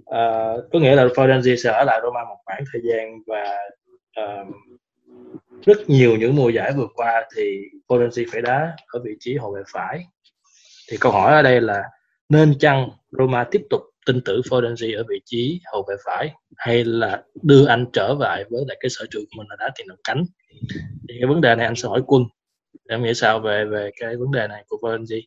Uh, 0.00 0.70
có 0.72 0.78
nghĩa 0.78 0.94
là 0.94 1.04
Florenzi 1.04 1.56
sẽ 1.56 1.70
ở 1.70 1.84
lại 1.84 2.00
Roma 2.02 2.24
một 2.24 2.36
khoảng 2.44 2.64
thời 2.72 2.82
gian 2.84 3.18
và 3.26 3.56
uh, 4.20 4.54
rất 5.66 5.90
nhiều 5.90 6.16
những 6.16 6.36
mùa 6.36 6.48
giải 6.48 6.72
vừa 6.76 6.86
qua 6.94 7.28
thì 7.36 7.60
Florenzi 7.88 8.24
phải 8.32 8.42
đá 8.42 8.76
ở 8.86 9.00
vị 9.04 9.12
trí 9.20 9.36
hậu 9.36 9.52
vệ 9.54 9.62
phải. 9.72 10.04
Thì 10.90 10.96
câu 11.00 11.12
hỏi 11.12 11.32
ở 11.32 11.42
đây 11.42 11.60
là 11.60 11.82
nên 12.28 12.58
chăng 12.58 12.90
Roma 13.10 13.44
tiếp 13.50 13.62
tục 13.70 13.80
tin 14.06 14.20
tưởng 14.24 14.40
Florenzi 14.40 14.98
ở 14.98 15.04
vị 15.08 15.20
trí 15.24 15.60
hậu 15.72 15.84
vệ 15.88 15.94
phải 16.04 16.34
hay 16.56 16.84
là 16.84 17.22
đưa 17.42 17.66
anh 17.66 17.86
trở 17.92 18.16
lại 18.20 18.44
với 18.50 18.64
lại 18.68 18.76
cái 18.80 18.90
sở 18.90 19.04
trường 19.10 19.22
của 19.22 19.38
mình 19.38 19.46
là 19.50 19.56
đá 19.58 19.70
tiền 19.76 19.88
đạo 19.88 19.96
cánh? 20.04 20.24
Thì 21.08 21.14
cái 21.20 21.28
vấn 21.28 21.40
đề 21.40 21.54
này 21.54 21.66
anh 21.66 21.76
sẽ 21.76 21.88
hỏi 21.88 22.02
quân. 22.06 22.24
Em 22.88 23.02
nghĩ 23.02 23.14
sao 23.14 23.40
về 23.40 23.64
về 23.64 23.90
cái 24.00 24.16
vấn 24.16 24.30
đề 24.30 24.46
này 24.46 24.64
của 24.68 24.76
Florenzi? 24.82 25.20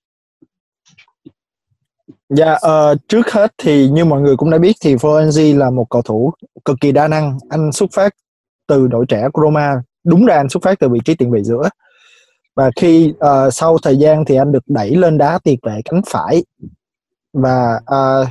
Dạ, 2.30 2.54
uh, 2.54 2.98
trước 3.08 3.32
hết 3.32 3.52
thì 3.58 3.90
như 3.90 4.06
mọi 4.06 4.22
người 4.22 4.38
cũng 4.38 4.50
đã 4.50 4.58
biết 4.58 4.76
thì 4.82 4.96
Florenzi 4.96 5.58
là 5.58 5.70
một 5.70 5.86
cầu 5.90 6.02
thủ 6.02 6.34
cực 6.66 6.78
kỳ 6.82 6.92
đa 6.92 7.08
năng. 7.08 7.38
Anh 7.50 7.72
xuất 7.72 7.90
phát 7.94 8.14
từ 8.68 8.88
đội 8.88 9.06
trẻ 9.06 9.28
của 9.34 9.42
Roma. 9.42 9.82
Đúng 10.04 10.26
ra 10.26 10.36
anh 10.36 10.50
xuất 10.50 10.64
phát 10.64 10.80
từ 10.80 10.90
vị 10.90 11.00
trí 11.06 11.16
tiền 11.16 11.32
vệ 11.32 11.44
giữa. 11.44 11.70
Và 12.56 12.72
khi 12.76 13.14
uh, 13.26 13.54
sau 13.54 13.78
thời 13.84 13.98
gian 13.98 14.26
thì 14.26 14.36
anh 14.36 14.52
được 14.52 14.64
đẩy 14.68 14.96
lên 14.96 15.18
đá 15.18 15.40
tiền 15.44 15.60
vệ 15.64 15.82
cánh 15.86 16.02
phải. 16.10 16.44
Và 17.34 17.80
uh, 17.96 18.28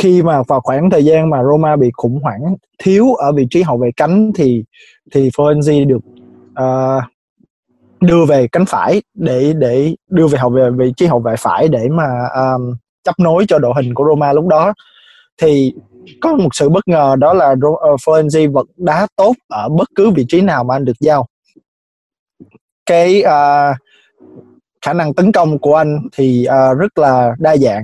khi 0.00 0.22
mà 0.22 0.42
vào 0.42 0.60
khoảng 0.60 0.90
thời 0.90 1.04
gian 1.04 1.30
mà 1.30 1.42
Roma 1.42 1.76
bị 1.76 1.90
khủng 1.92 2.20
hoảng 2.22 2.56
thiếu 2.78 3.14
ở 3.14 3.32
vị 3.32 3.46
trí 3.50 3.62
hậu 3.62 3.78
vệ 3.78 3.90
cánh 3.96 4.32
thì 4.34 4.64
thì 5.12 5.28
Florenzi 5.28 5.86
được 5.86 6.00
uh, 6.50 7.02
đưa 8.00 8.24
về 8.24 8.48
cánh 8.52 8.64
phải 8.66 9.02
để 9.14 9.52
để 9.52 9.94
đưa 10.10 10.26
về 10.26 10.38
hậu 10.38 10.50
vệ 10.50 10.70
vị 10.70 10.92
trí 10.96 11.06
hậu 11.06 11.20
vệ 11.20 11.34
phải 11.38 11.68
để 11.68 11.88
mà 11.88 12.06
um, 12.34 12.74
chấp 13.04 13.18
nối 13.18 13.44
cho 13.48 13.58
đội 13.58 13.72
hình 13.76 13.94
của 13.94 14.04
Roma 14.08 14.32
lúc 14.32 14.46
đó. 14.46 14.74
Thì 15.42 15.74
có 16.20 16.36
một 16.36 16.48
sự 16.52 16.68
bất 16.68 16.88
ngờ 16.88 17.16
đó 17.18 17.32
là 17.32 17.46
ờ, 17.80 17.94
Florenzi 18.04 18.52
vẫn 18.52 18.66
đá 18.76 19.06
tốt 19.16 19.32
ở 19.48 19.68
bất 19.68 19.88
cứ 19.94 20.10
vị 20.10 20.24
trí 20.28 20.40
nào 20.40 20.64
mà 20.64 20.74
anh 20.74 20.84
được 20.84 21.00
giao. 21.00 21.26
Cái 22.86 23.22
uh, 23.22 23.76
khả 24.82 24.92
năng 24.92 25.14
tấn 25.14 25.32
công 25.32 25.58
của 25.58 25.76
anh 25.76 25.98
thì 26.12 26.46
uh, 26.48 26.78
rất 26.78 26.98
là 26.98 27.34
đa 27.38 27.56
dạng. 27.56 27.82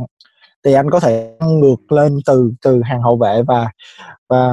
Thì 0.65 0.73
anh 0.73 0.91
có 0.91 1.01
thể 1.01 1.37
ngược 1.41 1.93
lên 1.93 2.19
từ 2.27 2.53
từ 2.63 2.83
hàng 2.85 3.03
hậu 3.03 3.17
vệ 3.17 3.43
và 3.47 3.71
và 4.29 4.53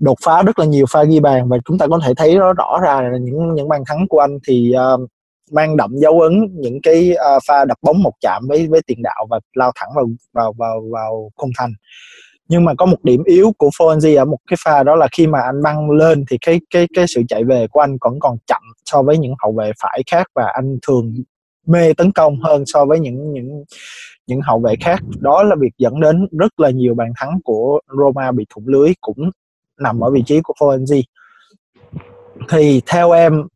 đột 0.00 0.18
phá 0.24 0.42
rất 0.42 0.58
là 0.58 0.64
nhiều 0.64 0.86
pha 0.90 1.04
ghi 1.04 1.20
bàn. 1.20 1.48
Và 1.48 1.56
chúng 1.64 1.78
ta 1.78 1.86
có 1.86 2.00
thể 2.04 2.14
thấy 2.16 2.34
nó 2.34 2.52
rõ 2.52 2.80
ra 2.82 3.00
là 3.00 3.18
những 3.18 3.54
những 3.54 3.68
bàn 3.68 3.82
thắng 3.86 4.08
của 4.08 4.18
anh 4.18 4.38
thì 4.48 4.72
uh, 4.94 5.10
mang 5.50 5.76
đậm 5.76 5.90
dấu 5.96 6.20
ấn 6.20 6.48
những 6.52 6.78
cái 6.82 7.10
uh, 7.36 7.42
pha 7.48 7.64
đập 7.64 7.78
bóng 7.82 8.02
một 8.02 8.12
chạm 8.20 8.42
với 8.48 8.66
với 8.66 8.80
tiền 8.86 9.02
đạo 9.02 9.26
và 9.30 9.40
lao 9.54 9.72
thẳng 9.74 9.88
vào 9.94 10.06
vào 10.32 10.52
vào 10.58 10.82
vào 10.92 11.30
khung 11.36 11.50
thành. 11.58 11.72
Nhưng 12.48 12.64
mà 12.64 12.74
có 12.78 12.86
một 12.86 13.04
điểm 13.04 13.22
yếu 13.24 13.52
của 13.58 13.70
Fonzi 13.78 14.18
ở 14.18 14.24
một 14.24 14.38
cái 14.50 14.56
pha 14.64 14.82
đó 14.82 14.96
là 14.96 15.08
khi 15.12 15.26
mà 15.26 15.40
anh 15.40 15.62
băng 15.62 15.90
lên 15.90 16.24
thì 16.30 16.38
cái 16.40 16.60
cái 16.70 16.86
cái 16.94 17.04
sự 17.08 17.22
chạy 17.28 17.44
về 17.44 17.66
của 17.70 17.80
anh 17.80 17.96
vẫn 18.00 18.20
còn 18.20 18.36
chậm 18.46 18.62
so 18.84 19.02
với 19.02 19.18
những 19.18 19.34
hậu 19.42 19.52
vệ 19.52 19.72
phải 19.82 20.02
khác 20.10 20.26
và 20.34 20.46
anh 20.54 20.78
thường 20.86 21.14
mê 21.66 21.92
tấn 21.94 22.12
công 22.12 22.40
hơn 22.40 22.64
so 22.66 22.84
với 22.84 23.00
những 23.00 23.32
những 23.32 23.64
những 24.26 24.40
hậu 24.40 24.60
vệ 24.60 24.74
khác. 24.80 25.00
Đó 25.20 25.42
là 25.42 25.56
việc 25.60 25.72
dẫn 25.78 26.00
đến 26.00 26.28
rất 26.38 26.60
là 26.60 26.70
nhiều 26.70 26.94
bàn 26.94 27.12
thắng 27.16 27.38
của 27.44 27.80
Roma 27.98 28.32
bị 28.32 28.46
thủng 28.54 28.68
lưới 28.68 28.92
cũng 29.00 29.30
nằm 29.80 30.00
ở 30.00 30.10
vị 30.10 30.22
trí 30.26 30.40
của 30.40 30.54
Fonzie. 30.58 31.02
Thì 32.48 32.80
theo 32.86 33.12
em 33.12 33.46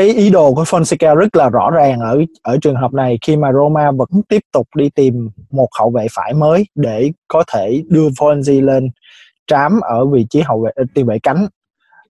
cái 0.00 0.08
ý 0.08 0.30
đồ 0.30 0.54
của 0.54 0.62
Fonseca 0.62 1.14
rất 1.14 1.36
là 1.36 1.48
rõ 1.48 1.70
ràng 1.70 2.00
ở 2.00 2.24
ở 2.42 2.58
trường 2.62 2.76
hợp 2.76 2.92
này 2.92 3.18
khi 3.22 3.36
mà 3.36 3.52
Roma 3.52 3.90
vẫn 3.90 4.08
tiếp 4.28 4.42
tục 4.52 4.68
đi 4.76 4.90
tìm 4.90 5.30
một 5.50 5.68
hậu 5.78 5.90
vệ 5.90 6.06
phải 6.12 6.34
mới 6.34 6.66
để 6.74 7.10
có 7.28 7.44
thể 7.52 7.82
đưa 7.88 8.08
Fonzi 8.08 8.64
lên 8.64 8.90
trám 9.46 9.80
ở 9.80 10.06
vị 10.06 10.26
trí 10.30 10.40
hậu 10.40 10.60
vệ 10.60 10.70
ờ, 10.74 10.84
tiền 10.94 11.06
vệ 11.06 11.18
cánh. 11.22 11.46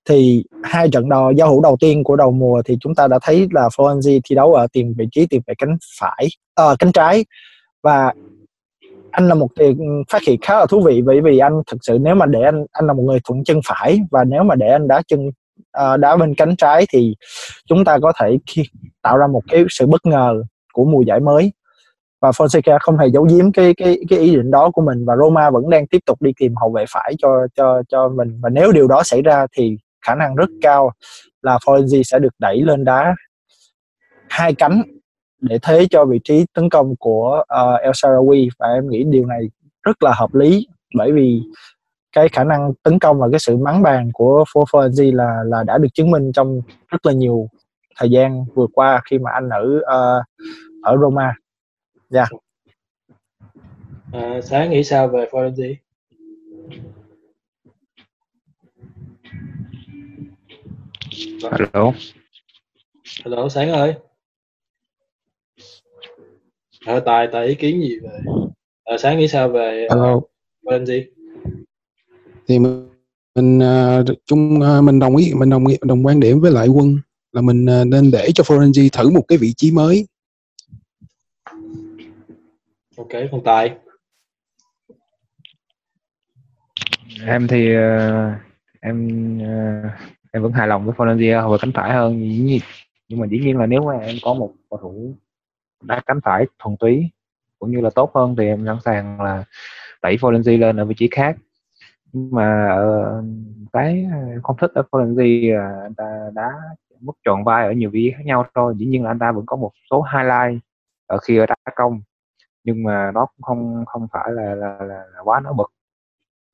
Thì 0.09 0.45
hai 0.63 0.89
trận 0.89 1.09
đo 1.09 1.31
giao 1.31 1.49
hữu 1.49 1.63
đầu 1.63 1.77
tiên 1.81 2.05
của 2.05 2.17
đầu 2.17 2.31
mùa 2.31 2.63
thì 2.65 2.77
chúng 2.81 2.95
ta 2.95 3.09
đã 3.09 3.19
thấy 3.23 3.49
là 3.51 3.69
Florenzi 3.69 4.21
thi 4.25 4.37
đấu 4.37 4.55
ở 4.55 4.67
tiền 4.73 4.95
vị 4.99 5.07
trí 5.13 5.27
tiền 5.27 5.41
vệ 5.47 5.55
cánh 5.59 5.77
phải 6.01 6.27
à, 6.55 6.65
cánh 6.79 6.93
trái. 6.93 7.25
Và 7.83 8.13
anh 9.11 9.29
là 9.29 9.35
một 9.35 9.49
phát 10.13 10.23
hiện 10.27 10.41
khá 10.43 10.59
là 10.59 10.67
thú 10.67 10.81
vị 10.81 11.03
bởi 11.03 11.21
vì 11.21 11.39
anh 11.39 11.63
thực 11.71 11.79
sự 11.83 11.99
nếu 12.01 12.15
mà 12.15 12.27
để 12.27 12.43
anh 12.43 12.65
anh 12.73 12.87
là 12.87 12.93
một 12.93 13.03
người 13.03 13.19
thuận 13.25 13.45
chân 13.45 13.61
phải 13.67 14.01
và 14.11 14.25
nếu 14.25 14.43
mà 14.43 14.55
để 14.55 14.69
anh 14.69 14.89
đá 14.89 15.03
chân 15.09 15.21
Ờ, 15.73 15.95
uh, 15.95 16.01
đá 16.01 16.17
bên 16.17 16.35
cánh 16.35 16.57
trái 16.57 16.87
thì 16.93 17.15
chúng 17.67 17.85
ta 17.85 17.99
có 18.03 18.13
thể 18.21 18.37
khi 18.47 18.63
tạo 19.03 19.17
ra 19.17 19.27
một 19.27 19.43
cái 19.49 19.65
sự 19.69 19.87
bất 19.87 20.07
ngờ 20.07 20.43
của 20.73 20.85
mùa 20.85 21.03
giải 21.03 21.21
mới. 21.21 21.53
Và 22.21 22.31
Fonseca 22.31 22.79
không 22.81 22.99
hề 22.99 23.07
giấu 23.11 23.25
giếm 23.25 23.53
cái 23.53 23.75
cái 23.77 23.99
cái 24.09 24.19
ý 24.19 24.37
định 24.37 24.51
đó 24.51 24.71
của 24.71 24.83
mình 24.83 25.05
và 25.07 25.17
Roma 25.17 25.51
vẫn 25.51 25.71
đang 25.71 25.87
tiếp 25.87 25.99
tục 26.07 26.23
đi 26.23 26.33
tìm 26.37 26.55
hậu 26.61 26.73
vệ 26.73 26.85
phải 26.89 27.15
cho 27.19 27.47
cho 27.55 27.83
cho 27.89 28.09
mình. 28.09 28.41
Và 28.43 28.49
nếu 28.51 28.73
điều 28.73 28.89
đó 28.89 29.03
xảy 29.03 29.23
ra 29.23 29.47
thì 29.57 29.77
khả 30.07 30.15
năng 30.15 30.35
rất 30.35 30.49
cao 30.63 30.91
là 31.43 31.59
Florenzi 31.67 32.03
sẽ 32.03 32.19
được 32.19 32.35
đẩy 32.39 32.61
lên 32.63 32.85
đá 32.85 33.15
hai 34.29 34.55
cánh 34.55 34.83
để 35.41 35.59
thế 35.63 35.87
cho 35.91 36.05
vị 36.05 36.21
trí 36.25 36.45
tấn 36.55 36.71
công 36.71 36.97
của 36.97 37.43
uh, 37.43 37.81
El 37.81 37.91
Sarawi. 37.91 38.49
Và 38.59 38.67
em 38.67 38.89
nghĩ 38.91 39.05
điều 39.05 39.27
này 39.27 39.41
rất 39.83 40.03
là 40.03 40.13
hợp 40.15 40.35
lý 40.35 40.67
bởi 40.95 41.13
vì 41.13 41.43
cái 42.13 42.29
khả 42.29 42.45
năng 42.45 42.73
tấn 42.83 42.99
công 42.99 43.19
và 43.19 43.29
cái 43.31 43.41
sự 43.41 43.57
mắng 43.57 43.83
bàn 43.83 44.11
của 44.13 44.45
Florenzi 44.55 45.17
là 45.17 45.43
là 45.47 45.65
đã 45.65 45.79
được 45.79 45.89
chứng 45.95 46.11
minh 46.11 46.33
trong 46.33 46.61
rất 46.89 47.07
là 47.07 47.13
nhiều 47.13 47.49
thời 47.97 48.11
gian 48.11 48.45
vừa 48.55 48.67
qua 48.73 49.01
khi 49.11 49.19
mà 49.19 49.31
anh 49.31 49.49
ở 49.49 49.77
uh, 49.79 50.25
ở 50.83 50.97
Roma. 51.01 51.35
Dạ. 52.09 52.25
Yeah. 52.31 52.43
À, 54.13 54.41
sáng 54.41 54.71
nghĩ 54.71 54.85
sao 54.85 55.09
về 55.09 55.29
Florenzi? 55.31 55.75
Hello. 61.43 61.93
Hello 63.25 63.49
Sáng 63.49 63.71
ơi. 63.71 63.95
Ờ, 66.87 67.01
tài 67.01 67.29
tài 67.33 67.47
ý 67.47 67.55
kiến 67.55 67.81
gì 67.81 67.99
về 68.03 68.19
à, 68.85 68.99
Sáng 68.99 69.19
nghĩ 69.19 69.29
sao 69.29 69.49
về 69.49 69.87
Hello. 69.91 70.21
bên 70.63 70.87
gì? 70.87 71.07
Thì 72.51 72.59
mình 72.59 72.89
mình 73.35 73.59
uh, 73.59 74.19
chung 74.27 74.61
uh, 74.61 74.85
mình 74.85 74.99
đồng 74.99 75.17
ý 75.17 75.33
mình 75.35 75.51
đồng 75.51 75.67
ý 75.67 75.77
đồng 75.83 76.07
quan 76.07 76.21
điểm 76.21 76.41
với 76.41 76.51
lại 76.51 76.69
quân 76.69 76.99
là 77.33 77.41
mình 77.41 77.65
uh, 77.65 77.87
nên 77.87 78.11
để 78.11 78.29
cho 78.35 78.45
Florenzi 78.45 78.89
thử 78.93 79.11
một 79.11 79.23
cái 79.29 79.39
vị 79.39 79.53
trí 79.57 79.73
mới. 79.73 80.07
Ok, 82.97 83.09
còn 83.33 83.41
tài. 83.45 83.77
Em 87.27 87.49
thì 87.49 87.77
uh, 87.77 88.35
em 88.81 89.39
uh, 89.39 89.91
em 90.33 90.43
vẫn 90.43 90.53
hài 90.53 90.69
lòng 90.69 90.85
với 90.87 90.95
Fernandez 90.95 91.43
hồi 91.43 91.59
cánh 91.61 91.73
phải 91.75 91.93
hơn 91.93 92.21
dĩ 92.21 92.39
nhiên 92.39 92.61
nhưng 93.09 93.21
mà 93.21 93.27
dĩ 93.27 93.39
nhiên 93.39 93.57
là 93.57 93.67
nếu 93.67 93.83
mà 93.83 93.99
em 93.99 94.17
có 94.23 94.35
một 94.35 94.53
cầu 94.71 94.79
thủ 94.83 95.15
đá 95.83 96.03
cánh 96.07 96.21
phải 96.25 96.47
thuần 96.59 96.77
túy 96.77 97.11
cũng 97.59 97.71
như 97.71 97.81
là 97.81 97.91
tốt 97.91 98.11
hơn 98.15 98.35
thì 98.39 98.47
em 98.47 98.67
sẵn 98.67 98.77
sàng 98.85 99.21
là 99.21 99.45
đẩy 100.03 100.17
Folenzi 100.17 100.59
lên 100.59 100.77
ở 100.77 100.85
vị 100.85 100.95
trí 100.99 101.09
khác 101.11 101.37
nhưng 102.13 102.31
mà 102.33 102.77
uh, 102.77 103.25
cái 103.73 104.07
ờ, 104.13 104.41
không 104.43 104.57
thích 104.61 104.71
ở 104.75 104.83
Folenzi 104.91 105.55
là 105.55 105.71
ờ, 105.71 105.83
anh 105.83 105.95
ta 105.95 106.31
đã 106.35 106.51
mất 107.01 107.13
tròn 107.25 107.45
vai 107.45 107.67
ở 107.67 107.73
nhiều 107.73 107.91
vị 107.91 108.13
khác 108.17 108.23
nhau 108.27 108.47
thôi. 108.55 108.75
Dĩ 108.79 108.87
nhiên 108.87 109.05
là 109.05 109.11
anh 109.11 109.19
ta 109.19 109.33
vẫn 109.33 109.47
có 109.47 109.57
một 109.57 109.73
số 109.91 110.07
highlight 110.13 110.63
ở 111.07 111.19
khi 111.19 111.39
ở 111.39 111.47
đá 111.47 111.57
công 111.77 112.01
nhưng 112.65 112.83
mà 112.83 113.11
nó 113.15 113.27
cũng 113.27 113.43
không 113.43 113.85
không 113.87 114.09
phải 114.13 114.33
là 114.33 114.55
là, 114.55 114.79
là, 114.81 115.05
là 115.15 115.21
quá 115.25 115.41
nổi 115.41 115.55
bật. 115.57 115.73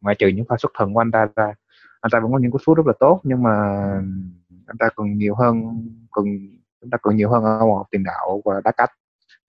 Ngoại 0.00 0.16
trừ 0.18 0.28
những 0.28 0.44
pha 0.48 0.56
xuất 0.58 0.72
thần 0.78 0.94
của 0.94 1.00
anh 1.00 1.10
ta 1.10 1.28
ra 1.36 1.54
anh 2.00 2.10
ta 2.12 2.20
vẫn 2.20 2.32
có 2.32 2.38
những 2.38 2.50
cú 2.50 2.58
sút 2.58 2.76
rất 2.76 2.86
là 2.86 2.92
tốt 3.00 3.20
nhưng 3.24 3.42
mà 3.42 3.52
anh 4.66 4.76
ta 4.78 4.88
cần 4.96 5.18
nhiều 5.18 5.34
hơn 5.34 5.86
cần 6.12 6.24
chúng 6.80 6.90
ta 6.90 6.98
cần 7.02 7.16
nhiều 7.16 7.30
hơn 7.30 7.44
ở 7.44 7.66
một 7.66 7.84
tiền 7.90 8.04
đạo 8.04 8.42
và 8.44 8.60
đá 8.64 8.72
cách. 8.72 8.90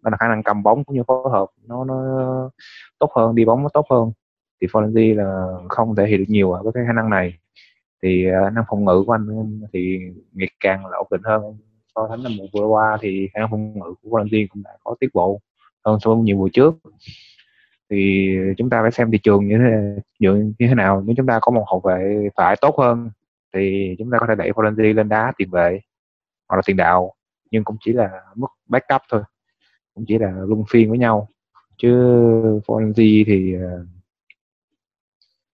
Đó 0.04 0.10
là 0.10 0.18
khả 0.18 0.28
năng 0.28 0.44
cầm 0.44 0.64
bóng 0.64 0.84
cũng 0.84 0.96
như 0.96 1.04
phối 1.08 1.32
hợp 1.32 1.48
nó 1.68 1.84
nó 1.86 1.96
tốt 3.00 3.12
hơn 3.16 3.36
đi 3.36 3.46
bóng 3.46 3.64
nó 3.64 3.70
tốt 3.74 3.86
hơn 3.90 4.12
thì 4.62 4.68
Folenzi 4.68 5.16
là 5.16 5.48
không 5.70 5.96
thể 5.96 6.08
hiện 6.08 6.20
được 6.20 6.26
nhiều 6.28 6.52
với 6.64 6.74
cái 6.74 6.84
khả 6.88 6.94
năng 6.94 7.10
này. 7.10 7.38
Thì 8.04 8.26
khả 8.32 8.50
năng 8.50 8.64
phòng 8.70 8.86
ngự 8.86 9.04
của 9.08 9.12
anh 9.12 9.62
thì 9.74 10.00
ngày 10.34 10.50
càng 10.60 10.86
là 10.86 10.98
ổn 10.98 11.08
định 11.12 11.22
hơn. 11.24 11.58
So 11.96 12.08
sánh 12.10 12.24
năm 12.24 12.32
mùa 12.38 12.46
vừa 12.54 12.68
qua 12.68 12.98
thì 13.02 13.30
khả 13.34 13.40
năng 13.40 13.50
phòng 13.52 13.74
ngự 13.74 13.94
của 14.02 14.10
Folenzi 14.10 14.48
cũng 14.50 14.64
đã 14.64 14.72
có 14.84 14.96
tiến 15.00 15.10
bộ 15.14 15.42
hơn 15.86 16.00
so 16.00 16.14
với 16.14 16.24
nhiều 16.24 16.38
mùa 16.38 16.50
trước. 16.54 16.76
Thì 17.90 18.30
chúng 18.58 18.70
ta 18.70 18.82
phải 18.82 18.92
xem 18.92 19.12
thị 19.12 19.18
trường 19.24 19.48
như 19.48 19.58
thế 19.58 20.02
như, 20.20 20.54
như 20.60 20.68
thế 20.68 20.76
nào. 20.76 21.04
Nếu 21.06 21.16
chúng 21.18 21.28
ta 21.28 21.40
có 21.42 21.52
một 21.52 21.66
hậu 21.68 21.80
vệ 21.80 22.30
phải 22.36 22.56
tốt 22.62 22.76
hơn 22.78 23.10
thì 23.54 23.96
chúng 24.00 24.12
ta 24.12 24.18
có 24.20 24.26
thể 24.30 24.36
đẩy 24.36 24.52
Florenzi 24.52 24.94
lên 24.94 25.10
đá 25.10 25.34
tiền 25.38 25.50
vệ 25.50 25.80
hoặc 26.50 26.56
là 26.56 26.62
tiền 26.66 26.78
đạo. 26.78 27.14
Nhưng 27.52 27.64
cũng 27.64 27.78
chỉ 27.80 27.94
là 27.94 28.10
mức 28.36 28.48
backup 28.66 29.02
thôi 29.10 29.22
cũng 29.96 30.06
chỉ 30.08 30.18
là 30.18 30.32
luân 30.32 30.64
phiên 30.70 30.90
với 30.90 30.98
nhau. 30.98 31.28
Chứ 31.78 31.90
Florenzi 32.68 33.24
thì 33.28 33.56
à, 33.56 33.72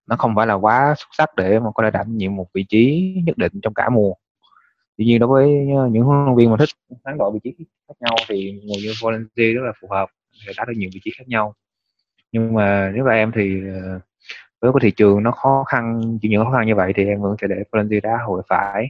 nó 0.07 0.15
không 0.15 0.35
phải 0.35 0.47
là 0.47 0.53
quá 0.53 0.95
xuất 0.97 1.07
sắc 1.11 1.35
để 1.35 1.59
mà 1.59 1.71
có 1.75 1.83
thể 1.83 1.91
đảm 1.91 2.17
nhiệm 2.17 2.35
một 2.35 2.47
vị 2.53 2.65
trí 2.69 3.13
nhất 3.25 3.37
định 3.37 3.51
trong 3.61 3.73
cả 3.73 3.89
mùa. 3.89 4.13
Tuy 4.97 5.05
nhiên 5.05 5.19
đối 5.19 5.29
với 5.29 5.49
những 5.91 6.03
huấn 6.03 6.25
luyện 6.25 6.35
viên 6.35 6.51
mà 6.51 6.57
thích 6.59 6.69
hoán 7.03 7.17
đổi 7.17 7.31
vị 7.33 7.39
trí 7.43 7.65
khác 7.87 7.93
nhau 7.99 8.15
thì 8.27 8.51
người 8.51 8.81
như 8.83 8.93
Valencia 9.01 9.53
rất 9.53 9.61
là 9.65 9.71
phù 9.81 9.87
hợp 9.91 10.09
để 10.47 10.53
đá 10.57 10.65
được 10.67 10.73
nhiều 10.77 10.89
vị 10.93 10.99
trí 11.03 11.11
khác 11.17 11.27
nhau. 11.27 11.53
Nhưng 12.31 12.53
mà 12.53 12.91
nếu 12.95 13.05
là 13.05 13.13
em 13.13 13.31
thì 13.35 13.61
ờ, 13.73 13.99
với 14.61 14.71
cái 14.73 14.79
thị 14.81 14.91
trường 14.91 15.23
nó 15.23 15.31
khó 15.31 15.63
khăn 15.67 16.01
chịu 16.21 16.31
những 16.31 16.45
khó 16.45 16.51
khăn 16.51 16.67
như 16.67 16.75
vậy 16.75 16.93
thì 16.95 17.05
em 17.05 17.21
vẫn 17.21 17.35
sẽ 17.41 17.47
để 17.47 17.63
Valencia 17.71 17.99
đá 17.99 18.17
hồi 18.25 18.41
phải, 18.49 18.87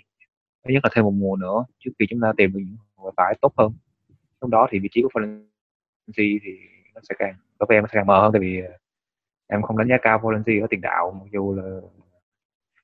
thứ 0.66 0.74
nhất 0.74 0.84
là 0.84 0.90
thêm 0.94 1.06
một 1.06 1.14
mùa 1.14 1.36
nữa, 1.36 1.66
trước 1.80 1.92
khi 2.00 2.06
chúng 2.10 2.22
ta 2.22 2.34
tìm 2.38 2.54
được 2.54 2.60
những 2.60 2.78
hồi 2.96 3.12
phải 3.18 3.36
tốt 3.42 3.54
hơn. 3.58 3.74
Lúc 4.42 4.50
đó 4.50 4.68
thì 4.72 4.80
vị 4.80 4.90
trí 4.92 5.02
của 5.02 5.10
Valencia 5.14 6.40
thì 6.44 6.58
nó 6.96 7.02
sẽ 7.10 7.16
càng, 7.20 7.36
đối 7.60 7.68
với 7.68 7.78
em 7.78 7.84
nó 7.84 7.88
sẽ 7.88 7.94
càng 7.94 8.08
mờ 8.08 8.22
hơn 8.22 8.32
tại 8.34 8.40
vì 8.42 8.62
ờ, 8.62 8.72
em 9.54 9.62
không 9.62 9.78
đánh 9.78 9.88
giá 9.88 9.98
cao 10.02 10.20
Valencia 10.24 10.60
ở 10.62 10.68
tiền 10.70 10.82
đạo 10.82 11.12
mặc 11.20 11.28
dù 11.34 11.56
là 11.56 11.64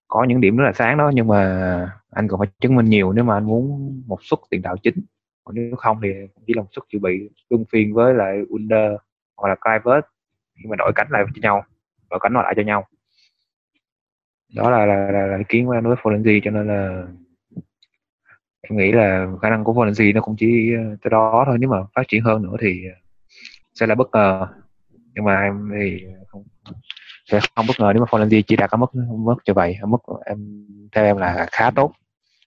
có 0.08 0.24
những 0.24 0.42
điểm 0.42 0.58
rất 0.58 0.66
là 0.66 0.74
sáng 0.74 0.98
đó 0.98 1.12
nhưng 1.14 1.28
mà 1.28 2.00
anh 2.12 2.28
còn 2.28 2.40
phải 2.40 2.48
chứng 2.60 2.76
minh 2.76 2.86
nhiều 2.86 3.14
nếu 3.14 3.24
mà 3.24 3.34
anh 3.38 3.46
muốn 3.46 3.94
một 4.08 4.20
suất 4.22 4.40
tiền 4.50 4.62
đạo 4.62 4.76
chính. 4.84 4.96
Còn 5.44 5.56
nếu 5.56 5.76
không 5.76 6.00
thì 6.04 6.10
chỉ 6.48 6.54
là 6.54 6.62
một 6.62 6.68
suất 6.72 6.84
dự 6.94 7.00
bị 7.00 7.30
luân 7.50 7.66
phiên 7.72 7.94
với 7.94 8.14
lại 8.14 8.42
Under 8.50 8.92
hoặc 9.38 9.50
là 9.50 9.56
Clivert 9.56 10.06
khi 10.56 10.70
mà 10.70 10.76
đổi 10.76 10.92
cánh 10.96 11.08
lại 11.12 11.24
cho 11.36 11.42
nhau 11.42 11.64
đổi 12.10 12.20
cánh 12.24 12.34
lại 12.34 12.54
cho 12.56 12.62
nhau. 12.62 12.88
Đó 14.56 14.70
là 14.70 14.86
là, 14.86 15.12
là, 15.12 15.26
là 15.26 15.38
ý 15.38 15.44
kiến 15.50 15.66
của 15.66 15.72
em 15.72 15.84
đối 15.84 15.96
với 15.96 16.02
Valencia 16.04 16.40
cho 16.44 16.52
nên 16.52 16.68
là 16.68 17.04
em 18.62 18.78
nghĩ 18.78 18.92
là 18.92 19.28
khả 19.42 19.50
năng 19.50 19.64
của 19.64 19.74
Valencia 19.74 20.12
nó 20.16 20.22
cũng 20.22 20.36
chỉ 20.40 20.74
ờ, 20.76 20.96
tới 21.02 21.10
đó 21.10 21.44
thôi. 21.46 21.58
Nếu 21.60 21.70
mà 21.70 21.78
phát 21.96 22.04
triển 22.08 22.24
hơn 22.24 22.42
nữa 22.44 22.56
thì 22.62 22.84
sẽ 23.74 23.88
là 23.88 23.96
bất 23.96 24.10
ngờ. 24.12 24.48
Nhưng 25.16 25.26
mà 25.26 25.42
em 25.42 25.72
thì 25.80 26.06
sẽ 27.30 27.40
không 27.56 27.68
bất 27.68 27.80
ngờ 27.80 27.92
nếu 27.94 28.04
mà 28.04 28.08
Valencia 28.12 28.42
chỉ 28.48 28.56
đạt 28.56 28.72
ở 28.72 28.78
mức 28.78 28.96
mức 29.18 29.36
như 29.46 29.54
vậy. 29.54 29.78
Ở 29.82 29.88
mức 29.88 29.98
em 30.26 30.66
theo 30.92 31.06
em 31.06 31.18
là 31.18 31.48
khá 31.52 31.72
tốt 31.76 31.92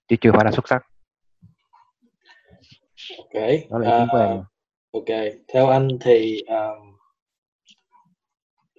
chứ 0.07 0.15
chưa 0.21 0.31
phải 0.31 0.45
là 0.45 0.51
xuất 0.51 0.67
sắc. 0.67 0.85
Ok. 3.17 3.43
Đó 3.69 3.79
là 3.79 3.89
ý 3.89 3.99
kiến 3.99 4.07
của 4.11 4.17
em. 4.17 4.29
À, 4.29 4.43
ok. 4.91 5.33
Theo 5.53 5.67
anh 5.67 5.87
thì 6.01 6.41
um, 6.47 6.95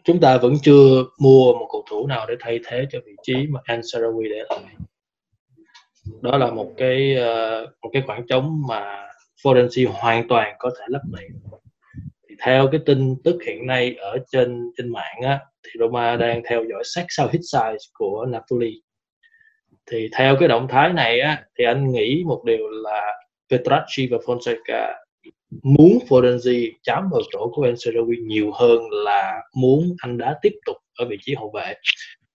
chúng 0.04 0.20
ta 0.20 0.38
vẫn 0.38 0.54
chưa 0.62 1.04
mua 1.18 1.52
một 1.52 1.68
cầu 1.72 1.84
thủ 1.90 2.06
nào 2.06 2.26
để 2.28 2.34
thay 2.40 2.60
thế 2.66 2.86
cho 2.90 2.98
vị 3.06 3.12
trí 3.22 3.46
mà 3.50 3.60
Ansarawi 3.64 4.22
để 4.22 4.44
lại. 4.48 4.74
Đó 6.20 6.38
là 6.38 6.50
một 6.50 6.72
cái 6.76 7.16
uh, 7.16 7.70
một 7.82 7.90
cái 7.92 8.02
khoảng 8.06 8.26
trống 8.26 8.62
mà 8.68 9.08
Fodensi 9.42 9.92
hoàn 9.92 10.28
toàn 10.28 10.56
có 10.58 10.70
thể 10.78 10.84
lấp 10.88 11.02
đầy 11.12 11.28
theo 12.44 12.68
cái 12.72 12.80
tin 12.86 13.16
tức 13.24 13.38
hiện 13.46 13.66
nay 13.66 13.96
ở 13.98 14.18
trên 14.32 14.70
trên 14.76 14.92
mạng 14.92 15.16
á 15.22 15.40
thì 15.62 15.70
Roma 15.80 16.16
đang 16.16 16.42
theo 16.48 16.64
dõi 16.70 16.82
sát 16.84 17.06
sao 17.08 17.28
hit 17.32 17.40
size 17.40 17.76
của 17.92 18.26
Napoli. 18.28 18.82
Thì 19.90 20.08
theo 20.16 20.36
cái 20.40 20.48
động 20.48 20.66
thái 20.70 20.92
này 20.92 21.20
á 21.20 21.44
thì 21.58 21.64
anh 21.64 21.92
nghĩ 21.92 22.22
một 22.26 22.42
điều 22.44 22.68
là 22.68 23.12
Petracci 23.50 24.06
và 24.10 24.18
Fonseca 24.18 24.94
muốn 25.62 25.98
Fodenzi 26.08 26.70
chám 26.82 27.08
vào 27.12 27.20
chỗ 27.32 27.50
của 27.54 27.62
Ben 27.62 27.74
nhiều 28.26 28.50
hơn 28.54 28.78
là 28.90 29.40
muốn 29.56 29.96
anh 30.02 30.18
đá 30.18 30.38
tiếp 30.42 30.52
tục 30.66 30.76
ở 30.98 31.04
vị 31.04 31.16
trí 31.20 31.34
hậu 31.34 31.50
vệ. 31.54 31.74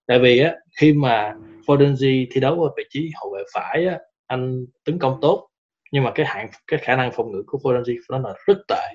Tại 0.07 0.20
vì 0.20 0.39
á 0.39 0.55
khi 0.80 0.93
mà 0.93 1.34
Fodenzi 1.68 2.26
thi 2.32 2.41
đấu 2.41 2.64
ở 2.64 2.70
vị 2.78 2.84
trí 2.89 3.12
hậu 3.16 3.34
vệ 3.36 3.43
phải 3.53 3.86
á 3.86 3.99
anh 4.28 4.66
tấn 4.86 4.99
công 4.99 5.18
tốt 5.22 5.49
nhưng 5.91 6.03
mà 6.03 6.12
cái 6.16 6.26
hạn 6.26 6.49
cái 6.68 6.80
khả 6.80 6.95
năng 6.95 7.12
phòng 7.12 7.32
ngự 7.32 7.43
của 7.47 7.60
Fodenzi 7.64 7.97
nó 8.10 8.20
là 8.20 8.34
rất 8.47 8.57
tệ 8.68 8.93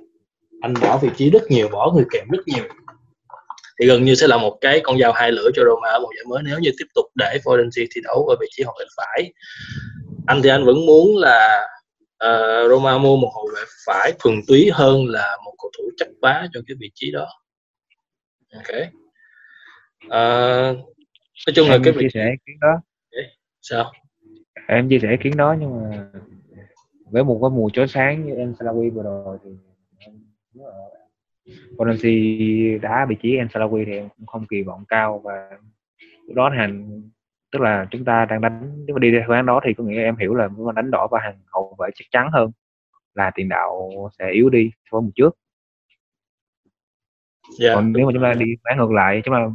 anh 0.65 0.75
bỏ 0.81 0.99
vị 0.99 1.09
trí 1.17 1.31
rất 1.31 1.43
nhiều 1.49 1.69
bỏ 1.69 1.93
người 1.95 2.05
kèm 2.13 2.29
rất 2.31 2.43
nhiều. 2.47 2.65
Thì 3.81 3.87
gần 3.87 4.05
như 4.05 4.15
sẽ 4.15 4.27
là 4.27 4.37
một 4.37 4.59
cái 4.61 4.81
con 4.85 4.99
dao 4.99 5.13
hai 5.13 5.33
lưỡi 5.33 5.51
cho 5.55 5.63
Roma 5.65 5.89
ở 5.89 6.01
mùa 6.01 6.09
giải 6.17 6.25
mới. 6.29 6.43
Nếu 6.43 6.59
như 6.59 6.71
tiếp 6.79 6.85
tục 6.95 7.05
để 7.15 7.39
Fodenzi 7.45 7.87
thi 7.95 8.01
đấu 8.05 8.27
ở 8.27 8.37
vị 8.41 8.47
trí 8.51 8.63
hậu 8.63 8.75
vệ 8.79 8.85
phải. 8.97 9.33
Anh 10.27 10.41
thì 10.43 10.49
anh 10.49 10.65
vẫn 10.65 10.87
muốn 10.87 11.17
là 11.17 11.67
uh, 12.25 12.71
Roma 12.71 12.99
mua 12.99 13.17
một 13.17 13.31
hậu 13.35 13.49
vệ 13.55 13.61
phải 13.87 14.13
thuần 14.19 14.37
túy 14.49 14.71
hơn 14.73 15.07
là 15.07 15.37
một 15.45 15.55
cầu 15.63 15.71
thủ 15.79 15.85
chấp 15.97 16.07
vá 16.23 16.47
cho 16.53 16.61
cái 16.67 16.77
vị 16.81 16.91
trí 16.95 17.11
đó. 17.13 17.27
Ok. 18.55 18.81
Uh, 20.07 20.77
nói 21.47 21.55
chung 21.55 21.69
em 21.69 21.73
là 21.73 21.79
cái 21.85 21.95
chia 22.01 22.09
sẻ 22.15 22.25
ý 22.31 22.37
kiến 22.47 22.57
đó. 22.61 22.81
Sao? 23.63 23.93
Em 24.69 24.89
chia 24.89 24.99
sẻ 25.03 25.09
kiến 25.23 25.37
đó 25.37 25.57
nhưng 25.61 25.71
mà 25.77 26.07
với 27.11 27.25
một 27.25 27.39
cái 27.43 27.51
mùa 27.51 27.71
chói 27.73 27.89
sáng 27.89 28.27
như 28.27 28.35
em 28.35 28.55
Salawi 28.59 28.95
vừa 28.95 29.03
rồi 29.03 29.39
thì 29.45 29.51
Valencia 31.79 32.79
đá 32.79 33.07
vị 33.09 33.17
trí 33.23 33.37
Ensalawi 33.37 33.85
thì 33.87 33.93
em 33.93 34.09
cũng 34.17 34.27
không 34.27 34.47
kỳ 34.47 34.63
vọng 34.63 34.85
cao 34.89 35.21
và 35.25 35.51
lúc 36.27 36.37
đó 36.37 36.51
hành 36.59 37.03
tức 37.53 37.63
là 37.63 37.87
chúng 37.91 38.05
ta 38.05 38.25
đang 38.25 38.41
đánh 38.41 38.85
nếu 38.87 38.95
mà 38.95 38.99
đi 38.99 39.11
theo 39.11 39.23
hướng 39.29 39.47
đó 39.47 39.61
thì 39.65 39.75
có 39.75 39.85
nghĩa 39.85 40.03
em 40.03 40.17
hiểu 40.17 40.35
là 40.35 40.49
nếu 40.57 40.67
mà 40.67 40.73
đánh 40.73 40.91
đỏ 40.91 41.09
và 41.11 41.21
hàng 41.23 41.39
hậu 41.47 41.77
vệ 41.79 41.89
chắc 41.95 42.05
chắn 42.11 42.31
hơn 42.33 42.51
là 43.15 43.31
tiền 43.35 43.49
đạo 43.49 43.91
sẽ 44.19 44.31
yếu 44.31 44.51
đi 44.51 44.71
so 44.91 44.99
với 44.99 45.03
một 45.03 45.11
trước. 45.15 45.37
Yeah, 47.45 47.71
dạ, 47.71 47.75
còn 47.75 47.93
nếu 47.93 48.07
mà 48.07 48.13
chúng 48.13 48.23
ta 48.23 48.33
đi 48.35 48.47
bán 48.65 48.79
ngược 48.79 48.91
lại 48.91 49.23
chúng 49.25 49.35
ta 49.35 49.51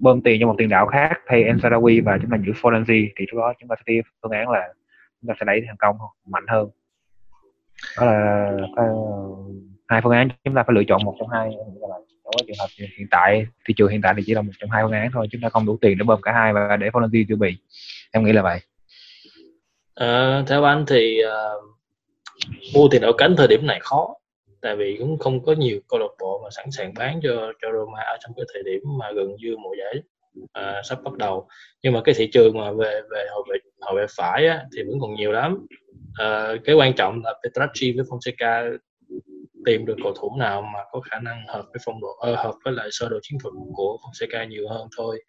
bơm 0.00 0.22
tiền 0.22 0.40
cho 0.40 0.46
một 0.46 0.54
tiền 0.58 0.68
đạo 0.68 0.86
khác 0.86 1.20
thay 1.26 1.44
Ensarawi 1.44 2.04
và 2.04 2.18
chúng 2.22 2.30
ta 2.30 2.36
giữ 2.46 2.52
Forenzi 2.52 3.08
thì 3.16 3.26
lúc 3.32 3.38
đó 3.40 3.52
chúng 3.60 3.68
ta 3.68 3.76
sẽ 3.78 3.82
đi 3.86 4.00
phương 4.22 4.32
án 4.32 4.50
là 4.50 4.74
chúng 5.20 5.28
ta 5.28 5.34
sẽ 5.40 5.44
đẩy 5.46 5.62
thành 5.66 5.76
công 5.78 5.96
mạnh 6.26 6.44
hơn. 6.48 6.68
Đó 7.98 8.06
là 8.06 8.52
cái 8.76 8.86
hai 9.88 10.00
phương 10.04 10.12
án 10.12 10.28
chúng 10.44 10.54
ta 10.54 10.62
phải 10.66 10.74
lựa 10.74 10.84
chọn 10.88 11.04
một 11.04 11.16
trong 11.18 11.28
hai 11.28 11.50
trong 12.24 12.32
cái 12.38 12.44
trường 12.46 12.56
hợp 12.60 12.66
hiện 12.98 13.06
tại 13.10 13.46
thị 13.68 13.74
trường 13.76 13.90
hiện 13.90 14.00
tại 14.02 14.14
thì 14.16 14.22
chỉ 14.26 14.34
là 14.34 14.42
một 14.42 14.52
trong 14.58 14.70
hai 14.70 14.82
phương 14.84 14.92
án 14.92 15.10
thôi 15.12 15.26
chúng 15.30 15.40
ta 15.40 15.48
không 15.48 15.66
đủ 15.66 15.78
tiền 15.80 15.98
để 15.98 16.04
bơm 16.04 16.22
cả 16.22 16.32
hai 16.32 16.52
và 16.52 16.76
để 16.76 16.90
Volunteer 16.92 17.28
chuẩn 17.28 17.38
bị. 17.38 17.56
Em 18.12 18.24
nghĩ 18.24 18.32
là 18.32 18.42
vậy. 18.42 18.60
À, 19.94 20.42
theo 20.48 20.64
anh 20.64 20.84
thì 20.86 21.20
uh, 21.24 21.64
mua 22.74 22.88
tiền 22.90 23.02
đạo 23.02 23.12
cánh 23.18 23.36
thời 23.36 23.48
điểm 23.48 23.66
này 23.66 23.78
khó 23.82 24.14
tại 24.62 24.76
vì 24.76 24.96
cũng 24.98 25.18
không 25.18 25.44
có 25.44 25.52
nhiều 25.52 25.80
câu 25.88 26.00
lạc 26.00 26.14
bộ 26.20 26.40
mà 26.44 26.50
sẵn 26.50 26.70
sàng 26.70 26.94
bán 26.94 27.20
cho 27.22 27.52
cho 27.62 27.68
Roma 27.72 28.00
ở 28.00 28.16
trong 28.20 28.32
cái 28.36 28.44
thời 28.54 28.62
điểm 28.62 28.80
mà 28.98 29.12
gần 29.12 29.36
như 29.36 29.56
mùa 29.56 29.74
giải 29.78 30.02
uh, 30.40 30.84
sắp 30.84 31.02
bắt 31.02 31.16
đầu. 31.16 31.48
Nhưng 31.82 31.92
mà 31.92 32.00
cái 32.04 32.14
thị 32.18 32.30
trường 32.32 32.58
mà 32.58 32.72
về 32.72 33.00
về 33.10 33.26
hậu 33.30 33.44
vệ 33.50 33.58
hậu 33.80 33.94
vệ 33.94 34.06
phải 34.16 34.46
á, 34.46 34.62
thì 34.76 34.82
vẫn 34.82 35.00
còn 35.00 35.14
nhiều 35.14 35.32
lắm. 35.32 35.66
Uh, 36.22 36.60
cái 36.64 36.74
quan 36.74 36.92
trọng 36.92 37.20
là 37.24 37.34
Petracci 37.42 37.92
với 37.96 38.04
Fonseca 38.04 38.78
tìm 39.64 39.86
được 39.86 39.96
cầu 40.02 40.14
thủ 40.20 40.36
nào 40.38 40.62
mà 40.62 40.78
có 40.92 41.00
khả 41.00 41.20
năng 41.20 41.46
hợp 41.48 41.62
với 41.72 41.80
phong 41.84 42.00
độ 42.00 42.08
uh, 42.32 42.38
hợp 42.38 42.54
với 42.64 42.72
lại 42.72 42.88
sơ 42.90 43.08
đồ 43.08 43.18
chiến 43.22 43.38
thuật 43.42 43.54
của 43.74 43.98
Fonseca 44.02 44.48
nhiều 44.48 44.68
hơn 44.70 44.88
thôi. 44.96 45.22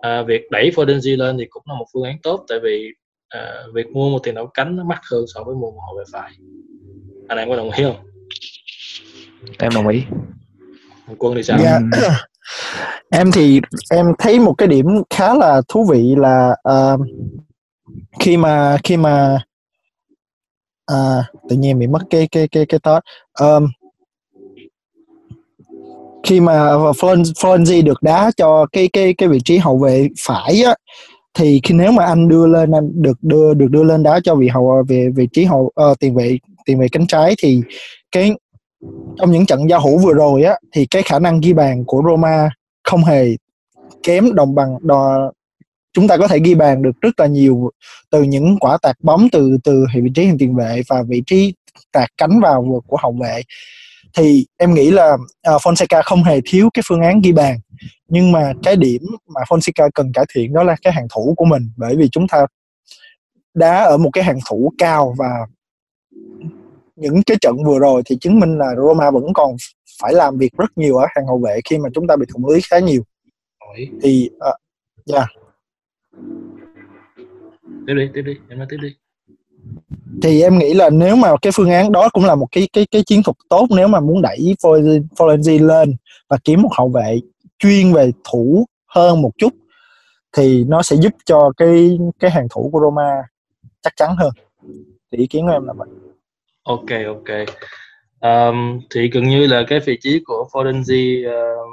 À, 0.00 0.22
việc 0.22 0.50
đẩy 0.50 0.70
Fodenzi 0.70 1.16
lên 1.16 1.36
thì 1.38 1.46
cũng 1.50 1.62
là 1.66 1.74
một 1.74 1.86
phương 1.92 2.02
án 2.02 2.16
tốt 2.22 2.44
tại 2.48 2.58
vì 2.62 2.88
à, 3.28 3.62
việc 3.74 3.86
mua 3.92 4.10
một 4.10 4.18
tiền 4.22 4.34
đạo 4.34 4.50
cánh 4.54 4.76
nó 4.76 4.84
mắc 4.84 5.00
hơn 5.10 5.24
so 5.34 5.42
với 5.44 5.54
mua 5.54 5.70
một 5.70 5.80
hậu 5.86 5.96
vệ 5.98 6.04
phải. 6.12 6.32
Anh 7.28 7.38
em 7.38 7.48
có 7.48 7.56
đồng 7.56 7.70
ý 7.70 7.84
không? 7.84 7.96
Em 9.58 9.72
đồng 9.74 9.88
ý. 9.88 10.02
Quân 11.18 11.34
thì 11.34 11.42
sao? 11.42 11.58
Yeah. 11.58 11.82
Dạ. 12.02 12.26
em 13.10 13.30
thì 13.32 13.60
em 13.90 14.06
thấy 14.18 14.40
một 14.40 14.54
cái 14.58 14.68
điểm 14.68 14.86
khá 15.10 15.34
là 15.34 15.62
thú 15.68 15.86
vị 15.90 16.14
là 16.16 16.56
uh, 16.68 17.00
khi 18.20 18.36
mà 18.36 18.76
khi 18.84 18.96
mà 18.96 19.38
à, 20.86 21.24
tự 21.48 21.56
nhiên 21.56 21.78
bị 21.78 21.86
mất 21.86 22.02
cái 22.10 22.28
cái 22.32 22.48
cái 22.48 22.66
cái 22.66 22.80
thought 22.80 23.04
um, 23.40 23.66
khi 26.22 26.40
mà 26.40 26.72
Florenzi 26.72 27.84
được 27.84 28.02
đá 28.02 28.30
cho 28.36 28.66
cái 28.72 28.88
cái 28.92 29.14
cái 29.14 29.28
vị 29.28 29.40
trí 29.44 29.58
hậu 29.58 29.78
vệ 29.78 30.08
phải 30.26 30.62
á 30.62 30.74
thì 31.34 31.60
khi 31.64 31.74
nếu 31.74 31.92
mà 31.92 32.04
anh 32.04 32.28
đưa 32.28 32.46
lên 32.46 32.70
anh 32.70 33.02
được 33.02 33.18
đưa 33.22 33.54
được 33.54 33.70
đưa 33.70 33.82
lên 33.82 34.02
đá 34.02 34.20
cho 34.24 34.34
vị 34.34 34.48
hậu 34.48 34.84
về 34.88 35.08
vị 35.16 35.28
trí 35.32 35.44
hậu 35.44 35.70
uh, 35.90 35.98
tiền 36.00 36.14
vệ 36.14 36.38
tiền 36.64 36.78
vệ 36.78 36.88
cánh 36.92 37.06
trái 37.06 37.34
thì 37.38 37.62
cái 38.12 38.32
trong 39.16 39.30
những 39.30 39.46
trận 39.46 39.70
giao 39.70 39.80
hữu 39.80 39.98
vừa 39.98 40.12
rồi 40.12 40.42
á 40.42 40.54
thì 40.72 40.86
cái 40.86 41.02
khả 41.02 41.18
năng 41.18 41.40
ghi 41.40 41.52
bàn 41.52 41.84
của 41.84 42.02
Roma 42.06 42.50
không 42.84 43.04
hề 43.04 43.28
kém 44.02 44.34
đồng 44.34 44.54
bằng 44.54 44.76
đo, 44.82 45.32
chúng 45.94 46.08
ta 46.08 46.16
có 46.16 46.28
thể 46.28 46.38
ghi 46.44 46.54
bàn 46.54 46.82
được 46.82 47.00
rất 47.00 47.20
là 47.20 47.26
nhiều 47.26 47.70
từ 48.10 48.22
những 48.22 48.58
quả 48.58 48.78
tạt 48.82 48.96
bóng 49.02 49.28
từ 49.32 49.58
từ 49.64 49.84
vị 49.94 50.10
trí 50.14 50.24
hình 50.24 50.38
tiền 50.38 50.54
vệ 50.56 50.82
và 50.88 51.02
vị 51.08 51.22
trí 51.26 51.54
tạt 51.92 52.08
cánh 52.16 52.40
vào 52.40 52.82
của 52.86 52.96
hậu 53.00 53.12
vệ. 53.12 53.42
Thì 54.16 54.46
em 54.56 54.74
nghĩ 54.74 54.90
là 54.90 55.12
uh, 55.14 55.62
Fonseca 55.62 56.02
không 56.04 56.24
hề 56.24 56.40
thiếu 56.44 56.68
cái 56.74 56.82
phương 56.86 57.00
án 57.00 57.20
ghi 57.20 57.32
bàn 57.32 57.58
nhưng 58.08 58.32
mà 58.32 58.52
cái 58.62 58.76
điểm 58.76 59.02
mà 59.34 59.40
Fonseca 59.48 59.90
cần 59.94 60.12
cải 60.12 60.24
thiện 60.34 60.52
đó 60.52 60.62
là 60.62 60.76
cái 60.82 60.92
hàng 60.92 61.06
thủ 61.14 61.34
của 61.36 61.44
mình 61.44 61.70
bởi 61.76 61.96
vì 61.96 62.08
chúng 62.08 62.28
ta 62.28 62.46
đá 63.54 63.84
ở 63.84 63.96
một 63.96 64.10
cái 64.12 64.24
hàng 64.24 64.38
thủ 64.50 64.72
cao 64.78 65.14
và 65.18 65.30
những 66.96 67.22
cái 67.22 67.36
trận 67.40 67.56
vừa 67.64 67.78
rồi 67.78 68.02
thì 68.06 68.16
chứng 68.20 68.40
minh 68.40 68.58
là 68.58 68.74
Roma 68.76 69.10
vẫn 69.10 69.32
còn 69.34 69.56
phải 70.02 70.12
làm 70.12 70.38
việc 70.38 70.52
rất 70.58 70.78
nhiều 70.78 70.96
ở 70.96 71.06
hàng 71.14 71.26
hậu 71.26 71.38
vệ 71.38 71.60
khi 71.70 71.78
mà 71.78 71.88
chúng 71.94 72.06
ta 72.06 72.16
bị 72.16 72.26
thủng 72.32 72.46
lưới 72.46 72.60
khá 72.60 72.78
nhiều. 72.78 73.02
Thì 74.02 74.30
uh, 74.36 75.14
yeah 75.14 75.28
tiếp 77.86 77.94
đi 77.94 78.08
tiếp 78.14 78.22
đi 78.22 78.36
em 78.48 78.58
nói 78.58 78.66
tiếp 78.70 78.76
đi. 78.82 78.88
Thì 80.22 80.42
em 80.42 80.58
nghĩ 80.58 80.74
là 80.74 80.90
nếu 80.90 81.16
mà 81.16 81.28
cái 81.42 81.52
phương 81.56 81.70
án 81.70 81.92
đó 81.92 82.08
cũng 82.12 82.24
là 82.24 82.34
một 82.34 82.46
cái 82.52 82.68
cái 82.72 82.86
cái 82.90 83.02
chiến 83.06 83.22
thuật 83.22 83.36
tốt 83.48 83.66
nếu 83.70 83.88
mà 83.88 84.00
muốn 84.00 84.22
đẩy 84.22 84.56
Florenzi 85.16 85.66
lên 85.66 85.96
và 86.28 86.38
kiếm 86.44 86.62
một 86.62 86.70
hậu 86.72 86.88
vệ 86.88 87.20
chuyên 87.58 87.92
về 87.92 88.10
thủ 88.30 88.66
hơn 88.86 89.22
một 89.22 89.30
chút 89.38 89.54
thì 90.36 90.64
nó 90.64 90.82
sẽ 90.82 90.96
giúp 90.96 91.12
cho 91.24 91.52
cái 91.56 91.98
cái 92.18 92.30
hàng 92.30 92.46
thủ 92.50 92.70
của 92.72 92.80
Roma 92.80 93.22
chắc 93.82 93.92
chắn 93.96 94.16
hơn. 94.18 94.30
Thì 95.12 95.18
ý 95.18 95.26
kiến 95.26 95.46
của 95.46 95.52
em 95.52 95.66
là 95.66 95.72
vậy. 95.72 95.88
Ok 96.62 96.90
ok. 97.06 97.46
Um, 98.20 98.80
thì 98.90 99.10
gần 99.10 99.28
như 99.28 99.46
là 99.46 99.64
cái 99.68 99.80
vị 99.80 99.98
trí 100.00 100.22
của 100.26 100.48
Fodenzi 100.52 101.28
uh, 101.28 101.68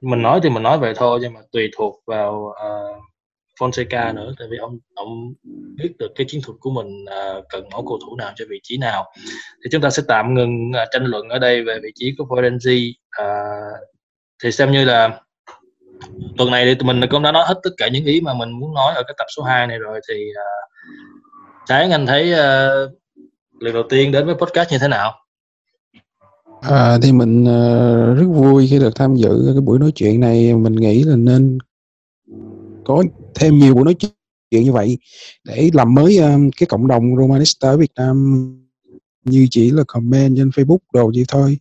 mình 0.00 0.22
nói 0.22 0.40
thì 0.42 0.50
mình 0.50 0.62
nói 0.62 0.78
vậy 0.78 0.94
thôi 0.96 1.18
nhưng 1.22 1.34
mà 1.34 1.40
tùy 1.52 1.70
thuộc 1.76 2.02
vào 2.06 2.34
uh, 2.34 3.02
Fonseca 3.58 4.14
nữa 4.14 4.34
tại 4.38 4.48
vì 4.50 4.56
ông 4.56 4.78
ông 4.94 5.34
biết 5.76 5.98
được 5.98 6.12
cái 6.16 6.26
chiến 6.30 6.40
thuật 6.44 6.56
của 6.60 6.70
mình 6.70 7.04
uh, 7.04 7.44
cần 7.48 7.64
mẫu 7.72 7.86
cầu 7.88 7.98
thủ 8.06 8.16
nào 8.16 8.32
cho 8.36 8.44
vị 8.48 8.60
trí 8.62 8.76
nào. 8.76 9.12
Thì 9.64 9.70
chúng 9.72 9.82
ta 9.82 9.90
sẽ 9.90 10.02
tạm 10.08 10.34
ngừng 10.34 10.70
uh, 10.70 10.88
tranh 10.90 11.04
luận 11.04 11.28
ở 11.28 11.38
đây 11.38 11.64
về 11.64 11.80
vị 11.82 11.88
trí 11.94 12.14
của 12.18 12.24
Fodenzi 12.24 12.92
uh, 13.22 13.88
thì 14.42 14.52
xem 14.52 14.72
như 14.72 14.84
là 14.84 15.20
tuần 16.36 16.50
này 16.50 16.64
thì 16.64 16.74
tụi 16.74 16.86
mình 16.86 17.00
cũng 17.10 17.22
đã 17.22 17.32
nói 17.32 17.44
hết 17.46 17.60
tất 17.62 17.70
cả 17.76 17.88
những 17.88 18.04
ý 18.04 18.20
mà 18.20 18.34
mình 18.34 18.50
muốn 18.50 18.74
nói 18.74 18.94
ở 18.94 19.02
cái 19.06 19.14
tập 19.18 19.26
số 19.36 19.42
2 19.42 19.66
này 19.66 19.78
rồi 19.78 20.00
thì 20.08 20.14
uh, 20.30 20.70
sáng 21.68 21.90
anh 21.90 22.06
thấy 22.06 22.32
uh, 22.32 22.92
lần 23.60 23.74
đầu 23.74 23.82
tiên 23.88 24.12
đến 24.12 24.26
với 24.26 24.34
podcast 24.34 24.72
như 24.72 24.78
thế 24.78 24.88
nào? 24.88 25.14
À, 26.62 26.98
thì 27.02 27.12
mình 27.12 27.42
uh, 27.42 28.18
rất 28.18 28.26
vui 28.28 28.66
khi 28.70 28.78
được 28.78 28.94
tham 28.94 29.14
dự 29.14 29.50
cái 29.54 29.60
buổi 29.60 29.78
nói 29.78 29.92
chuyện 29.94 30.20
này. 30.20 30.54
Mình 30.54 30.76
nghĩ 30.76 31.04
là 31.04 31.16
nên 31.16 31.58
có 32.84 33.04
thêm 33.38 33.58
nhiều 33.58 33.74
buổi 33.74 33.84
nói 33.84 33.94
chuyện 34.50 34.64
như 34.64 34.72
vậy 34.72 34.98
để 35.44 35.70
làm 35.72 35.94
mới 35.94 36.18
uh, 36.18 36.52
cái 36.56 36.66
cộng 36.66 36.88
đồng 36.88 37.16
Romanista 37.16 37.68
ở 37.68 37.76
Việt 37.76 37.92
Nam 37.96 38.54
như 39.24 39.46
chỉ 39.50 39.70
là 39.70 39.84
comment 39.86 40.36
trên 40.36 40.48
Facebook 40.48 40.78
đồ 40.92 41.12
gì 41.12 41.24
thôi. 41.28 41.58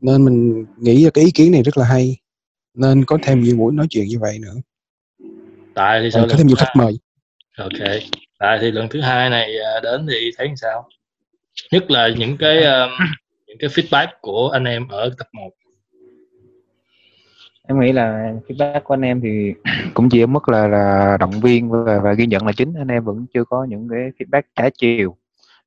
Nên 0.00 0.24
mình 0.24 0.64
nghĩ 0.78 1.04
là 1.04 1.10
cái 1.10 1.24
ý 1.24 1.30
kiến 1.30 1.52
này 1.52 1.62
rất 1.62 1.78
là 1.78 1.84
hay 1.84 2.16
nên 2.74 3.04
có 3.04 3.18
thêm 3.22 3.42
nhiều 3.42 3.56
buổi 3.56 3.72
nói 3.74 3.86
chuyện 3.90 4.06
như 4.06 4.18
vậy 4.18 4.38
nữa. 4.38 4.54
Tại 5.74 6.00
thì 6.02 6.10
sao 6.10 6.26
có 6.30 6.36
thêm 6.36 6.46
nhiều 6.46 6.56
khách 6.56 6.72
mời. 6.76 6.98
Ok 7.58 8.02
tại 8.44 8.58
thì 8.60 8.70
lần 8.70 8.88
thứ 8.88 9.00
hai 9.00 9.30
này 9.30 9.52
đến 9.82 10.06
thì 10.10 10.30
thấy 10.38 10.48
sao? 10.56 10.88
Nhất 11.72 11.90
là 11.90 12.08
những 12.18 12.36
cái 12.36 12.64
um, 12.64 12.90
những 13.46 13.58
cái 13.58 13.70
feedback 13.70 14.06
của 14.20 14.48
anh 14.48 14.64
em 14.64 14.88
ở 14.88 15.10
tập 15.18 15.28
1 15.32 15.50
em 17.68 17.80
nghĩ 17.80 17.92
là 17.92 18.32
feedback 18.48 18.80
của 18.80 18.94
anh 18.94 19.00
em 19.00 19.20
thì 19.20 19.54
cũng 19.94 20.08
chỉ 20.08 20.22
ở 20.22 20.26
mức 20.26 20.48
là 20.48 20.66
là 20.66 21.16
động 21.20 21.40
viên 21.42 21.70
và, 21.70 21.98
và 21.98 22.12
ghi 22.12 22.26
nhận 22.26 22.46
là 22.46 22.52
chính. 22.52 22.74
Anh 22.74 22.88
em 22.88 23.04
vẫn 23.04 23.26
chưa 23.34 23.44
có 23.44 23.64
những 23.64 23.88
cái 23.90 24.10
feedback 24.18 24.42
trái 24.56 24.70
chiều. 24.78 25.16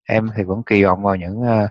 Em 0.09 0.29
thì 0.35 0.43
vẫn 0.43 0.63
kỳ 0.63 0.83
vọng 0.83 1.03
vào 1.03 1.15
những 1.15 1.41
ờ, 1.41 1.63
uh, 1.63 1.69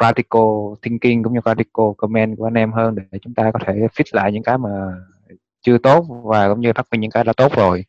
radical 0.00 0.42
thinking 0.82 1.22
cũng 1.22 1.34
như 1.34 1.40
radical 1.44 1.86
comment 1.96 2.36
của 2.38 2.46
anh 2.46 2.54
em 2.54 2.72
hơn 2.72 2.94
để 2.94 3.18
chúng 3.22 3.34
ta 3.34 3.50
có 3.50 3.58
thể 3.66 3.74
fix 3.74 4.04
lại 4.12 4.32
những 4.32 4.42
cái 4.42 4.58
mà 4.58 4.70
chưa 5.62 5.78
tốt 5.78 6.06
và 6.24 6.48
cũng 6.48 6.60
như 6.60 6.72
phát 6.72 6.86
minh 6.90 7.00
những 7.00 7.10
cái 7.10 7.24
đã 7.24 7.32
tốt 7.36 7.56
rồi. 7.56 7.84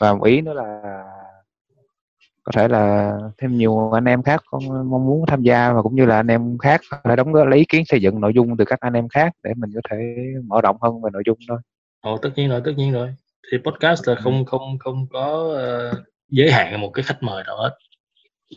Và 0.00 0.14
một 0.14 0.24
ý 0.24 0.40
nữa 0.40 0.52
là 0.54 1.04
có 2.48 2.60
thể 2.60 2.68
là 2.68 3.16
thêm 3.38 3.56
nhiều 3.56 3.90
anh 3.90 4.04
em 4.04 4.22
khác 4.22 4.42
mong 4.84 5.06
muốn 5.06 5.26
tham 5.26 5.42
gia 5.42 5.72
và 5.72 5.82
cũng 5.82 5.94
như 5.94 6.06
là 6.06 6.16
anh 6.16 6.26
em 6.26 6.58
khác 6.58 6.80
thể 7.04 7.16
đóng 7.16 7.32
góp 7.32 7.46
lấy 7.46 7.58
ý 7.58 7.64
kiến 7.68 7.84
xây 7.84 8.02
dựng 8.02 8.20
nội 8.20 8.32
dung 8.34 8.56
từ 8.56 8.64
các 8.64 8.80
anh 8.80 8.92
em 8.92 9.08
khác 9.08 9.32
để 9.44 9.50
mình 9.56 9.70
có 9.74 9.80
thể 9.90 10.16
mở 10.46 10.60
rộng 10.60 10.76
hơn 10.80 11.02
về 11.02 11.10
nội 11.12 11.22
dung 11.26 11.38
thôi. 11.48 11.58
Ồ 12.00 12.18
tất 12.18 12.30
nhiên 12.36 12.48
rồi, 12.48 12.62
tất 12.64 12.72
nhiên 12.76 12.92
rồi. 12.92 13.14
Thì 13.52 13.58
podcast 13.58 14.08
là 14.08 14.14
không 14.14 14.44
không 14.44 14.78
không 14.78 15.06
có 15.10 15.54
uh, 15.92 15.98
giới 16.28 16.50
hạn 16.50 16.80
một 16.80 16.90
cái 16.90 17.02
khách 17.02 17.22
mời 17.22 17.44
nào 17.46 17.56
hết. 17.56 17.70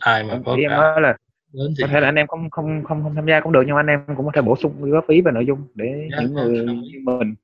Ai 0.00 0.24
mà 0.24 0.40
có 0.44 0.52
em 0.52 0.70
cả 0.70 0.76
nói 0.76 1.00
là 1.00 1.16
đến 1.52 1.74
thì 1.78 1.82
có 1.82 1.88
thể 1.92 2.00
là 2.00 2.08
anh 2.08 2.14
em 2.14 2.26
không 2.26 2.50
không 2.50 2.84
không 2.84 3.02
không 3.02 3.14
tham 3.14 3.26
gia 3.26 3.40
cũng 3.40 3.52
được 3.52 3.62
nhưng 3.66 3.76
anh 3.76 3.86
em 3.86 4.00
cũng 4.16 4.26
có 4.26 4.32
thể 4.34 4.42
bổ 4.42 4.56
sung 4.56 4.72
góp 4.90 5.08
ý 5.08 5.20
về 5.20 5.32
nội 5.32 5.46
dung 5.46 5.58
để 5.74 6.08
Dạ, 6.10 6.16
những 6.20 6.36
dạ, 6.36 6.42
người 6.42 6.66
đồng 6.66 6.80
như 6.80 6.98
mình 7.04 7.34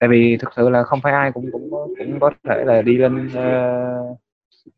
tại 0.00 0.08
vì 0.08 0.36
thực 0.36 0.50
sự 0.56 0.68
là 0.68 0.82
không 0.82 1.00
phải 1.00 1.12
ai 1.12 1.32
cũng 1.32 1.50
cũng 1.52 1.70
cũng 1.98 2.20
có 2.20 2.30
thể 2.48 2.64
là 2.64 2.82
đi 2.82 2.96
lên 2.96 3.28
ờ, 3.34 4.16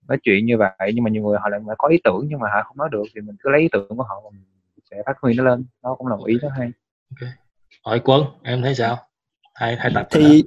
nói 0.08 0.18
chuyện 0.22 0.46
như 0.46 0.58
vậy 0.58 0.92
nhưng 0.94 1.04
mà 1.04 1.10
nhiều 1.10 1.22
người 1.22 1.38
họ 1.40 1.48
lại 1.48 1.60
có 1.78 1.88
ý 1.88 1.98
tưởng 2.04 2.26
nhưng 2.28 2.38
mà 2.38 2.48
họ 2.54 2.62
không 2.62 2.76
nói 2.76 2.88
được 2.92 3.04
thì 3.14 3.20
mình 3.20 3.36
cứ 3.42 3.50
lấy 3.50 3.60
ý 3.60 3.68
tưởng 3.72 3.88
của 3.88 4.02
họ 4.02 4.22
mình 4.32 4.42
sẽ 4.90 5.02
phát 5.06 5.16
huy 5.22 5.34
nó 5.34 5.44
lên. 5.44 5.64
Nó 5.82 5.94
cũng 5.94 6.06
là 6.06 6.16
một 6.16 6.24
ý 6.24 6.38
rất 6.38 6.48
hay. 6.58 6.70
Hỏi 7.84 8.00
quân 8.04 8.24
em 8.42 8.62
thấy 8.62 8.74
sao? 8.74 8.98
Hai 9.54 9.76
hai 9.76 9.92
tập 9.94 10.08
thì 10.10 10.44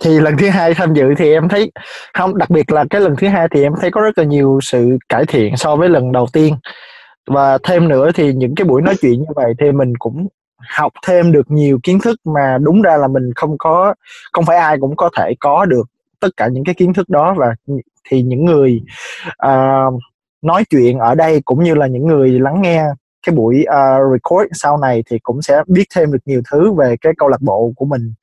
thì 0.00 0.20
lần 0.20 0.36
thứ 0.38 0.48
hai 0.48 0.74
tham 0.74 0.94
dự 0.94 1.14
thì 1.18 1.32
em 1.32 1.48
thấy 1.48 1.72
không 2.14 2.38
đặc 2.38 2.50
biệt 2.50 2.72
là 2.72 2.84
cái 2.90 3.00
lần 3.00 3.16
thứ 3.18 3.28
hai 3.28 3.48
thì 3.50 3.62
em 3.62 3.72
thấy 3.80 3.90
có 3.90 4.00
rất 4.00 4.18
là 4.18 4.24
nhiều 4.24 4.58
sự 4.62 4.98
cải 5.08 5.24
thiện 5.26 5.56
so 5.56 5.76
với 5.76 5.88
lần 5.88 6.12
đầu 6.12 6.26
tiên. 6.32 6.56
Và 7.26 7.58
thêm 7.62 7.88
nữa 7.88 8.10
thì 8.14 8.32
những 8.32 8.54
cái 8.54 8.64
buổi 8.64 8.82
nói 8.82 8.94
chuyện 9.00 9.12
như 9.12 9.28
vậy 9.34 9.54
thì 9.58 9.72
mình 9.72 9.92
cũng 9.98 10.28
học 10.68 10.92
thêm 11.06 11.32
được 11.32 11.50
nhiều 11.50 11.78
kiến 11.82 11.98
thức 12.04 12.20
mà 12.24 12.58
đúng 12.62 12.82
ra 12.82 12.96
là 12.96 13.08
mình 13.08 13.32
không 13.36 13.58
có 13.58 13.94
không 14.32 14.44
phải 14.44 14.56
ai 14.56 14.76
cũng 14.80 14.96
có 14.96 15.10
thể 15.18 15.34
có 15.40 15.64
được 15.64 15.90
tất 16.20 16.28
cả 16.36 16.48
những 16.48 16.64
cái 16.64 16.74
kiến 16.74 16.94
thức 16.94 17.08
đó 17.08 17.34
và 17.38 17.54
thì 18.10 18.22
những 18.22 18.44
người 18.44 18.80
uh, 19.46 20.00
nói 20.42 20.64
chuyện 20.70 20.98
ở 20.98 21.14
đây 21.14 21.40
cũng 21.44 21.64
như 21.64 21.74
là 21.74 21.86
những 21.86 22.06
người 22.06 22.30
lắng 22.30 22.62
nghe 22.62 22.84
cái 23.26 23.34
buổi 23.34 23.64
uh, 23.68 24.12
record 24.12 24.48
sau 24.52 24.76
này 24.76 25.02
thì 25.10 25.18
cũng 25.18 25.42
sẽ 25.42 25.62
biết 25.66 25.84
thêm 25.94 26.12
được 26.12 26.18
nhiều 26.24 26.42
thứ 26.52 26.72
về 26.72 26.96
cái 27.00 27.12
câu 27.18 27.28
lạc 27.28 27.40
bộ 27.40 27.72
của 27.76 27.84
mình. 27.84 28.14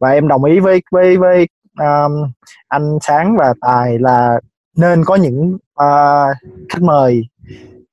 Và 0.00 0.10
em 0.10 0.28
đồng 0.28 0.44
ý 0.44 0.60
với 0.60 0.82
với 0.90 1.16
với 1.16 1.48
um, 1.78 2.32
anh 2.68 2.98
sáng 3.02 3.36
và 3.36 3.54
tài 3.60 3.98
là 3.98 4.40
nên 4.76 5.04
có 5.04 5.14
những 5.14 5.54
uh, 5.54 6.36
khách 6.68 6.82
mời 6.82 7.22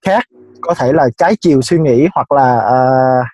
khác 0.06 0.24
có 0.62 0.74
thể 0.74 0.94
là 0.94 1.10
trái 1.18 1.36
chiều 1.42 1.62
suy 1.62 1.78
nghĩ 1.78 2.08
hoặc 2.16 2.32
là 2.32 2.58
uh, 2.58 3.26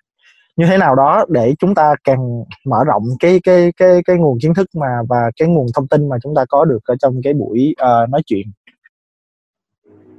như 0.55 0.65
thế 0.65 0.77
nào 0.77 0.95
đó 0.95 1.25
để 1.29 1.53
chúng 1.59 1.75
ta 1.75 1.95
càng 2.03 2.43
mở 2.65 2.83
rộng 2.87 3.03
cái 3.19 3.39
cái 3.43 3.71
cái 3.77 4.01
cái 4.05 4.17
nguồn 4.17 4.37
kiến 4.41 4.53
thức 4.53 4.69
mà 4.75 4.87
và 5.09 5.31
cái 5.35 5.47
nguồn 5.47 5.67
thông 5.75 5.87
tin 5.87 6.09
mà 6.09 6.15
chúng 6.23 6.35
ta 6.35 6.45
có 6.49 6.65
được 6.65 6.79
ở 6.85 6.95
trong 6.99 7.21
cái 7.23 7.33
buổi 7.33 7.75
uh, 7.81 8.09
nói 8.09 8.21
chuyện? 8.25 8.51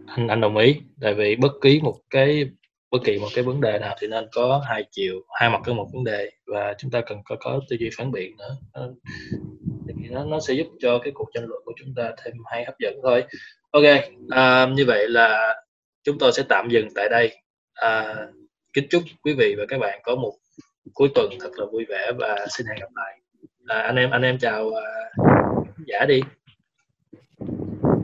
Anh 0.07 0.28
anh 0.28 0.41
đồng 0.41 0.57
ý. 0.57 0.80
Tại 1.01 1.14
vì 1.14 1.37
bất 1.37 1.53
kỳ 1.62 1.80
một 1.80 1.97
cái 2.11 2.51
bất 2.91 2.99
kỳ 3.05 3.18
một 3.18 3.28
cái 3.34 3.45
vấn 3.45 3.61
đề 3.61 3.78
nào 3.78 3.95
thì 4.01 4.07
nên 4.07 4.26
có 4.34 4.62
hai 4.68 4.84
chiều 4.91 5.14
hai 5.41 5.51
mặt 5.51 5.61
của 5.66 5.74
một 5.74 5.89
vấn 5.93 6.05
đề 6.05 6.30
và 6.47 6.74
chúng 6.78 6.91
ta 6.91 7.01
cần 7.07 7.18
có 7.24 7.37
có 7.41 7.61
tư 7.68 7.76
duy 7.80 7.91
phản 7.97 8.12
biện 8.12 8.37
nữa. 8.37 8.57
Ờ, 8.72 8.95
thì 9.89 10.09
nó 10.11 10.24
nó 10.24 10.41
sẽ 10.41 10.55
giúp 10.55 10.66
cho 10.80 10.99
cái 10.99 11.12
cuộc 11.14 11.28
tranh 11.34 11.45
luận 11.47 11.62
của 11.64 11.72
chúng 11.76 11.95
ta 11.97 12.12
thêm 12.24 12.34
hay 12.47 12.64
hấp 12.64 12.74
dẫn 12.78 12.95
thôi. 13.03 13.24
Ok 13.70 13.84
à, 14.30 14.66
như 14.66 14.84
vậy 14.87 15.09
là 15.09 15.55
chúng 16.05 16.18
tôi 16.18 16.32
sẽ 16.32 16.43
tạm 16.49 16.68
dừng 16.68 16.89
tại 16.95 17.09
đây. 17.09 17.37
À, 17.74 18.14
kính 18.77 18.87
chúc 18.91 19.03
quý 19.22 19.35
vị 19.35 19.55
và 19.59 19.64
các 19.68 19.79
bạn 19.79 20.01
có 20.03 20.14
một 20.14 20.33
cuối 20.95 21.09
tuần 21.14 21.31
thật 21.41 21.51
là 21.57 21.66
vui 21.72 21.85
vẻ 21.89 22.12
và 22.18 22.47
xin 22.57 22.66
hẹn 22.66 22.79
gặp 22.81 22.89
lại. 22.95 23.20
À, 23.66 23.81
anh 23.81 23.97
em 23.97 24.11
anh 24.11 24.22
em 24.22 24.39
chào 24.39 24.70
à, 24.70 24.85
giả 25.87 26.05
đi. 26.09 26.20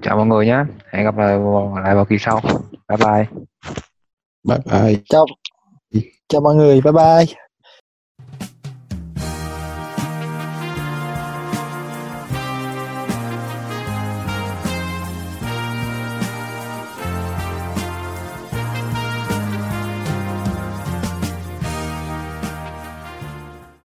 Chào 0.02 0.16
mọi 0.16 0.26
người 0.26 0.46
nhé. 0.46 0.58
Hẹn 0.92 1.04
gặp 1.04 1.18
lại 1.18 1.38
lại 1.84 1.94
vào 1.94 2.04
kỳ 2.04 2.18
sau. 2.18 2.40
Bye 2.88 2.98
bye. 2.98 3.26
Bye 4.44 4.58
bye. 4.64 4.96
Chào 5.08 5.26
chào 6.28 6.40
mọi 6.40 6.54
người. 6.54 6.80
Bye 6.80 6.92
bye 6.92 7.41